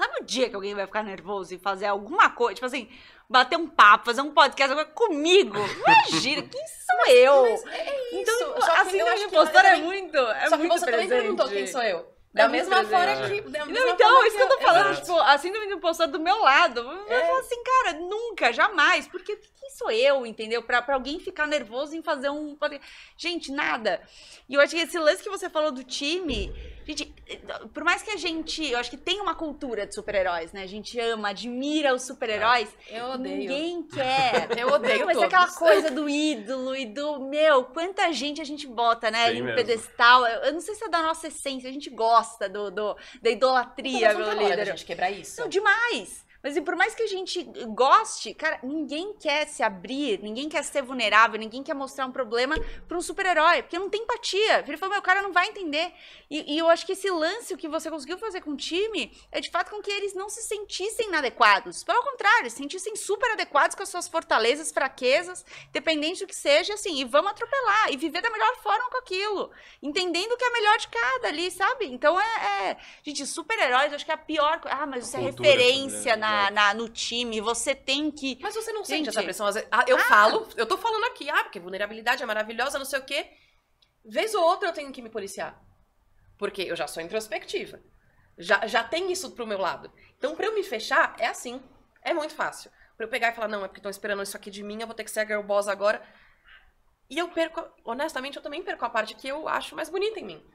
[0.01, 2.55] sabe o dia que alguém vai ficar nervoso e fazer alguma coisa?
[2.55, 2.89] Tipo assim,
[3.29, 5.57] bater um papo, fazer um podcast agora comigo.
[5.57, 7.41] Imagina, quem sou mas, eu?
[7.43, 8.15] Mas é isso.
[8.15, 10.17] Então, tipo, a síndrome impostora é muito.
[10.17, 11.09] É só que muito você presente.
[11.09, 12.10] também perguntou quem sou eu.
[12.33, 13.41] Da é mesma forma que.
[13.41, 16.19] Da mesma não, então, isso que eu tô falando, tipo, a síndrome do impostor do
[16.19, 16.79] meu lado.
[16.79, 17.27] Eu é.
[17.27, 19.05] falo assim, cara, nunca, jamais.
[19.07, 20.63] Porque quem sou eu, entendeu?
[20.63, 22.57] Pra, pra alguém ficar nervoso em fazer um.
[23.17, 24.01] Gente, nada.
[24.47, 26.53] E eu acho que esse lance que você falou do time.
[26.85, 27.13] Gente,
[27.73, 28.65] por mais que a gente.
[28.71, 30.63] Eu acho que tem uma cultura de super-heróis, né?
[30.63, 32.69] A gente ama, admira os super-heróis.
[32.89, 33.37] Eu odeio.
[33.37, 34.57] Ninguém quer.
[34.57, 34.99] Eu odeio.
[34.99, 35.33] Não, mas todos.
[35.33, 37.19] aquela coisa do ídolo e do.
[37.19, 39.25] Meu, quanta gente a gente bota, né?
[39.25, 40.25] ali no pedestal.
[40.25, 44.13] Eu não sei se é da nossa essência, a gente gosta do, do da idolatria,
[44.13, 44.61] meu líder.
[44.61, 45.41] a gente quebrar isso.
[45.41, 46.25] Não, demais.
[46.43, 50.63] Mas e por mais que a gente goste, cara, ninguém quer se abrir, ninguém quer
[50.63, 52.55] ser vulnerável, ninguém quer mostrar um problema
[52.87, 54.63] para um super-herói, porque não tem empatia.
[54.67, 55.93] Ele falou, meu, o cara não vai entender.
[56.29, 59.15] E, e, eu acho que esse lance, o que você conseguiu fazer com o time,
[59.31, 61.83] é de fato com que eles não se sentissem inadequados.
[61.83, 66.73] Pelo contrário, se sentissem super adequados com as suas fortalezas, fraquezas, dependente do que seja,
[66.73, 69.51] assim, e vamos atropelar e viver da melhor forma com aquilo,
[69.81, 71.85] entendendo o que é melhor de cada ali, sabe?
[71.85, 72.69] Então é.
[72.71, 72.77] é...
[73.03, 74.59] Gente, super-heróis, acho que é a pior.
[74.65, 78.37] Ah, mas isso é referência na na, no time, você tem que.
[78.41, 79.47] Mas você não sente essa pressão.
[79.71, 79.99] Ah, eu ah.
[80.01, 83.31] falo, eu tô falando aqui, ah, porque vulnerabilidade é maravilhosa, não sei o quê.
[84.03, 85.61] Vez ou outra eu tenho que me policiar.
[86.37, 87.79] Porque eu já sou introspectiva.
[88.37, 89.91] Já, já tem isso pro meu lado.
[90.17, 91.61] Então, pra eu me fechar, é assim.
[92.01, 92.71] É muito fácil.
[92.97, 94.87] Pra eu pegar e falar, não, é porque estão esperando isso aqui de mim, eu
[94.87, 96.01] vou ter que ser a girl boss agora.
[97.09, 100.25] E eu perco, honestamente, eu também perco a parte que eu acho mais bonita em
[100.25, 100.51] mim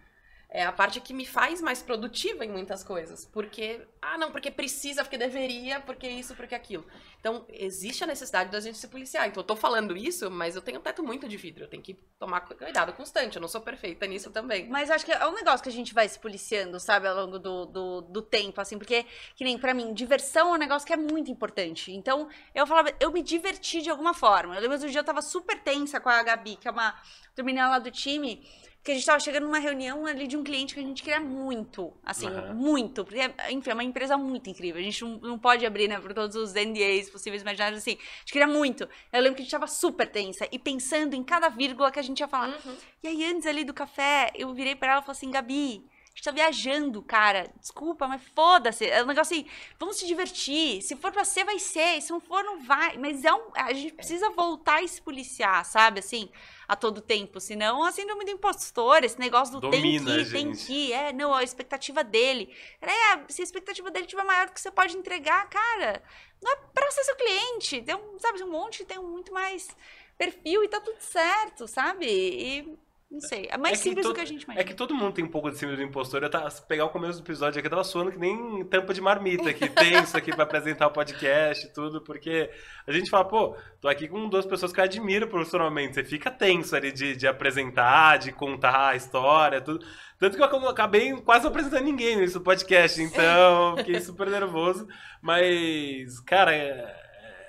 [0.48, 3.27] é a parte que me faz mais produtiva em muitas coisas.
[3.27, 6.86] Porque, ah, não, porque precisa, porque deveria, porque isso, porque aquilo.
[7.18, 9.27] Então, existe a necessidade da gente se policiar.
[9.27, 11.64] Então, eu tô falando isso, mas eu tenho um teto muito de vidro.
[11.64, 13.36] Eu tenho que tomar cuidado constante.
[13.36, 14.68] Eu não sou perfeita nisso também.
[14.68, 17.39] Mas acho que é um negócio que a gente vai se policiando, sabe, ao longo
[17.39, 19.05] do, do, do tempo, assim, porque,
[19.35, 21.93] que nem pra mim, diversão é um negócio que é muito importante.
[21.93, 24.55] Então, eu falava, eu me diverti de alguma forma.
[24.55, 26.94] Eu lembro um dia eu tava super tensa com a Gabi, que é uma
[27.39, 28.47] menina lá do time.
[28.86, 31.18] Porque a gente estava chegando numa reunião ali de um cliente que a gente queria
[31.18, 32.54] muito, assim, uhum.
[32.54, 33.04] muito.
[33.04, 33.18] Porque,
[33.50, 34.80] enfim, é uma empresa muito incrível.
[34.80, 37.94] A gente não, não pode abrir, né, por todos os NDAs possíveis imaginários, assim.
[37.94, 38.88] A gente queria muito.
[39.12, 42.02] Eu lembro que a gente estava super tensa e pensando em cada vírgula que a
[42.02, 42.50] gente ia falar.
[42.64, 42.76] Uhum.
[43.02, 45.84] E aí, antes ali do café, eu virei para ela e falei assim, Gabi,
[46.16, 47.52] gente tá viajando, cara.
[47.60, 48.86] Desculpa, mas foda-se.
[48.86, 49.47] É um negócio assim,
[49.78, 50.80] vamos se divertir.
[50.80, 52.01] Se for pra ser, vai ser.
[52.01, 52.97] Se não for, não vai.
[52.97, 56.01] Mas é um, a gente precisa voltar e se policiar, sabe?
[56.01, 56.30] Assim,
[56.66, 57.38] a todo tempo.
[57.38, 60.93] Senão, a síndrome do impostor, esse negócio do Domina, tem que, tem que.
[60.93, 62.51] É, não, a expectativa dele.
[62.80, 66.02] É, se a expectativa dele tiver maior do que você pode entregar, cara,
[66.43, 67.82] não é pra ser seu cliente.
[67.82, 69.68] Tem um, sabe, um monte tem muito mais
[70.16, 72.06] perfil e tá tudo certo, sabe?
[72.06, 72.78] E
[73.09, 73.47] Não sei.
[73.51, 74.65] É mais É que simples do todo- que a gente É imagina.
[74.65, 76.23] que todo mundo tem um pouco de síndrome do impostor.
[76.24, 78.93] Eu tava, se pegar o começo do episódio aqui, eu tava suando que nem tampa
[78.93, 79.69] de marmita aqui,
[80.11, 82.51] tenso aqui pra apresentar o podcast e tudo, porque
[82.87, 85.95] a gente fala, pô, tô aqui com duas pessoas que eu admiro profissionalmente.
[85.95, 89.87] Você fica tenso ali de, de apresentar, de contar a história, tudo.
[90.19, 94.87] Tanto que eu acabei quase não apresentando ninguém nesse podcast, então fiquei super nervoso.
[95.23, 96.69] Mas, cara, é,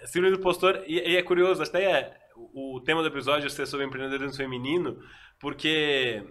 [0.01, 2.13] é, síndrome do impostor, e, e é curioso, até é,
[2.53, 4.99] o, tema do episódio ser sobre empreendedorismo feminino,
[5.39, 6.23] porque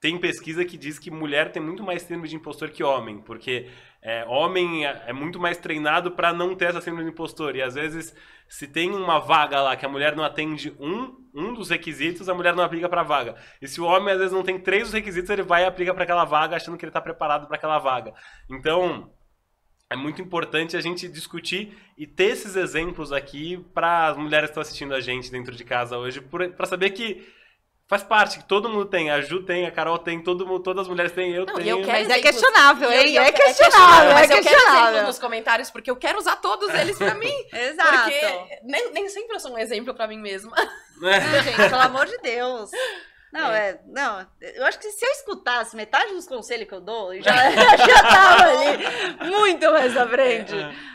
[0.00, 3.68] tem pesquisa que diz que mulher tem muito mais síndrome de impostor que homem, porque
[4.02, 7.56] é, homem é é muito mais treinado para não ter essa síndrome de impostor.
[7.56, 8.14] E às vezes,
[8.48, 12.34] se tem uma vaga lá que a mulher não atende um, um dos requisitos, a
[12.34, 13.36] mulher não aplica para a vaga.
[13.60, 15.92] E se o homem às vezes não tem três dos requisitos, ele vai e aplica
[15.92, 18.14] para aquela vaga, achando que ele está preparado para aquela vaga.
[18.48, 19.10] Então,
[19.90, 24.52] é muito importante a gente discutir e ter esses exemplos aqui para as mulheres que
[24.52, 27.26] estão assistindo a gente dentro de casa hoje, para saber que
[27.88, 29.10] faz parte, que todo mundo tem.
[29.12, 31.56] A Ju tem, a Carol tem, todo mundo, todas as mulheres têm, eu Não, e
[31.62, 31.68] tenho.
[31.68, 32.22] eu quero Mas é exemplos.
[32.22, 33.08] questionável, E eu- hein?
[33.12, 35.02] e eu É questionável, é Mas eu quero questionável.
[35.04, 37.32] nos comentários, porque eu quero usar todos eles pra mim.
[37.54, 38.10] Exato.
[38.10, 40.52] Porque nem, nem sempre eu sou um exemplo pra mim mesma.
[41.00, 42.70] Não, gente, pelo amor de Deus.
[43.36, 43.80] Não, é.
[43.86, 47.32] não, eu acho que se eu escutasse metade dos conselhos que eu dou, eu já,
[47.52, 50.54] já tava ali muito mais à frente.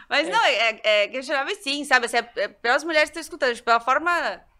[0.09, 2.05] Mas não, é, é questionável sim, sabe?
[2.05, 4.11] Assim, é, é pelas mulheres que estão escutando, tipo, pela forma.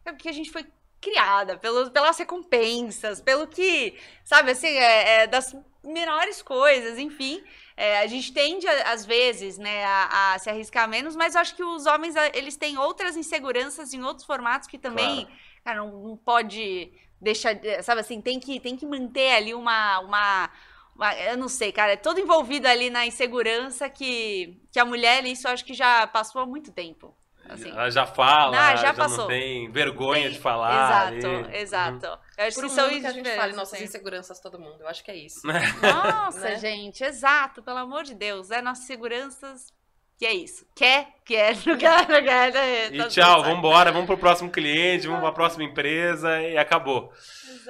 [0.05, 0.65] É porque a gente foi
[1.01, 7.43] criada, pelos, pelas recompensas, pelo que, sabe, assim, é, é das menores coisas, enfim.
[7.75, 11.55] É, a gente tende, às vezes, né, a, a se arriscar menos, mas eu acho
[11.55, 15.27] que os homens, eles têm outras inseguranças em outros formatos que também,
[15.65, 16.91] cara, não, não pode
[17.21, 20.49] deixar, de- sabe assim, tem que, tem que manter ali uma, uma,
[20.95, 25.23] uma- eu não sei, cara, é todo envolvido ali na insegurança que, que a mulher,
[25.25, 27.15] isso eu acho que já passou há muito tempo.
[27.49, 27.69] Assim.
[27.69, 29.17] Ela já fala, Ah, já já, passou.
[29.19, 31.11] não tem vergonha Tem- de falar.
[31.11, 31.57] Exato, ali.
[31.57, 32.05] exato.
[32.37, 33.83] Eu acho Por que um são mundo que a gente fale nossas assim.
[33.83, 34.77] inseguranças todo mundo.
[34.79, 35.41] Eu acho que é isso.
[35.81, 36.55] Nossa, né?
[36.59, 38.51] gente, exato, pelo amor de Deus.
[38.51, 39.73] É nossas seguranças.
[40.21, 40.67] Que é isso.
[40.75, 42.53] Quer, quer, não quer, não quer.
[42.53, 42.89] né?
[42.91, 47.11] E Tá tchau, tudo vambora, vamos pro próximo cliente, vamos pra próxima empresa e acabou.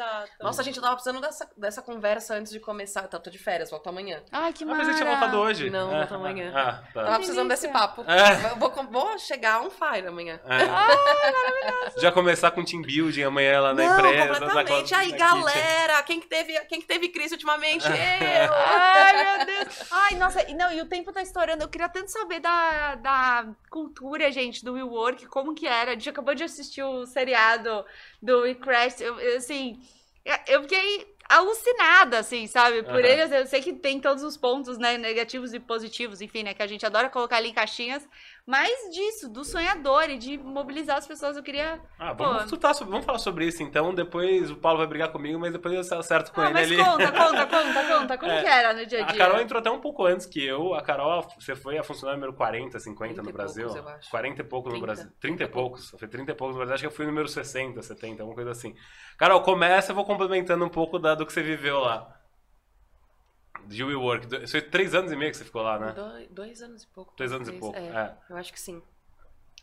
[0.01, 0.31] Exato.
[0.41, 3.03] Nossa, gente, eu tava precisando dessa, dessa conversa antes de começar.
[3.07, 4.21] Tá, tô de férias, volto amanhã.
[4.31, 5.69] Ai, que Ah, mas a gente tinha voltado hoje.
[5.69, 6.51] Não, Ah, volto amanhã.
[6.55, 7.15] Ah, Tava tá.
[7.17, 8.03] precisando desse papo.
[8.07, 8.51] É.
[8.51, 10.39] Eu vou, vou chegar on fire amanhã.
[10.45, 11.99] É.
[12.01, 14.27] Já começar com team building amanhã lá na Não, empresa.
[14.39, 14.91] completamente.
[14.91, 17.85] na- Aí, galera, quem que teve, quem que teve crise ultimamente?
[17.87, 18.53] Eu!
[18.53, 19.91] Ai, meu Deus.
[19.91, 21.63] Ai, nossa, e não, e o tempo tá estourando.
[21.63, 25.91] Eu queria tanto saber da, da cultura, gente, do WeWork, como que era.
[25.91, 27.85] A gente acabou de assistir o seriado
[28.21, 29.01] do WeCrash.
[29.01, 29.79] Eu, eu, assim,
[30.47, 32.83] eu fiquei alucinada, assim, sabe?
[32.83, 33.07] Por Aham.
[33.07, 36.61] eles, eu sei que tem todos os pontos, né, negativos e positivos, enfim, né, que
[36.61, 38.07] a gente adora colocar ali em caixinhas.
[38.45, 41.79] Mas disso, do sonhador e de mobilizar as pessoas, eu queria...
[41.97, 43.93] Ah, vamos, tutar vamos falar sobre isso então.
[43.93, 46.77] Depois o Paulo vai brigar comigo, mas depois eu acerto com Ah, ele mas ali.
[46.77, 48.17] conta, conta, conta, conta.
[48.17, 48.41] Como É.
[48.41, 49.17] que era no dia a A dia?
[49.17, 50.73] Carol entrou até um pouco antes que eu.
[50.73, 53.67] A Carol, você foi a funcionária número 40, 50 30 no Brasil?
[53.67, 54.09] poucos, eu acho.
[54.09, 54.85] 40 e poucos no 30.
[54.93, 55.11] Brasil.
[55.19, 55.89] 30 e poucos.
[55.91, 56.73] Foi 30 e poucos no Brasil.
[56.73, 58.75] Acho que eu fui número 60, 70, alguma coisa assim.
[59.17, 62.17] Carol, começa, eu vou complementando um pouco da, do que você viveu lá.
[63.67, 64.27] De WeWork.
[64.27, 65.91] Do- Foi três anos e meio que você ficou lá, né?
[65.93, 67.13] Dois, dois anos e pouco.
[67.15, 67.77] Três anos e três, pouco.
[67.77, 68.17] É, É.
[68.29, 68.81] eu acho que sim.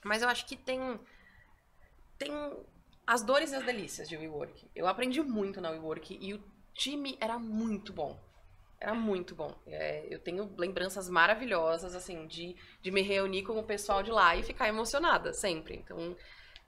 [0.04, 0.98] Mas eu acho que tem.
[2.18, 2.32] Tem
[3.06, 4.70] as dores e as delícias de WeWork.
[4.74, 6.42] Eu aprendi muito na WeWork e o
[6.74, 8.18] time era muito bom.
[8.80, 9.56] Era muito bom.
[9.66, 14.36] É, eu tenho lembranças maravilhosas, assim, de, de me reunir com o pessoal de lá
[14.36, 15.74] e ficar emocionada sempre.
[15.76, 16.16] Então,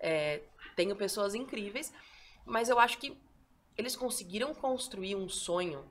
[0.00, 0.42] é,
[0.74, 1.92] tenho pessoas incríveis,
[2.44, 3.16] mas eu acho que
[3.76, 5.84] eles conseguiram construir um sonho,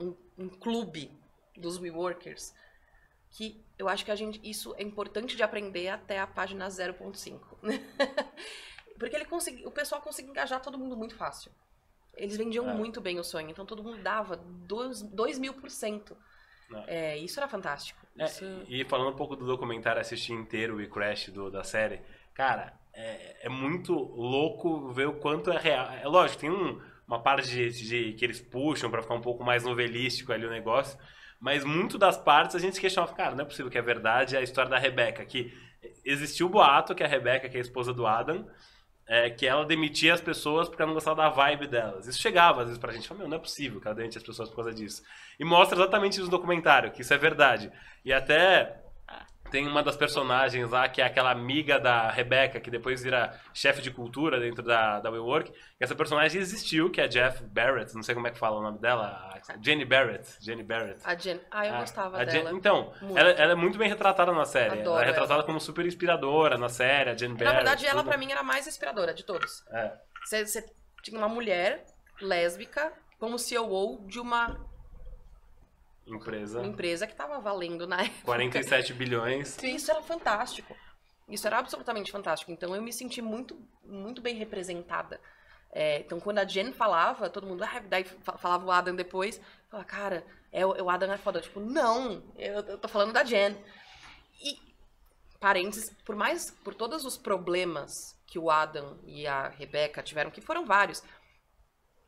[0.00, 1.10] um, um clube
[1.56, 2.54] dos WeWorkers,
[3.30, 7.40] que eu acho que a gente, isso é importante de aprender até a página 0.5.
[8.98, 11.50] Porque ele consegui, o pessoal conseguiu engajar todo mundo muito fácil.
[12.16, 12.74] Eles vendiam É.
[12.74, 16.16] muito bem o sonho, então todo mundo dava 2 mil por cento.
[16.86, 18.00] É, isso era fantástico.
[18.18, 22.00] É, Isso- E falando um pouco do documentário, assisti inteiro o Crash do, da série,
[22.32, 25.90] cara, é, é muito louco ver o quanto é real.
[25.90, 29.44] É lógico, tem um- uma parte de, de- que eles puxam pra ficar um pouco
[29.44, 30.98] mais novelístico ali o negócio,
[31.40, 34.36] mas muito das partes a gente se questionava, cara, não é possível que é verdade
[34.36, 35.52] a história da Rebeca, que
[36.04, 38.46] existiu o boato que a Rebeca, que é a esposa do Adam,
[39.06, 42.06] é, que ela demitia as pessoas porque ela não gostava da vibe delas.
[42.06, 44.48] Isso chegava às vezes pra gente, meu, não é possível que ela demitia as pessoas
[44.48, 45.02] por causa disso.
[45.38, 47.70] E mostra exatamente isso no documentário, que isso é verdade.
[48.02, 48.80] E até
[49.54, 53.80] tem uma das personagens lá, que é aquela amiga da Rebecca, que depois vira chefe
[53.80, 55.52] de cultura dentro da, da WeWork.
[55.52, 55.54] E
[55.84, 58.62] essa personagem existiu, que é a Jeff Barrett, não sei como é que fala o
[58.62, 60.28] nome dela, a Jenny Barrett.
[60.40, 61.00] Jenny Barrett.
[61.04, 61.40] A Jen.
[61.52, 62.48] Ah, eu Ah, gostava a dela.
[62.50, 64.80] Jen- então, ela, ela é muito bem retratada na série.
[64.80, 65.44] Adoro ela é retratada ela.
[65.44, 67.52] como super inspiradora na série, a Jenny Barrett.
[67.52, 68.08] Na verdade, ela tudo.
[68.08, 69.64] pra mim era a mais inspiradora de todos.
[69.70, 69.92] É.
[70.24, 70.64] Você, você
[71.00, 71.84] tinha uma mulher
[72.20, 74.58] lésbica como CEO de uma
[76.06, 78.24] empresa, uma empresa que estava valendo na época.
[78.24, 79.56] 47 bilhões.
[79.62, 80.76] Isso era fantástico.
[81.28, 82.52] Isso era absolutamente fantástico.
[82.52, 85.20] Então eu me senti muito, muito bem representada.
[85.72, 89.88] É, então quando a Jen falava, todo mundo, ah, daí falava o Adam depois, falava,
[89.88, 91.40] cara, é, o Adam é foda.
[91.40, 93.56] Tipo, não, eu, eu tô falando da Jen.
[94.42, 94.58] E,
[95.40, 100.40] parênteses, por mais, por todos os problemas que o Adam e a Rebecca tiveram, que
[100.40, 101.02] foram vários,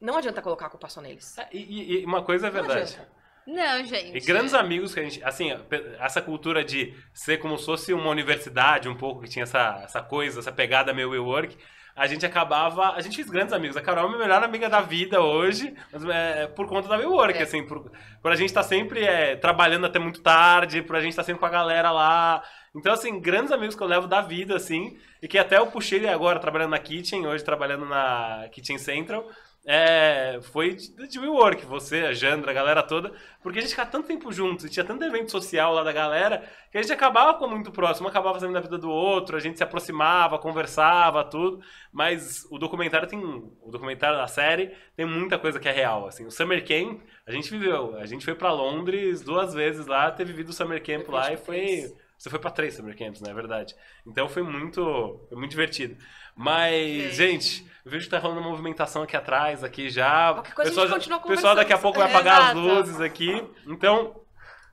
[0.00, 1.36] não adianta colocar a culpa só neles.
[1.38, 3.00] É, e, e, uma coisa é verdade.
[3.46, 4.16] Não, gente.
[4.16, 5.22] E grandes amigos que a gente.
[5.22, 5.52] Assim,
[6.00, 10.02] essa cultura de ser como se fosse uma universidade, um pouco, que tinha essa, essa
[10.02, 11.56] coisa, essa pegada meio work
[11.96, 12.92] a gente acabava.
[12.92, 13.76] A gente fez grandes amigos.
[13.76, 16.96] A Carol é a minha melhor amiga da vida hoje, mas é por conta da
[16.96, 17.42] WeWork, é.
[17.42, 17.90] assim, por,
[18.20, 21.22] por a gente estar tá sempre é, trabalhando até muito tarde, por a gente estar
[21.22, 22.42] tá sempre com a galera lá.
[22.74, 26.06] Então, assim, grandes amigos que eu levo da vida, assim, e que até eu puxei
[26.06, 29.26] agora trabalhando na Kitchen, hoje trabalhando na Kitchen Central
[29.68, 33.12] é, foi de, de WeWork, você, a Jandra, a galera toda,
[33.42, 36.78] porque a gente ficava tanto tempo juntos, tinha tanto evento social lá da galera, que
[36.78, 39.64] a gente acabava com muito próximo, acabava fazendo na vida do outro, a gente se
[39.64, 41.60] aproximava, conversava, tudo,
[41.92, 46.24] mas o documentário tem, o documentário da série tem muita coisa que é real, assim,
[46.24, 50.24] o Summer Camp, a gente viveu, a gente foi para Londres duas vezes lá, ter
[50.24, 51.92] vivido o Summer Camp lá e foi...
[52.18, 53.74] Você foi para três Summer Camps, não é verdade?
[54.06, 55.98] Então foi muito, foi muito divertido.
[56.36, 60.34] Mas, gente, eu vejo que tá rolando uma movimentação aqui atrás, aqui já.
[60.34, 63.42] Qualquer coisa pessoal, a gente continua pessoal daqui a pouco vai apagar as luzes aqui.
[63.66, 64.20] Então,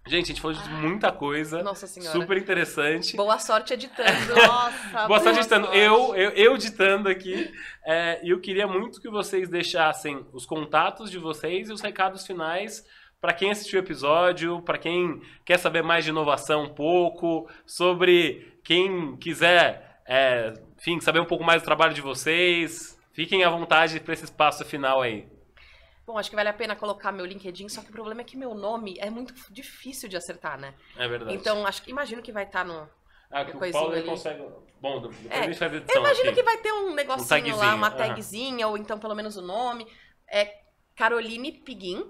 [0.06, 1.64] Gente, a gente falou de muita coisa.
[1.64, 2.11] Nossa senhora.
[2.11, 3.15] Super interessante.
[3.15, 4.35] Boa sorte editando.
[4.35, 5.68] Nossa, boa sorte editando.
[5.68, 5.80] Sorte.
[5.80, 7.49] Eu, eu, eu editando aqui.
[7.85, 12.27] É, e eu queria muito que vocês deixassem os contatos de vocês e os recados
[12.27, 12.85] finais
[13.22, 18.60] para quem assistiu o episódio, para quem quer saber mais de inovação um pouco, sobre
[18.65, 20.53] quem quiser, é,
[20.84, 22.99] enfim, saber um pouco mais do trabalho de vocês.
[23.14, 25.26] Fiquem à vontade para esse espaço final aí.
[26.05, 28.35] Bom, acho que vale a pena colocar meu LinkedIn, só que o problema é que
[28.35, 30.73] meu nome é muito difícil de acertar, né?
[30.97, 31.34] É verdade.
[31.34, 32.89] Então, acho que imagino que vai estar tá no.
[33.31, 34.03] Ah, que o Paulo ali.
[34.03, 34.45] consegue.
[34.81, 35.95] Bom, depois é, a gente faz edição.
[35.95, 36.35] Eu imagino aqui.
[36.35, 38.73] que vai ter um negocinho um lá, uma tagzinha, uhum.
[38.73, 39.88] ou então pelo menos o nome.
[40.30, 40.53] É
[40.97, 42.03] Caroline Piguin.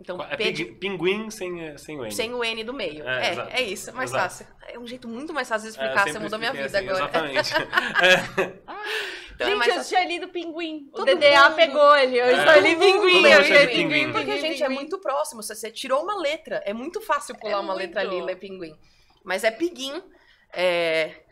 [0.00, 0.64] Então, é de...
[0.64, 2.10] pinguim sem, eh, sem o N.
[2.10, 3.06] Sem o N do meio.
[3.06, 4.22] É, é, é isso, mais exato.
[4.22, 4.46] fácil.
[4.66, 7.04] É um jeito muito mais fácil de é, explicar, você mudou minha vida assim, agora.
[7.04, 7.52] Exatamente.
[9.34, 10.90] então, é gente, é eu tinha lido pinguim.
[10.94, 11.54] O DDA mundo.
[11.54, 12.18] pegou ele.
[12.18, 13.26] Eu estou ali pinguim.
[13.26, 14.12] Eu li pinguim.
[14.12, 15.42] Porque, gente, é muito próximo.
[15.42, 16.62] Você tirou uma letra.
[16.64, 17.78] É muito fácil pular é uma muito.
[17.78, 18.74] letra ali e ler pinguim.
[19.22, 20.02] Mas é piguim.
[20.50, 21.24] É,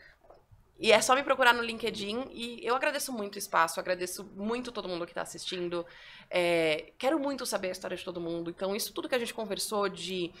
[0.79, 4.71] e é só me procurar no LinkedIn e eu agradeço muito o espaço, agradeço muito
[4.71, 5.85] todo mundo que está assistindo.
[6.29, 8.49] É, quero muito saber a história de todo mundo.
[8.49, 10.31] Então, isso tudo que a gente conversou de,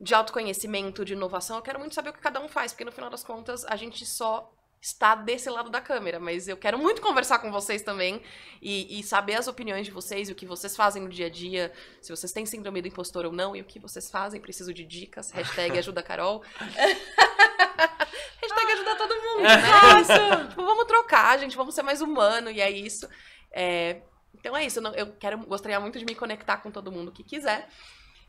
[0.00, 2.92] de autoconhecimento, de inovação, eu quero muito saber o que cada um faz, porque no
[2.92, 7.02] final das contas a gente só está desse lado da câmera, mas eu quero muito
[7.02, 8.22] conversar com vocês também
[8.62, 11.28] e, e, saber as opiniões de vocês e o que vocês fazem no dia a
[11.28, 14.72] dia, se vocês têm síndrome do impostor ou não e o que vocês fazem, preciso
[14.72, 16.42] de dicas, hashtag ajuda Carol.
[18.42, 20.00] Hashtag ajuda todo mundo, né?
[20.00, 20.48] Isso.
[20.48, 23.08] tipo, vamos trocar, gente, vamos ser mais humano, e é isso.
[23.52, 24.02] É,
[24.34, 27.68] então é isso, eu quero, gostaria muito de me conectar com todo mundo que quiser.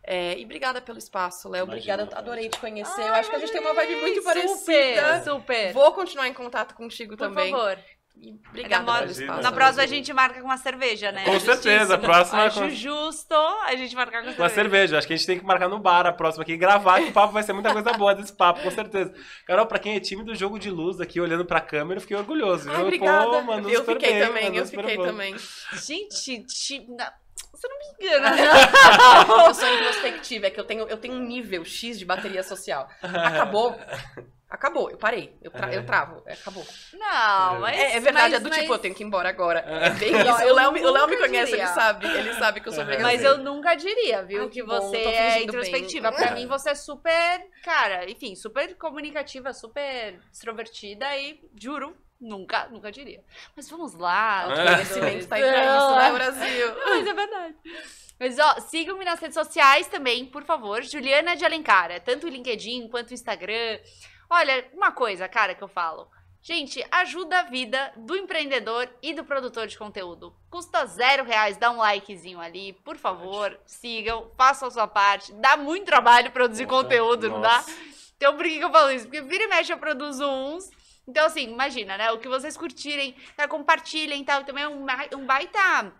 [0.04, 1.64] É, e obrigada pelo espaço, Léo.
[1.64, 3.02] Obrigada, adorei te conhecer.
[3.02, 5.24] Ai, eu acho que a gente tem uma vibe muito super, parecida.
[5.24, 5.74] Super.
[5.74, 7.52] Vou continuar em contato contigo Por também.
[7.52, 7.80] Por favor.
[8.50, 9.42] Obrigada na, pelo espaço.
[9.42, 11.26] Na próxima a gente marca com uma cerveja, né?
[11.26, 12.44] Com certeza, a próxima.
[12.44, 12.70] Acho com...
[12.70, 14.50] justo a gente marcar com, com cerveja.
[14.50, 14.98] Com cerveja.
[14.98, 17.14] Acho que a gente tem que marcar no bar a próxima aqui, gravar, que o
[17.14, 19.14] papo vai ser muita coisa boa desse papo, com certeza.
[19.48, 22.16] Carol, pra quem é time do jogo de luz aqui, olhando pra câmera, eu fiquei
[22.16, 22.70] orgulhoso.
[22.70, 23.26] Ai, obrigada.
[23.26, 25.06] Pô, mano, eu fiquei bem, também, eu fiquei bom.
[25.06, 25.36] também.
[25.74, 26.86] Gente, ti...
[27.54, 28.44] Você não me engana, né?
[29.48, 32.88] eu sou introspectiva, é que eu tenho, eu tenho um nível X de bateria social.
[33.02, 33.78] Acabou.
[34.52, 35.34] Acabou, eu parei.
[35.42, 35.78] Eu, tra é.
[35.78, 36.22] eu travo.
[36.26, 36.66] É, acabou.
[36.92, 37.80] Não, mas.
[37.80, 38.62] É, é verdade, mas, é do tipo, mas...
[38.64, 39.64] tipo, eu tenho que ir embora agora.
[39.66, 40.44] É, é bem isso.
[40.44, 41.64] O Léo, o Léo me conhece, diria.
[41.64, 42.06] ele sabe.
[42.06, 44.42] Ele sabe que eu sou bem Mas eu nunca diria, viu?
[44.42, 46.12] Ai, que, que você é introspectiva.
[46.12, 46.20] Bem.
[46.20, 47.48] Pra mim, você é super.
[47.64, 51.96] Cara, enfim, super comunicativa, super extrovertida e juro.
[52.20, 53.24] Nunca, nunca diria.
[53.56, 54.50] Mas vamos lá.
[54.50, 56.76] O conhecimento tá aí pra isso, né, Brasil?
[56.86, 57.56] Mas é verdade.
[58.20, 60.84] Mas, ó, sigam-me nas redes sociais também, por favor.
[60.84, 62.00] Juliana de Alencar.
[62.02, 63.80] Tanto o LinkedIn quanto o Instagram.
[64.34, 66.08] Olha, uma coisa, cara, que eu falo.
[66.42, 70.34] Gente, ajuda a vida do empreendedor e do produtor de conteúdo.
[70.50, 75.34] Custa zero reais, dá um likezinho ali, por favor, sigam, façam a sua parte.
[75.34, 77.62] Dá muito trabalho produzir nossa, conteúdo, não dá?
[78.16, 79.06] Então, por que, que eu falo isso?
[79.06, 80.72] Porque vira e mexe eu produzo uns.
[81.06, 82.10] Então, assim, imagina, né?
[82.14, 84.46] O que vocês curtirem, tá, compartilhem e tal.
[84.46, 84.86] Também é um,
[85.18, 85.92] um baita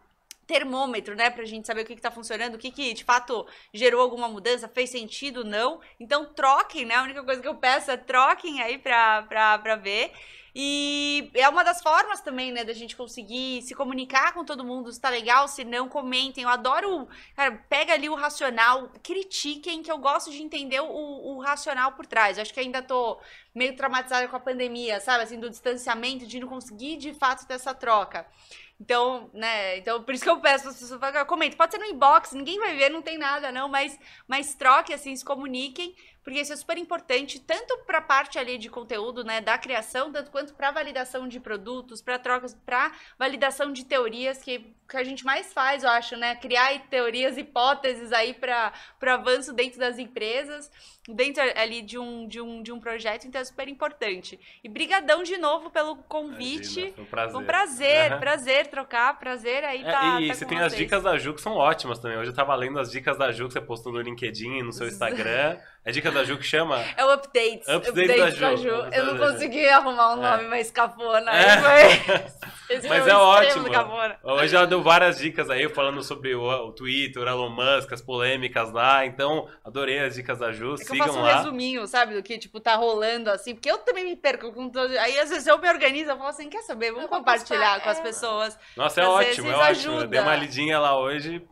[0.48, 3.46] termômetro, né, pra gente saber o que, que tá funcionando, o que, que de fato
[3.74, 5.80] gerou alguma mudança, fez sentido, não.
[6.00, 6.96] Então troquem, né?
[6.96, 10.12] A única coisa que eu peço é troquem aí pra, pra, pra ver.
[10.54, 14.92] E é uma das formas também, né, da gente conseguir se comunicar com todo mundo,
[14.92, 16.44] se tá legal, se não, comentem.
[16.44, 21.40] Eu adoro, cara, pega ali o racional, critiquem, que eu gosto de entender o, o
[21.40, 22.38] racional por trás.
[22.38, 23.18] Eu acho que ainda tô
[23.56, 27.54] meio traumatizada com a pandemia, sabe, assim, do distanciamento, de não conseguir de fato ter
[27.54, 28.26] essa troca.
[28.82, 31.56] Então, né, então por isso que eu peço para as pessoas, comentem.
[31.56, 33.98] Pode ser no inbox, ninguém vai ver, não tem nada, não, mas,
[34.28, 38.58] mas troque, assim, se comuniquem porque isso é super importante, tanto para a parte ali
[38.58, 43.74] de conteúdo, né, da criação, tanto quanto para validação de produtos, para trocas, para validação
[43.74, 48.34] de teorias, que, que a gente mais faz, eu acho, né, criar teorias, hipóteses aí
[48.34, 48.72] para
[49.02, 50.70] o avanço dentro das empresas,
[51.08, 54.40] dentro ali de um, de um, de um projeto, então é super importante.
[54.64, 56.80] E brigadão de novo pelo convite.
[56.80, 57.32] Imagina, foi um prazer.
[57.32, 58.20] Foi um prazer, uhum.
[58.20, 60.74] prazer trocar, prazer aí é, tá, E tá você tem vocês.
[60.74, 62.18] as dicas da Ju que são ótimas também.
[62.18, 64.88] Hoje eu tava lendo as dicas da Ju que você postou no LinkedIn no seu
[64.88, 65.58] Instagram.
[65.84, 66.80] É dica da Ju que chama?
[66.96, 67.64] É o update.
[67.68, 68.40] Update, update da, Ju.
[68.40, 68.70] da Ju.
[68.94, 70.30] Eu não consegui arrumar um é.
[70.30, 70.48] nome é.
[70.48, 71.32] mais cafona.
[71.32, 71.58] É.
[72.88, 73.68] Mas é ótimo.
[74.24, 78.02] Hoje já deu várias dicas aí, falando sobre o, o Twitter, o Elon Musk, as
[78.02, 79.08] polêmicas lá.
[79.08, 80.76] Então, adorei as dicas da Ju.
[80.76, 81.38] É Sigam eu faço um lá.
[81.38, 83.56] resuminho, sabe, do que, tipo, tá rolando assim.
[83.56, 84.96] Porque eu também me perco com todo...
[85.00, 86.92] Aí, às vezes, eu me organizo, eu falo assim, quer saber?
[86.92, 88.04] Vamos compartilhar postar, com as é.
[88.04, 88.60] pessoas.
[88.78, 90.02] Nossa, é ótimo, é ótimo.
[90.02, 91.44] Eu dei uma lidinha lá hoje.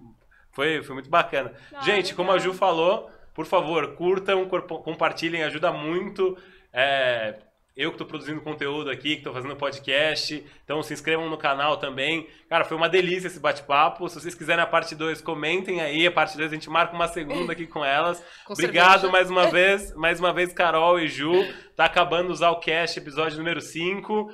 [0.52, 1.52] Foi, foi muito bacana.
[1.74, 6.38] Ah, Gente, como a Ju falou por favor, curtam, compartilhem, ajuda muito.
[6.74, 7.36] É,
[7.80, 10.44] eu que estou produzindo conteúdo aqui, que estou fazendo podcast.
[10.66, 12.28] Então se inscrevam no canal também.
[12.50, 14.10] Cara, foi uma delícia esse bate-papo.
[14.10, 16.06] Se vocês quiserem a parte 2, comentem aí.
[16.06, 18.22] A parte 2 a gente marca uma segunda aqui com elas.
[18.46, 19.12] Com Obrigado cerveja.
[19.14, 19.96] mais uma vez.
[19.96, 21.32] Mais uma vez, Carol e Ju.
[21.74, 24.30] Tá acabando o cast, episódio número 5.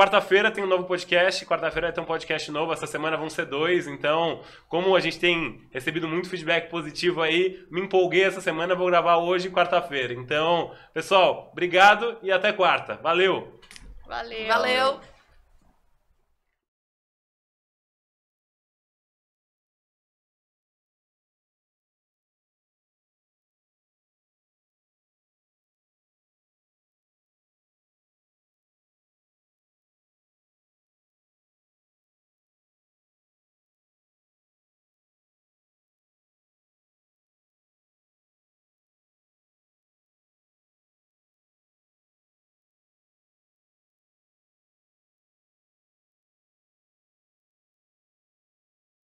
[0.00, 1.44] Quarta-feira tem um novo podcast.
[1.44, 2.72] Quarta-feira vai ter um podcast novo.
[2.72, 3.86] Essa semana vão ser dois.
[3.86, 8.74] Então, como a gente tem recebido muito feedback positivo aí, me empolguei essa semana.
[8.74, 10.14] Vou gravar hoje, quarta-feira.
[10.14, 12.94] Então, pessoal, obrigado e até quarta.
[13.02, 13.60] Valeu!
[14.06, 14.48] Valeu!
[14.48, 15.00] Valeu.